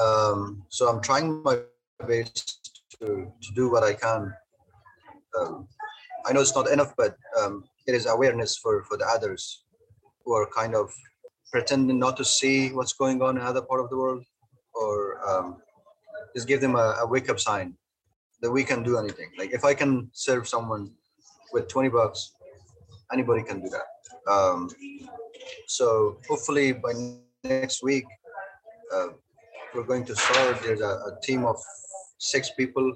Um, 0.00 0.64
so 0.68 0.88
I'm 0.88 1.00
trying 1.00 1.42
my 1.42 1.60
best 2.06 2.82
to, 2.98 3.06
to 3.42 3.54
do 3.54 3.70
what 3.70 3.82
I 3.82 3.94
can. 3.94 4.32
Um, 5.38 5.68
I 6.26 6.32
know 6.32 6.40
it's 6.40 6.54
not 6.54 6.70
enough, 6.70 6.94
but 6.96 7.16
um, 7.40 7.64
it 7.86 7.94
is 7.94 8.06
awareness 8.06 8.56
for, 8.56 8.84
for 8.84 8.96
the 8.96 9.06
others 9.06 9.64
who 10.24 10.34
are 10.34 10.48
kind 10.54 10.74
of 10.74 10.90
pretending 11.52 11.98
not 11.98 12.16
to 12.16 12.24
see 12.24 12.72
what's 12.72 12.94
going 12.94 13.22
on 13.22 13.36
in 13.36 13.42
other 13.42 13.62
part 13.62 13.80
of 13.80 13.90
the 13.90 13.96
world, 13.96 14.24
or 14.74 15.20
um, 15.28 15.58
just 16.34 16.48
give 16.48 16.60
them 16.60 16.74
a, 16.74 16.96
a 17.02 17.06
wake 17.06 17.28
up 17.28 17.38
sign 17.38 17.76
that 18.40 18.50
we 18.50 18.64
can 18.64 18.82
do 18.82 18.98
anything. 18.98 19.30
Like 19.38 19.52
if 19.52 19.64
I 19.64 19.74
can 19.74 20.10
serve 20.12 20.48
someone 20.48 20.90
with 21.52 21.68
20 21.68 21.90
bucks, 21.90 22.32
anybody 23.12 23.42
can 23.42 23.60
do 23.60 23.68
that. 23.68 24.32
Um, 24.32 24.70
so 25.66 26.18
hopefully 26.28 26.72
by 26.72 26.92
next 27.44 27.82
week, 27.82 28.04
uh, 28.94 29.08
we're 29.74 29.84
going 29.84 30.04
to 30.06 30.16
start. 30.16 30.62
There's 30.62 30.80
a, 30.80 30.84
a, 30.84 31.18
team 31.22 31.44
of 31.44 31.56
six 32.18 32.50
people. 32.58 32.94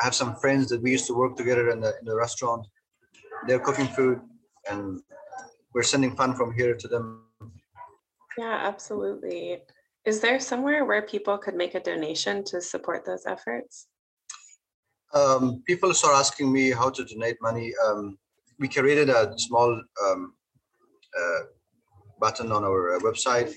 I 0.00 0.04
have 0.04 0.14
some 0.14 0.34
friends 0.36 0.68
that 0.70 0.82
we 0.82 0.90
used 0.90 1.06
to 1.06 1.14
work 1.14 1.36
together 1.36 1.70
in 1.70 1.80
the 1.80 1.94
in 2.00 2.04
the 2.04 2.16
restaurant. 2.16 2.66
They're 3.46 3.60
cooking 3.60 3.86
food, 3.86 4.20
and 4.68 5.00
we're 5.72 5.84
sending 5.84 6.16
fun 6.16 6.34
from 6.34 6.52
here 6.52 6.74
to 6.74 6.88
them. 6.88 7.24
Yeah, 8.38 8.58
absolutely. 8.62 9.62
Is 10.06 10.20
there 10.20 10.40
somewhere 10.40 10.84
where 10.84 11.02
people 11.02 11.36
could 11.36 11.54
make 11.54 11.74
a 11.74 11.80
donation 11.80 12.42
to 12.44 12.60
support 12.60 13.04
those 13.04 13.26
efforts? 13.26 13.86
Um, 15.12 15.62
people 15.66 15.92
start 15.92 16.14
asking 16.16 16.52
me 16.52 16.70
how 16.70 16.90
to 16.90 17.04
donate 17.04 17.36
money. 17.42 17.72
Um, 17.86 18.18
we 18.58 18.68
created 18.68 19.10
a 19.10 19.32
small 19.36 19.82
um, 20.04 20.34
uh, 21.18 21.40
button 22.20 22.52
on 22.52 22.64
our 22.64 22.96
uh, 22.96 22.98
website. 23.00 23.52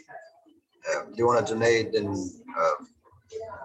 Uh, 0.89 1.03
they 1.15 1.24
want 1.24 1.45
to 1.45 1.53
donate, 1.53 1.93
then 1.93 2.07
uh, 2.59 2.84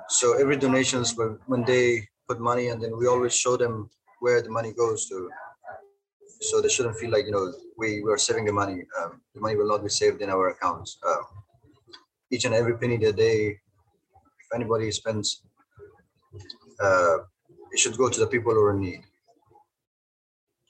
so 0.08 0.38
every 0.38 0.56
donations 0.56 1.16
when 1.46 1.64
they 1.64 2.06
put 2.28 2.40
money, 2.40 2.68
and 2.68 2.82
then 2.82 2.96
we 2.96 3.06
always 3.06 3.34
show 3.34 3.56
them 3.56 3.88
where 4.20 4.42
the 4.42 4.50
money 4.50 4.72
goes 4.72 5.08
to. 5.08 5.30
So 6.40 6.60
they 6.60 6.68
shouldn't 6.68 6.96
feel 6.96 7.10
like 7.10 7.26
you 7.26 7.32
know 7.32 7.52
we 7.76 8.02
were 8.02 8.18
saving 8.18 8.44
the 8.44 8.52
money. 8.52 8.82
Um, 9.00 9.20
the 9.34 9.40
money 9.40 9.56
will 9.56 9.68
not 9.68 9.82
be 9.82 9.90
saved 9.90 10.22
in 10.22 10.30
our 10.30 10.50
accounts. 10.50 10.98
Uh, 11.06 11.22
each 12.30 12.44
and 12.44 12.54
every 12.54 12.76
penny 12.78 12.96
that 12.98 13.16
they, 13.16 13.58
if 14.42 14.48
anybody 14.54 14.90
spends, 14.90 15.42
uh, 16.80 17.18
it 17.72 17.78
should 17.78 17.96
go 17.96 18.08
to 18.08 18.20
the 18.20 18.26
people 18.26 18.52
who 18.52 18.60
are 18.60 18.74
in 18.74 18.80
need. 18.80 19.00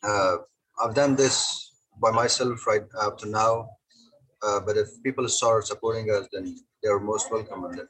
Uh, 0.03 0.37
I've 0.83 0.95
done 0.95 1.17
this 1.17 1.73
by 2.01 2.11
myself 2.11 2.67
right 2.67 2.85
up 3.01 3.19
to 3.19 3.29
now. 3.29 3.69
Uh, 4.43 4.61
but 4.61 4.77
if 4.77 4.89
people 5.03 5.29
start 5.29 5.67
supporting 5.67 6.11
us, 6.11 6.29
then 6.33 6.57
they 6.83 6.89
are 6.89 7.01
most 7.01 7.31
welcome, 7.31 7.65
and 7.65 7.81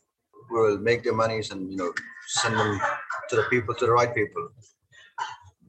we 0.51 0.61
will 0.61 0.79
make 0.79 1.05
their 1.05 1.15
monies 1.15 1.51
and 1.51 1.71
you 1.71 1.77
know 1.77 1.93
send 2.27 2.59
them 2.59 2.81
to 3.29 3.37
the 3.37 3.43
people, 3.51 3.75
to 3.75 3.87
the 3.87 3.93
right 3.93 4.15
people. 4.15 4.49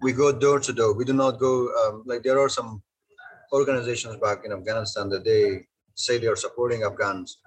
We 0.02 0.14
go 0.14 0.32
door 0.32 0.60
to 0.60 0.74
door. 0.74 0.94
We 0.94 1.06
do 1.06 1.14
not 1.14 1.40
go 1.40 1.70
um, 1.82 2.04
like 2.06 2.24
there 2.24 2.40
are 2.40 2.50
some 2.50 2.82
organizations 3.52 4.16
back 4.18 4.46
in 4.46 4.52
Afghanistan 4.52 5.10
that 5.10 5.26
they 5.26 5.66
say 5.96 6.18
they 6.18 6.28
are 6.28 6.36
supporting 6.36 6.84
Afghans. 6.84 7.38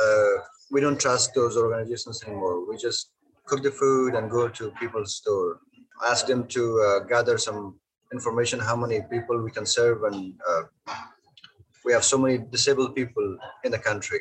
Uh, 0.00 0.42
we 0.70 0.80
don't 0.80 1.00
trust 1.00 1.34
those 1.34 1.56
organizations 1.56 2.22
anymore. 2.24 2.68
We 2.68 2.76
just 2.76 3.12
cook 3.46 3.62
the 3.62 3.70
food 3.70 4.14
and 4.14 4.30
go 4.30 4.48
to 4.48 4.70
people's 4.78 5.16
store. 5.16 5.60
Ask 6.04 6.26
them 6.26 6.46
to 6.48 6.62
uh, 6.86 6.98
gather 7.06 7.38
some 7.38 7.80
information, 8.12 8.60
how 8.60 8.76
many 8.76 9.00
people 9.10 9.42
we 9.42 9.50
can 9.50 9.66
serve, 9.66 10.04
and 10.04 10.34
uh, 10.48 10.62
we 11.84 11.92
have 11.92 12.04
so 12.04 12.18
many 12.18 12.38
disabled 12.38 12.94
people 12.94 13.38
in 13.64 13.72
the 13.72 13.78
country. 13.78 14.20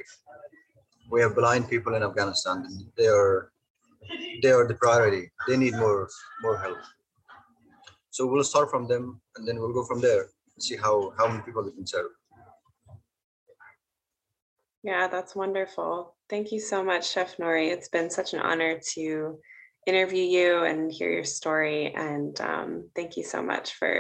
We 1.12 1.22
have 1.22 1.36
blind 1.36 1.70
people 1.70 1.96
in 1.96 2.04
Afghanistan. 2.04 2.66
They 2.98 3.08
are 3.08 3.52
they 4.42 4.52
are 4.52 4.68
the 4.68 4.76
priority. 4.76 5.32
They 5.48 5.58
need 5.58 5.76
more 5.76 6.08
more 6.42 6.58
help. 6.58 6.78
So 8.18 8.26
we'll 8.26 8.44
start 8.44 8.72
from 8.72 8.88
them, 8.88 9.22
and 9.36 9.48
then 9.48 9.60
we'll 9.60 9.78
go 9.80 9.86
from 9.86 10.02
there 10.02 10.22
and 10.22 10.64
see 10.68 10.76
how 10.76 11.14
how 11.20 11.28
many 11.28 11.44
people 11.44 11.64
we 11.64 11.72
can 11.72 11.86
serve. 11.86 12.10
Yeah, 14.82 15.08
that's 15.08 15.36
wonderful. 15.36 16.16
Thank 16.28 16.52
you 16.52 16.60
so 16.60 16.84
much, 16.84 17.12
Chef 17.14 17.38
Nouri. 17.38 17.70
It's 17.70 17.90
been 17.90 18.10
such 18.10 18.34
an 18.34 18.40
honor 18.40 18.80
to 18.96 19.38
interview 19.86 20.24
you 20.24 20.64
and 20.64 20.92
hear 20.92 21.12
your 21.12 21.30
story. 21.40 21.94
And 21.94 22.34
um, 22.42 22.90
thank 22.96 23.18
you 23.18 23.24
so 23.24 23.44
much 23.44 23.74
for 23.78 23.94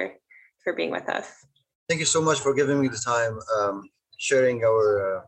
for 0.64 0.74
being 0.74 0.90
with 0.90 1.08
us. 1.10 1.28
Thank 1.88 2.00
you 2.00 2.10
so 2.16 2.22
much 2.30 2.40
for 2.40 2.56
giving 2.56 2.82
me 2.82 2.88
the 2.88 3.04
time, 3.14 3.38
um, 3.60 3.84
sharing 4.18 4.64
our 4.64 4.88
uh, 5.10 5.22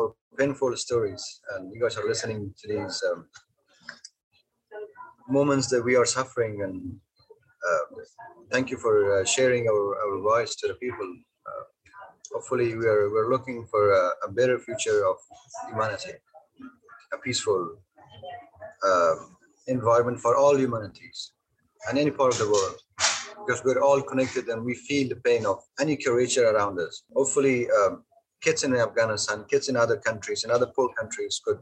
our 0.00 0.08
painful 0.36 0.76
stories, 0.76 1.22
and 1.52 1.72
you 1.72 1.78
guys 1.80 1.96
are 1.96 2.08
listening 2.08 2.52
to 2.58 2.64
these 2.66 2.96
um, 3.08 3.28
moments 5.28 5.68
that 5.70 5.84
we 5.84 5.94
are 5.94 6.06
suffering. 6.06 6.62
And 6.66 6.98
uh, 7.68 8.02
thank 8.52 8.70
you 8.70 8.78
for 8.78 9.20
uh, 9.20 9.24
sharing 9.24 9.68
our, 9.68 9.84
our 10.04 10.20
voice 10.20 10.54
to 10.56 10.68
the 10.68 10.74
people. 10.74 11.08
Uh, 11.46 11.64
hopefully, 12.32 12.76
we 12.76 12.86
are 12.86 13.10
we're 13.10 13.30
looking 13.30 13.66
for 13.70 13.92
a, 13.92 14.10
a 14.26 14.32
better 14.32 14.58
future 14.58 15.06
of 15.06 15.16
humanity, 15.68 16.12
a 17.12 17.18
peaceful 17.18 17.78
um, 18.86 19.36
environment 19.66 20.20
for 20.20 20.36
all 20.36 20.56
humanities 20.58 21.32
and 21.88 21.98
any 21.98 22.10
part 22.10 22.32
of 22.32 22.38
the 22.38 22.50
world 22.50 22.78
because 23.46 23.62
we're 23.64 23.82
all 23.82 24.02
connected 24.02 24.48
and 24.48 24.64
we 24.64 24.74
feel 24.74 25.08
the 25.08 25.16
pain 25.16 25.46
of 25.46 25.58
any 25.80 25.96
creature 25.96 26.48
around 26.50 26.78
us. 26.80 27.04
Hopefully, 27.14 27.68
um, 27.70 28.04
kids 28.40 28.64
in 28.64 28.74
Afghanistan, 28.74 29.44
kids 29.48 29.68
in 29.68 29.76
other 29.76 29.96
countries, 29.96 30.44
in 30.44 30.50
other 30.50 30.66
poor 30.74 30.88
countries 30.98 31.40
could 31.44 31.58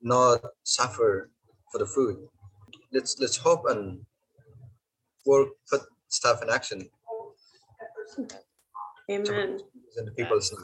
not 0.00 0.40
suffer 0.62 1.30
for 1.70 1.78
the 1.78 1.86
food. 1.86 2.16
Let's 2.92 3.18
let's 3.18 3.36
hope 3.36 3.64
and 3.68 4.00
work, 5.26 5.48
put 5.70 5.82
stuff 6.08 6.42
in 6.42 6.50
action. 6.50 6.88
Amen. 9.10 9.60
In 9.96 10.04
the 10.04 10.12
people's 10.12 10.54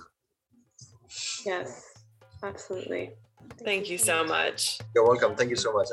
Yes, 1.44 1.94
absolutely. 2.42 3.12
Thank, 3.40 3.64
Thank 3.64 3.90
you 3.90 3.98
so 3.98 4.24
much. 4.24 4.78
You're 4.94 5.04
welcome. 5.04 5.34
Thank 5.34 5.50
you 5.50 5.56
so 5.56 5.72
much. 5.72 5.88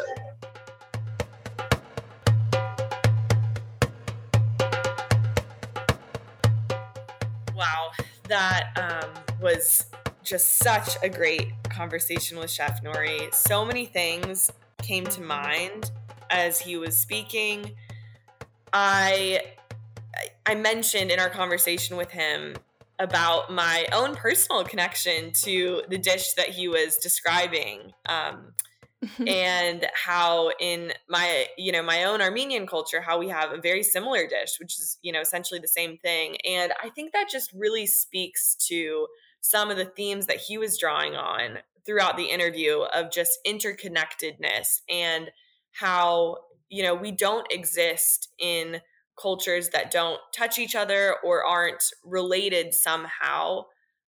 Wow, 7.55 7.91
that 8.27 8.71
um, 8.77 9.09
was 9.41 9.85
just 10.23 10.57
such 10.57 10.97
a 11.01 11.09
great 11.09 11.51
conversation 11.69 12.37
with 12.37 12.51
Chef 12.51 12.83
Nouri. 12.83 13.33
So 13.33 13.65
many 13.65 13.85
things 13.85 14.51
came 14.81 15.05
to 15.05 15.21
mind 15.21 15.91
as 16.29 16.59
he 16.59 16.77
was 16.77 16.97
speaking. 16.97 17.71
I 18.73 19.41
I 20.45 20.55
mentioned 20.55 21.11
in 21.11 21.19
our 21.19 21.29
conversation 21.29 21.97
with 21.97 22.11
him 22.11 22.55
about 22.99 23.51
my 23.51 23.85
own 23.93 24.15
personal 24.15 24.63
connection 24.63 25.31
to 25.31 25.83
the 25.89 25.97
dish 25.97 26.33
that 26.33 26.49
he 26.49 26.67
was 26.67 26.97
describing. 26.97 27.93
Um, 28.07 28.53
and 29.27 29.85
how 29.93 30.49
in 30.59 30.91
my 31.07 31.45
you 31.55 31.71
know 31.71 31.83
my 31.83 32.05
own 32.05 32.19
armenian 32.19 32.65
culture 32.65 32.99
how 32.99 33.19
we 33.19 33.29
have 33.29 33.51
a 33.51 33.61
very 33.61 33.83
similar 33.83 34.25
dish 34.25 34.57
which 34.59 34.79
is 34.79 34.97
you 35.03 35.11
know 35.11 35.21
essentially 35.21 35.59
the 35.59 35.67
same 35.67 35.99
thing 35.99 36.35
and 36.43 36.73
i 36.83 36.89
think 36.89 37.13
that 37.13 37.29
just 37.29 37.53
really 37.53 37.85
speaks 37.85 38.55
to 38.55 39.05
some 39.41 39.69
of 39.69 39.77
the 39.77 39.85
themes 39.85 40.25
that 40.25 40.37
he 40.37 40.57
was 40.57 40.79
drawing 40.79 41.15
on 41.15 41.59
throughout 41.85 42.17
the 42.17 42.25
interview 42.25 42.79
of 42.93 43.11
just 43.11 43.37
interconnectedness 43.45 44.81
and 44.89 45.29
how 45.71 46.37
you 46.69 46.83
know 46.83 46.95
we 46.95 47.11
don't 47.11 47.47
exist 47.51 48.29
in 48.39 48.81
cultures 49.19 49.69
that 49.69 49.91
don't 49.91 50.19
touch 50.35 50.59
each 50.59 50.75
other 50.75 51.15
or 51.23 51.43
aren't 51.43 51.83
related 52.03 52.73
somehow. 52.73 53.63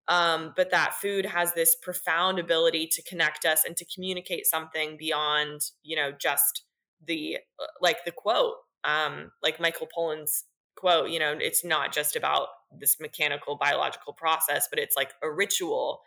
Um, 0.08 0.54
but 0.56 0.70
that 0.72 0.94
food 0.96 1.26
has 1.26 1.54
this 1.54 1.76
profound 1.76 2.38
ability 2.38 2.88
to 2.92 3.02
connect 3.04 3.44
us 3.46 3.64
and 3.66 3.76
to 3.78 3.86
communicate 3.86 4.46
something 4.46 4.98
beyond, 4.98 5.62
you 5.84 5.96
know, 5.96 6.12
just 6.12 6.64
the 7.06 7.38
uh, 7.60 7.66
like 7.82 8.06
the 8.06 8.12
quote, 8.12 8.56
um, 8.84 9.32
like 9.42 9.60
Michael 9.60 9.88
Pollan's 9.96 10.46
quote. 10.76 11.10
You 11.10 11.20
know, 11.20 11.36
it's 11.40 11.66
not 11.66 11.92
just 11.92 12.16
about 12.16 12.50
this 12.78 13.00
mechanical 13.00 13.56
biological 13.56 14.14
process, 14.14 14.68
but 14.70 14.80
it's 14.80 14.96
like 14.96 15.12
a 15.24 15.32
ritual, 15.32 16.02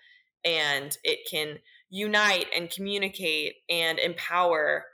and 0.44 0.96
it 1.02 1.20
can 1.28 1.58
unite 1.90 2.46
and 2.56 2.70
communicate 2.70 3.54
and 3.68 3.98
empower. 3.98 4.84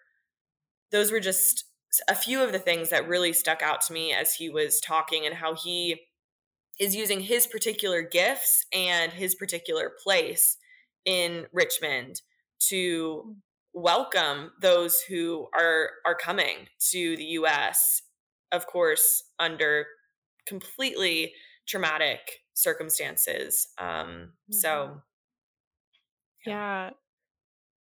Those 0.95 1.11
were 1.11 1.19
just 1.19 1.65
a 2.09 2.15
few 2.15 2.41
of 2.41 2.53
the 2.53 2.59
things 2.61 2.91
that 2.91 3.09
really 3.09 3.33
stuck 3.33 3.63
out 3.63 3.81
to 3.83 3.93
me 3.93 4.13
as 4.13 4.35
he 4.35 4.49
was 4.49 4.81
talking 4.81 5.27
and 5.27 5.35
how 5.35 5.57
he 5.57 6.03
is 6.79 6.95
using 6.95 7.19
his 7.19 7.49
particular 7.49 8.01
gifts 8.01 8.65
and 8.73 9.13
his 9.13 9.35
particular 9.35 9.91
place 10.05 10.57
in 11.05 11.47
Richmond 11.53 12.23
to 12.69 13.35
welcome 13.73 14.53
those 14.63 15.01
who 15.09 15.49
are 15.53 15.91
are 16.07 16.15
coming 16.15 16.69
to 16.93 17.17
the 17.17 17.25
US 17.25 18.03
of 18.53 18.65
course 18.69 19.25
under 19.41 19.87
completely 20.47 21.33
traumatic 21.67 22.21
circumstances 22.55 23.67
um 23.79 24.31
so 24.49 24.69
mm-hmm. 24.69 24.99
yeah. 26.47 26.85
yeah 26.85 26.91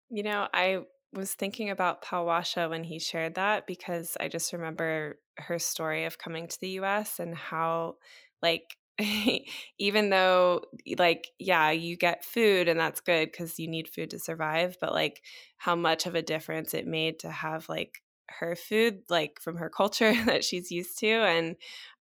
you 0.09 0.24
know 0.24 0.47
i 0.51 0.80
was 1.14 1.34
thinking 1.34 1.70
about 1.70 2.03
Palwasha 2.03 2.70
when 2.70 2.84
he 2.84 2.99
shared 2.99 3.36
that 3.36 3.68
because 3.68 4.18
I 4.20 4.28
just 4.28 4.53
remember 4.53 5.20
her 5.38 5.59
story 5.59 6.05
of 6.05 6.18
coming 6.18 6.47
to 6.47 6.59
the 6.59 6.70
US 6.70 7.20
and 7.20 7.36
how 7.36 7.95
like 8.41 8.78
even 9.80 10.09
though 10.09 10.61
like 10.97 11.28
yeah 11.39 11.72
you 11.72 11.97
get 11.97 12.24
food 12.24 12.68
and 12.68 12.80
that's 12.80 13.01
good 13.01 13.32
because 13.32 13.57
you 13.59 13.68
need 13.68 13.88
food 13.88 14.11
to 14.11 14.20
survive 14.20 14.78
but 14.80 14.93
like 14.93 15.22
how 15.57 15.76
much 15.76 16.05
of 16.05 16.14
a 16.14 16.22
difference 16.22 16.76
it 16.76 16.86
made 16.86 17.18
to 17.20 17.32
have 17.32 17.68
like 17.70 18.03
her 18.30 18.55
food 18.55 18.99
like 19.09 19.39
from 19.41 19.57
her 19.57 19.70
culture 19.70 20.14
that 20.26 20.43
she's 20.43 20.70
used 20.70 20.99
to 20.99 21.07
and 21.07 21.55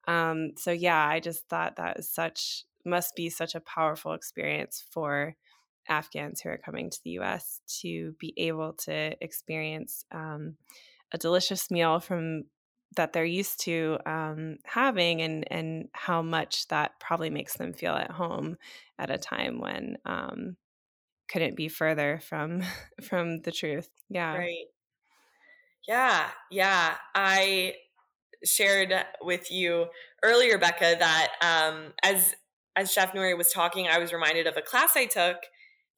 um 0.06 0.50
so 0.58 0.70
yeah 0.70 1.06
i 1.08 1.18
just 1.18 1.48
thought 1.48 1.76
that 1.76 1.96
was 1.96 2.10
such 2.10 2.64
must 2.84 3.14
be 3.16 3.30
such 3.30 3.54
a 3.54 3.60
powerful 3.60 4.12
experience 4.12 4.84
for 4.90 5.34
Afghans 5.88 6.40
who 6.40 6.48
are 6.48 6.58
coming 6.58 6.90
to 6.90 6.98
the 7.04 7.10
US 7.10 7.60
to 7.80 8.14
be 8.18 8.34
able 8.36 8.74
to 8.84 9.16
experience 9.22 10.04
um, 10.12 10.56
a 11.12 11.18
delicious 11.18 11.70
meal 11.70 12.00
from 12.00 12.44
that 12.96 13.12
they're 13.12 13.24
used 13.24 13.60
to 13.60 13.98
um, 14.06 14.58
having 14.64 15.22
and 15.22 15.50
and 15.50 15.88
how 15.92 16.22
much 16.22 16.68
that 16.68 16.98
probably 17.00 17.30
makes 17.30 17.56
them 17.56 17.72
feel 17.72 17.94
at 17.94 18.10
home 18.10 18.56
at 18.98 19.10
a 19.10 19.18
time 19.18 19.60
when 19.60 19.96
um, 20.04 20.56
couldn't 21.28 21.56
be 21.56 21.68
further 21.68 22.20
from 22.22 22.62
from 23.02 23.40
the 23.42 23.52
truth. 23.52 23.88
Yeah. 24.08 24.36
Right. 24.36 24.66
Yeah. 25.88 26.28
Yeah. 26.50 26.94
I 27.14 27.74
shared 28.44 28.92
with 29.20 29.50
you 29.50 29.86
earlier, 30.22 30.58
Becca, 30.58 30.96
that 30.98 31.32
um, 31.40 31.92
as 32.02 32.34
as 32.74 32.90
Chef 32.90 33.12
Nouri 33.12 33.36
was 33.36 33.50
talking, 33.50 33.86
I 33.88 33.98
was 33.98 34.12
reminded 34.12 34.46
of 34.46 34.56
a 34.56 34.62
class 34.62 34.96
I 34.96 35.06
took 35.06 35.36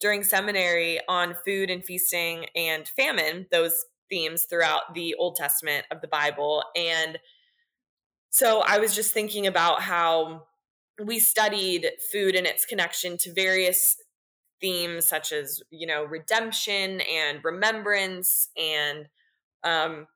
during 0.01 0.23
seminary 0.23 1.01
on 1.09 1.35
food 1.45 1.71
and 1.71 1.85
feasting 1.85 2.47
and 2.55 2.89
famine, 2.89 3.47
those 3.51 3.85
themes 4.11 4.45
throughout 4.45 4.95
the 4.95 5.15
Old 5.15 5.37
Testament 5.37 5.87
of 5.91 6.01
the 6.01 6.09
Bible. 6.09 6.63
And 6.77 7.19
so 8.31 8.63
I 8.67 8.79
was 8.79 8.95
just 8.95 9.13
thinking 9.13 9.47
about 9.47 9.83
how 9.83 10.45
we 11.03 11.19
studied 11.19 11.91
food 12.13 12.35
and 12.35 12.47
its 12.47 12.65
connection 12.65 13.17
to 13.19 13.33
various 13.33 13.97
themes 14.61 15.07
such 15.07 15.33
as, 15.33 15.63
you 15.71 15.87
know, 15.87 16.05
redemption 16.05 17.01
and 17.01 17.43
remembrance 17.43 18.49
and 18.57 19.09
um, 19.65 20.07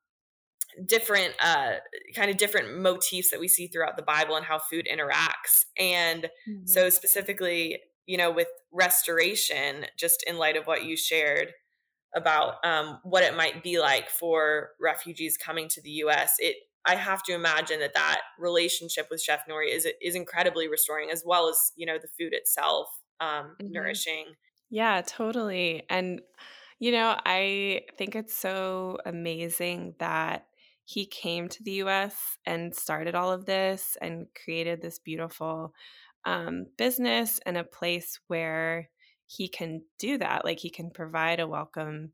different 0.84 1.34
uh, 1.40 1.74
kind 2.14 2.30
of 2.30 2.36
different 2.36 2.78
motifs 2.78 3.30
that 3.30 3.40
we 3.40 3.48
see 3.48 3.66
throughout 3.66 3.96
the 3.96 4.02
bible 4.02 4.36
and 4.36 4.44
how 4.44 4.58
food 4.58 4.86
interacts 4.92 5.64
and 5.78 6.24
mm-hmm. 6.48 6.66
so 6.66 6.90
specifically 6.90 7.78
you 8.08 8.16
know, 8.16 8.30
with 8.30 8.48
restoration, 8.72 9.84
just 9.96 10.24
in 10.26 10.38
light 10.38 10.56
of 10.56 10.66
what 10.66 10.82
you 10.82 10.96
shared 10.96 11.52
about 12.16 12.54
um, 12.64 12.98
what 13.04 13.22
it 13.22 13.36
might 13.36 13.62
be 13.62 13.78
like 13.78 14.08
for 14.08 14.70
refugees 14.80 15.36
coming 15.36 15.68
to 15.68 15.82
the 15.82 15.90
U.S. 15.90 16.36
It, 16.38 16.56
I 16.86 16.94
have 16.94 17.22
to 17.24 17.34
imagine 17.34 17.80
that 17.80 17.92
that 17.92 18.20
relationship 18.38 19.08
with 19.10 19.20
Chef 19.20 19.40
Nouri 19.46 19.70
is 19.70 19.86
is 20.00 20.14
incredibly 20.14 20.68
restoring, 20.68 21.10
as 21.10 21.22
well 21.24 21.50
as 21.50 21.72
you 21.76 21.84
know 21.84 21.98
the 22.00 22.08
food 22.18 22.32
itself, 22.32 22.88
um, 23.20 23.28
mm-hmm. 23.28 23.72
nourishing. 23.72 24.24
Yeah, 24.70 25.02
totally. 25.06 25.82
And 25.90 26.22
you 26.80 26.92
know, 26.92 27.14
I 27.26 27.82
think 27.98 28.16
it's 28.16 28.34
so 28.34 28.96
amazing 29.04 29.96
that 29.98 30.46
he 30.86 31.04
came 31.04 31.50
to 31.50 31.62
the 31.62 31.82
US 31.82 32.38
and 32.46 32.74
started 32.74 33.14
all 33.14 33.30
of 33.30 33.44
this 33.44 33.98
and 34.00 34.28
created 34.42 34.80
this 34.80 34.98
beautiful 34.98 35.74
um, 36.28 36.66
business 36.76 37.40
and 37.46 37.56
a 37.56 37.64
place 37.64 38.20
where 38.26 38.90
he 39.26 39.48
can 39.48 39.82
do 39.98 40.18
that. 40.18 40.44
Like 40.44 40.58
he 40.58 40.68
can 40.68 40.90
provide 40.90 41.40
a 41.40 41.48
welcome, 41.48 42.12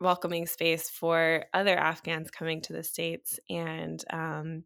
welcoming 0.00 0.46
space 0.46 0.90
for 0.90 1.44
other 1.54 1.76
Afghans 1.76 2.30
coming 2.30 2.60
to 2.62 2.72
the 2.72 2.82
states, 2.82 3.38
and 3.48 4.04
um, 4.12 4.64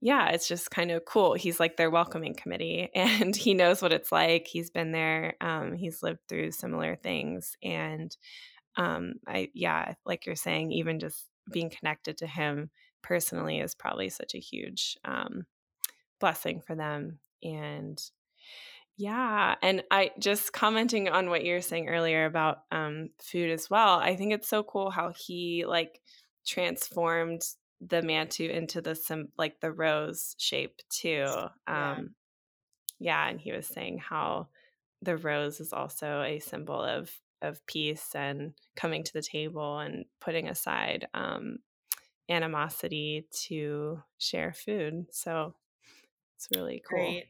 yeah, 0.00 0.30
it's 0.30 0.46
just 0.46 0.70
kind 0.70 0.92
of 0.92 1.04
cool. 1.04 1.34
He's 1.34 1.60
like 1.60 1.76
their 1.76 1.90
welcoming 1.90 2.34
committee 2.34 2.90
and 2.94 3.34
he 3.34 3.54
knows 3.54 3.80
what 3.82 3.92
it's 3.92 4.10
like. 4.10 4.48
He's 4.48 4.68
been 4.70 4.90
there. 4.90 5.34
Um, 5.40 5.74
he's 5.74 6.02
lived 6.02 6.18
through 6.28 6.50
similar 6.50 6.96
things. 6.96 7.56
And 7.62 8.14
um, 8.76 9.14
I, 9.28 9.50
yeah, 9.54 9.94
like 10.04 10.26
you're 10.26 10.34
saying, 10.34 10.72
even 10.72 10.98
just 10.98 11.24
being 11.52 11.70
connected 11.70 12.18
to 12.18 12.26
him 12.26 12.70
personally 13.02 13.60
is 13.60 13.76
probably 13.76 14.08
such 14.08 14.34
a 14.34 14.40
huge 14.40 14.96
um, 15.04 15.44
blessing 16.18 16.62
for 16.66 16.74
them. 16.74 17.20
And 17.42 18.02
yeah, 18.96 19.54
and 19.62 19.82
I 19.90 20.10
just 20.18 20.52
commenting 20.52 21.08
on 21.08 21.30
what 21.30 21.44
you 21.44 21.54
were 21.54 21.60
saying 21.60 21.88
earlier 21.88 22.24
about 22.24 22.58
um, 22.70 23.10
food 23.20 23.50
as 23.50 23.70
well. 23.70 23.98
I 23.98 24.16
think 24.16 24.32
it's 24.32 24.48
so 24.48 24.62
cool 24.62 24.90
how 24.90 25.12
he 25.16 25.64
like 25.66 26.00
transformed 26.46 27.42
the 27.80 28.02
mantu 28.02 28.48
into 28.48 28.80
the 28.80 28.94
some 28.94 29.28
like 29.36 29.60
the 29.60 29.72
rose 29.72 30.36
shape 30.38 30.76
too. 30.88 31.26
Um, 31.66 32.14
yeah. 33.00 33.24
yeah, 33.24 33.28
and 33.28 33.40
he 33.40 33.52
was 33.52 33.66
saying 33.66 33.98
how 33.98 34.48
the 35.00 35.16
rose 35.16 35.58
is 35.60 35.72
also 35.72 36.22
a 36.22 36.38
symbol 36.38 36.80
of 36.80 37.10
of 37.40 37.64
peace 37.66 38.14
and 38.14 38.52
coming 38.76 39.02
to 39.02 39.12
the 39.12 39.22
table 39.22 39.78
and 39.78 40.04
putting 40.20 40.48
aside 40.48 41.08
um, 41.12 41.58
animosity 42.28 43.26
to 43.46 44.00
share 44.18 44.52
food. 44.52 45.06
So 45.10 45.54
it's 46.36 46.48
really 46.54 46.82
cool. 46.88 46.98
Great. 46.98 47.24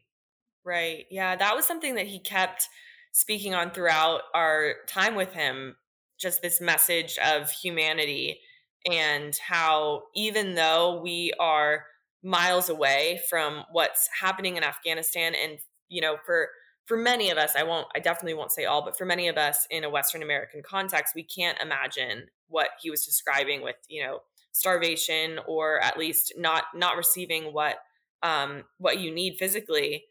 Right. 0.65 1.07
Yeah, 1.11 1.35
that 1.37 1.57
was 1.57 1.65
something 1.67 1.97
that 1.97 2.07
he 2.07 2.19
kept 2.21 2.69
speaking 3.13 3.55
on 3.55 3.73
throughout 3.73 4.23
our 4.35 4.75
time 4.87 5.15
with 5.15 5.33
him. 5.33 5.77
Just 6.19 6.41
this 6.41 6.61
message 6.61 7.19
of 7.19 7.51
humanity 7.51 8.41
and 8.89 9.37
how 9.37 10.05
even 10.15 10.55
though 10.55 11.01
we 11.03 11.33
are 11.41 11.85
miles 12.23 12.69
away 12.69 13.21
from 13.29 13.65
what's 13.73 14.09
happening 14.21 14.57
in 14.57 14.63
Afghanistan 14.63 15.35
and 15.35 15.59
you 15.89 16.01
know 16.01 16.17
for 16.25 16.49
for 16.87 16.97
many 16.97 17.31
of 17.31 17.39
us 17.39 17.55
I 17.57 17.65
won't 17.65 17.89
I 17.97 17.99
definitely 18.01 18.35
won't 18.35 18.53
say 18.53 18.65
all 18.65 18.85
but 18.85 18.97
for 18.97 19.05
many 19.05 19.27
of 19.29 19.37
us 19.37 19.67
in 19.71 19.83
a 19.85 19.91
western 19.91 20.23
american 20.23 20.63
context 20.63 21.15
we 21.15 21.25
can't 21.25 21.61
imagine 21.61 22.27
what 22.49 22.71
he 22.81 22.91
was 22.91 23.05
describing 23.05 23.63
with 23.63 23.77
you 23.89 24.05
know 24.05 24.21
starvation 24.53 25.41
or 25.47 25.81
at 25.81 25.99
least 25.99 26.35
not 26.37 26.65
not 26.75 26.97
receiving 26.97 27.53
what 27.53 27.77
um 28.23 28.65
what 28.79 28.99
you 29.01 29.13
need 29.13 29.37
physically 29.39 30.05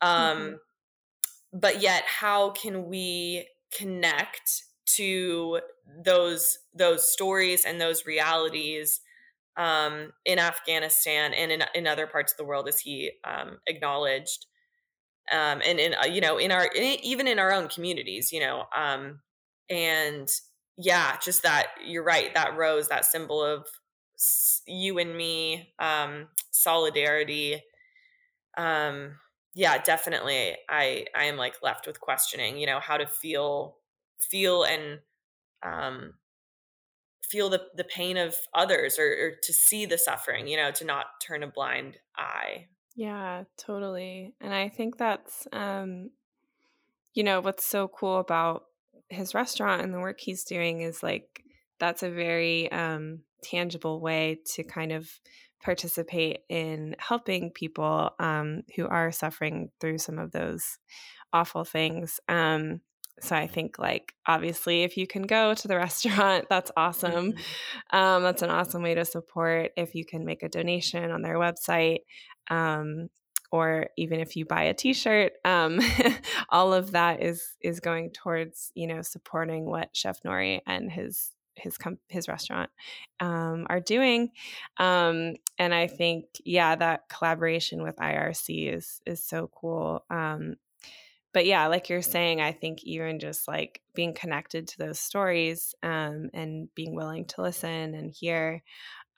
um 0.00 0.38
mm-hmm. 0.38 0.54
but 1.52 1.80
yet 1.80 2.04
how 2.06 2.50
can 2.50 2.86
we 2.86 3.46
connect 3.76 4.64
to 4.86 5.60
those 6.04 6.58
those 6.74 7.10
stories 7.10 7.64
and 7.64 7.80
those 7.80 8.06
realities 8.06 9.00
um, 9.56 10.12
in 10.24 10.38
Afghanistan 10.38 11.32
and 11.32 11.52
in 11.52 11.62
in 11.74 11.86
other 11.86 12.06
parts 12.06 12.32
of 12.32 12.36
the 12.36 12.44
world, 12.44 12.68
as 12.68 12.80
he 12.80 13.12
um, 13.24 13.58
acknowledged, 13.66 14.46
um, 15.32 15.62
and 15.66 15.78
in 15.78 15.94
uh, 15.94 16.06
you 16.06 16.20
know 16.20 16.38
in 16.38 16.50
our 16.50 16.66
in, 16.66 16.98
even 17.02 17.28
in 17.28 17.38
our 17.38 17.52
own 17.52 17.68
communities, 17.68 18.32
you 18.32 18.40
know, 18.40 18.64
um, 18.76 19.20
and 19.70 20.28
yeah, 20.76 21.16
just 21.22 21.42
that 21.44 21.68
you're 21.84 22.04
right. 22.04 22.34
That 22.34 22.56
rose, 22.56 22.88
that 22.88 23.04
symbol 23.04 23.42
of 23.42 23.66
you 24.66 24.98
and 24.98 25.16
me, 25.16 25.72
um, 25.78 26.28
solidarity. 26.50 27.62
Um, 28.56 29.16
yeah, 29.54 29.78
definitely. 29.78 30.56
I 30.68 31.06
I 31.16 31.24
am 31.24 31.36
like 31.36 31.62
left 31.62 31.86
with 31.86 32.00
questioning, 32.00 32.58
you 32.58 32.66
know, 32.66 32.80
how 32.80 32.96
to 32.96 33.06
feel 33.06 33.76
feel 34.18 34.64
and 34.64 35.00
um, 35.62 36.14
feel 37.22 37.48
the, 37.48 37.62
the 37.74 37.84
pain 37.84 38.16
of 38.16 38.34
others 38.52 38.98
or, 38.98 39.06
or 39.06 39.30
to 39.42 39.52
see 39.52 39.86
the 39.86 39.98
suffering, 39.98 40.46
you 40.46 40.56
know, 40.56 40.70
to 40.72 40.84
not 40.84 41.06
turn 41.20 41.42
a 41.42 41.46
blind 41.46 41.96
eye. 42.16 42.66
Yeah, 42.94 43.44
totally. 43.56 44.34
And 44.40 44.54
I 44.54 44.68
think 44.68 44.98
that's, 44.98 45.48
um, 45.52 46.10
you 47.12 47.24
know, 47.24 47.40
what's 47.40 47.64
so 47.64 47.88
cool 47.88 48.18
about 48.18 48.64
his 49.08 49.34
restaurant 49.34 49.82
and 49.82 49.92
the 49.92 50.00
work 50.00 50.20
he's 50.20 50.44
doing 50.44 50.80
is 50.80 51.02
like 51.02 51.42
that's 51.78 52.02
a 52.02 52.10
very 52.10 52.70
um, 52.72 53.20
tangible 53.42 54.00
way 54.00 54.40
to 54.54 54.62
kind 54.62 54.92
of 54.92 55.10
participate 55.64 56.40
in 56.48 56.94
helping 56.98 57.50
people 57.50 58.10
um, 58.20 58.62
who 58.76 58.86
are 58.86 59.10
suffering 59.10 59.70
through 59.80 59.98
some 59.98 60.18
of 60.18 60.30
those 60.30 60.78
awful 61.32 61.64
things. 61.64 62.20
Um, 62.28 62.80
so 63.20 63.34
I 63.36 63.46
think 63.46 63.78
like 63.78 64.12
obviously 64.26 64.82
if 64.82 64.96
you 64.96 65.06
can 65.06 65.22
go 65.22 65.54
to 65.54 65.68
the 65.68 65.76
restaurant, 65.86 66.46
that's 66.50 66.70
awesome. 66.76 67.32
Mm-hmm. 67.32 67.96
Um, 67.96 68.22
that's 68.22 68.42
an 68.42 68.50
awesome 68.50 68.82
way 68.82 68.94
to 68.94 69.04
support. 69.04 69.70
If 69.76 69.94
you 69.94 70.04
can 70.04 70.24
make 70.24 70.42
a 70.42 70.48
donation 70.48 71.10
on 71.10 71.22
their 71.22 71.36
website, 71.36 72.00
um, 72.50 73.08
or 73.50 73.86
even 73.96 74.18
if 74.18 74.34
you 74.34 74.44
buy 74.44 74.64
a 74.64 74.74
T-shirt, 74.74 75.32
um, 75.44 75.78
all 76.48 76.74
of 76.74 76.90
that 76.92 77.22
is 77.22 77.54
is 77.62 77.78
going 77.78 78.10
towards 78.10 78.72
you 78.74 78.88
know 78.88 79.00
supporting 79.00 79.64
what 79.64 79.90
Chef 79.92 80.18
Nouri 80.26 80.60
and 80.66 80.90
his 80.90 81.30
his 81.56 81.78
com- 81.78 81.98
his 82.08 82.28
restaurant 82.28 82.70
um, 83.20 83.66
are 83.68 83.80
doing 83.80 84.30
um, 84.78 85.34
and 85.58 85.74
i 85.74 85.86
think 85.86 86.26
yeah 86.44 86.74
that 86.74 87.08
collaboration 87.08 87.82
with 87.82 87.96
irc 87.96 88.74
is 88.74 89.00
is 89.06 89.22
so 89.22 89.50
cool 89.54 90.04
um, 90.10 90.56
but 91.34 91.46
yeah, 91.46 91.66
like 91.66 91.88
you're 91.88 92.00
saying, 92.00 92.40
I 92.40 92.52
think 92.52 92.84
even 92.84 93.18
just 93.18 93.48
like 93.48 93.82
being 93.92 94.14
connected 94.14 94.68
to 94.68 94.78
those 94.78 95.00
stories 95.00 95.74
um, 95.82 96.30
and 96.32 96.68
being 96.76 96.94
willing 96.94 97.24
to 97.26 97.42
listen 97.42 97.94
and 97.94 98.12
hear 98.12 98.62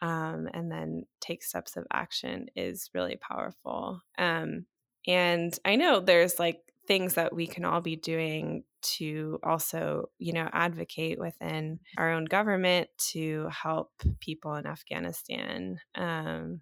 um, 0.01 0.49
and 0.53 0.70
then 0.70 1.05
take 1.20 1.43
steps 1.43 1.76
of 1.76 1.87
action 1.93 2.47
is 2.57 2.91
really 2.95 3.16
powerful. 3.16 4.01
Um, 4.18 4.64
and 5.07 5.57
I 5.64 5.76
know 5.76 6.01
there's 6.01 6.39
like 6.39 6.61
things 6.87 7.14
that 7.14 7.34
we 7.34 7.47
can 7.47 7.64
all 7.64 7.80
be 7.80 7.97
doing 7.97 8.64
to 8.82 9.39
also, 9.43 10.09
you 10.18 10.32
know, 10.32 10.49
advocate 10.53 11.18
within 11.18 11.80
our 11.99 12.12
own 12.12 12.24
government 12.24 12.89
to 12.97 13.49
help 13.49 13.91
people 14.20 14.55
in 14.55 14.66
Afghanistan 14.66 15.80
um, 15.95 16.61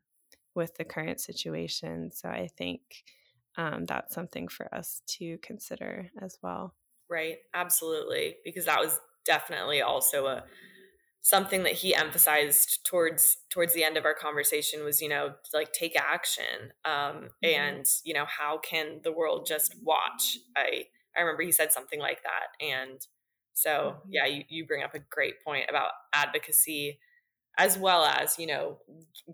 with 0.54 0.74
the 0.76 0.84
current 0.84 1.20
situation. 1.20 2.10
So 2.12 2.28
I 2.28 2.48
think 2.56 2.80
um, 3.56 3.84
that's 3.84 4.14
something 4.14 4.48
for 4.48 4.74
us 4.74 5.02
to 5.18 5.38
consider 5.38 6.10
as 6.20 6.38
well. 6.42 6.74
Right, 7.08 7.36
absolutely, 7.52 8.36
because 8.44 8.64
that 8.64 8.80
was 8.80 8.98
definitely 9.26 9.82
also 9.82 10.26
a 10.26 10.44
something 11.24 11.62
that 11.62 11.72
he 11.72 11.94
emphasized 11.94 12.84
towards 12.84 13.38
towards 13.48 13.72
the 13.72 13.82
end 13.82 13.96
of 13.96 14.04
our 14.04 14.14
conversation 14.14 14.84
was 14.84 15.00
you 15.00 15.08
know 15.08 15.32
like 15.54 15.72
take 15.72 15.96
action 15.96 16.70
um, 16.84 16.92
mm-hmm. 16.92 17.46
and 17.46 17.86
you 18.04 18.14
know 18.14 18.26
how 18.26 18.58
can 18.58 19.00
the 19.02 19.10
world 19.10 19.46
just 19.46 19.74
watch 19.82 20.38
i 20.54 20.84
i 21.16 21.20
remember 21.20 21.42
he 21.42 21.50
said 21.50 21.72
something 21.72 21.98
like 21.98 22.22
that 22.22 22.64
and 22.64 23.06
so 23.54 23.96
mm-hmm. 23.96 24.08
yeah 24.10 24.26
you, 24.26 24.44
you 24.48 24.66
bring 24.66 24.84
up 24.84 24.94
a 24.94 24.98
great 25.10 25.42
point 25.42 25.64
about 25.68 25.92
advocacy 26.12 26.98
as 27.56 27.78
well 27.78 28.04
as 28.04 28.38
you 28.38 28.46
know 28.46 28.78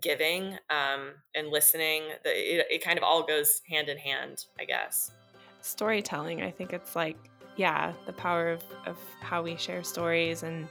giving 0.01 0.57
um, 0.69 1.11
and 1.35 1.49
listening 1.49 2.03
it, 2.23 2.65
it 2.69 2.83
kind 2.83 2.97
of 2.97 3.03
all 3.03 3.23
goes 3.23 3.61
hand 3.69 3.89
in 3.89 3.97
hand 3.97 4.45
i 4.59 4.63
guess 4.63 5.11
storytelling 5.59 6.41
i 6.41 6.49
think 6.49 6.71
it's 6.71 6.95
like 6.95 7.17
yeah 7.57 7.91
the 8.05 8.13
power 8.13 8.49
of, 8.49 8.63
of 8.85 8.95
how 9.19 9.43
we 9.43 9.57
share 9.57 9.83
stories 9.83 10.43
and 10.43 10.69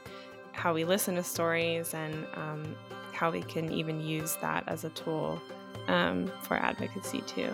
how 0.61 0.75
we 0.75 0.85
listen 0.85 1.15
to 1.15 1.23
stories 1.23 1.95
and 1.95 2.27
um, 2.35 2.77
how 3.13 3.31
we 3.31 3.41
can 3.43 3.73
even 3.73 3.99
use 3.99 4.37
that 4.43 4.63
as 4.67 4.85
a 4.85 4.91
tool 4.91 5.41
um, 5.89 6.31
for 6.43 6.57
advocacy 6.59 7.23
too 7.23 7.51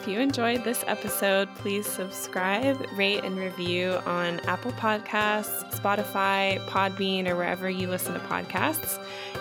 If 0.00 0.08
you 0.08 0.18
enjoyed 0.18 0.64
this 0.64 0.82
episode, 0.86 1.54
please 1.56 1.86
subscribe, 1.86 2.82
rate, 2.96 3.22
and 3.22 3.36
review 3.36 4.00
on 4.06 4.40
Apple 4.46 4.72
Podcasts, 4.72 5.62
Spotify, 5.78 6.58
Podbean, 6.68 7.28
or 7.28 7.36
wherever 7.36 7.68
you 7.68 7.86
listen 7.86 8.14
to 8.14 8.20
podcasts. 8.20 8.98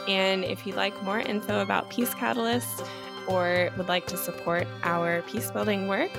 And 0.10 0.44
if 0.44 0.68
you'd 0.68 0.76
like 0.76 1.02
more 1.02 1.22
info 1.22 1.62
about 1.62 1.90
Peace 1.90 2.14
Catalyst 2.14 2.84
or 3.26 3.70
would 3.78 3.88
like 3.88 4.06
to 4.08 4.18
support 4.18 4.68
our 4.84 5.22
peace 5.22 5.50
building 5.50 5.88
work, 5.88 6.12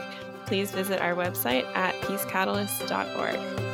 please 0.50 0.72
visit 0.72 1.00
our 1.00 1.14
website 1.14 1.64
at 1.76 1.94
peacecatalyst.org. 2.00 3.69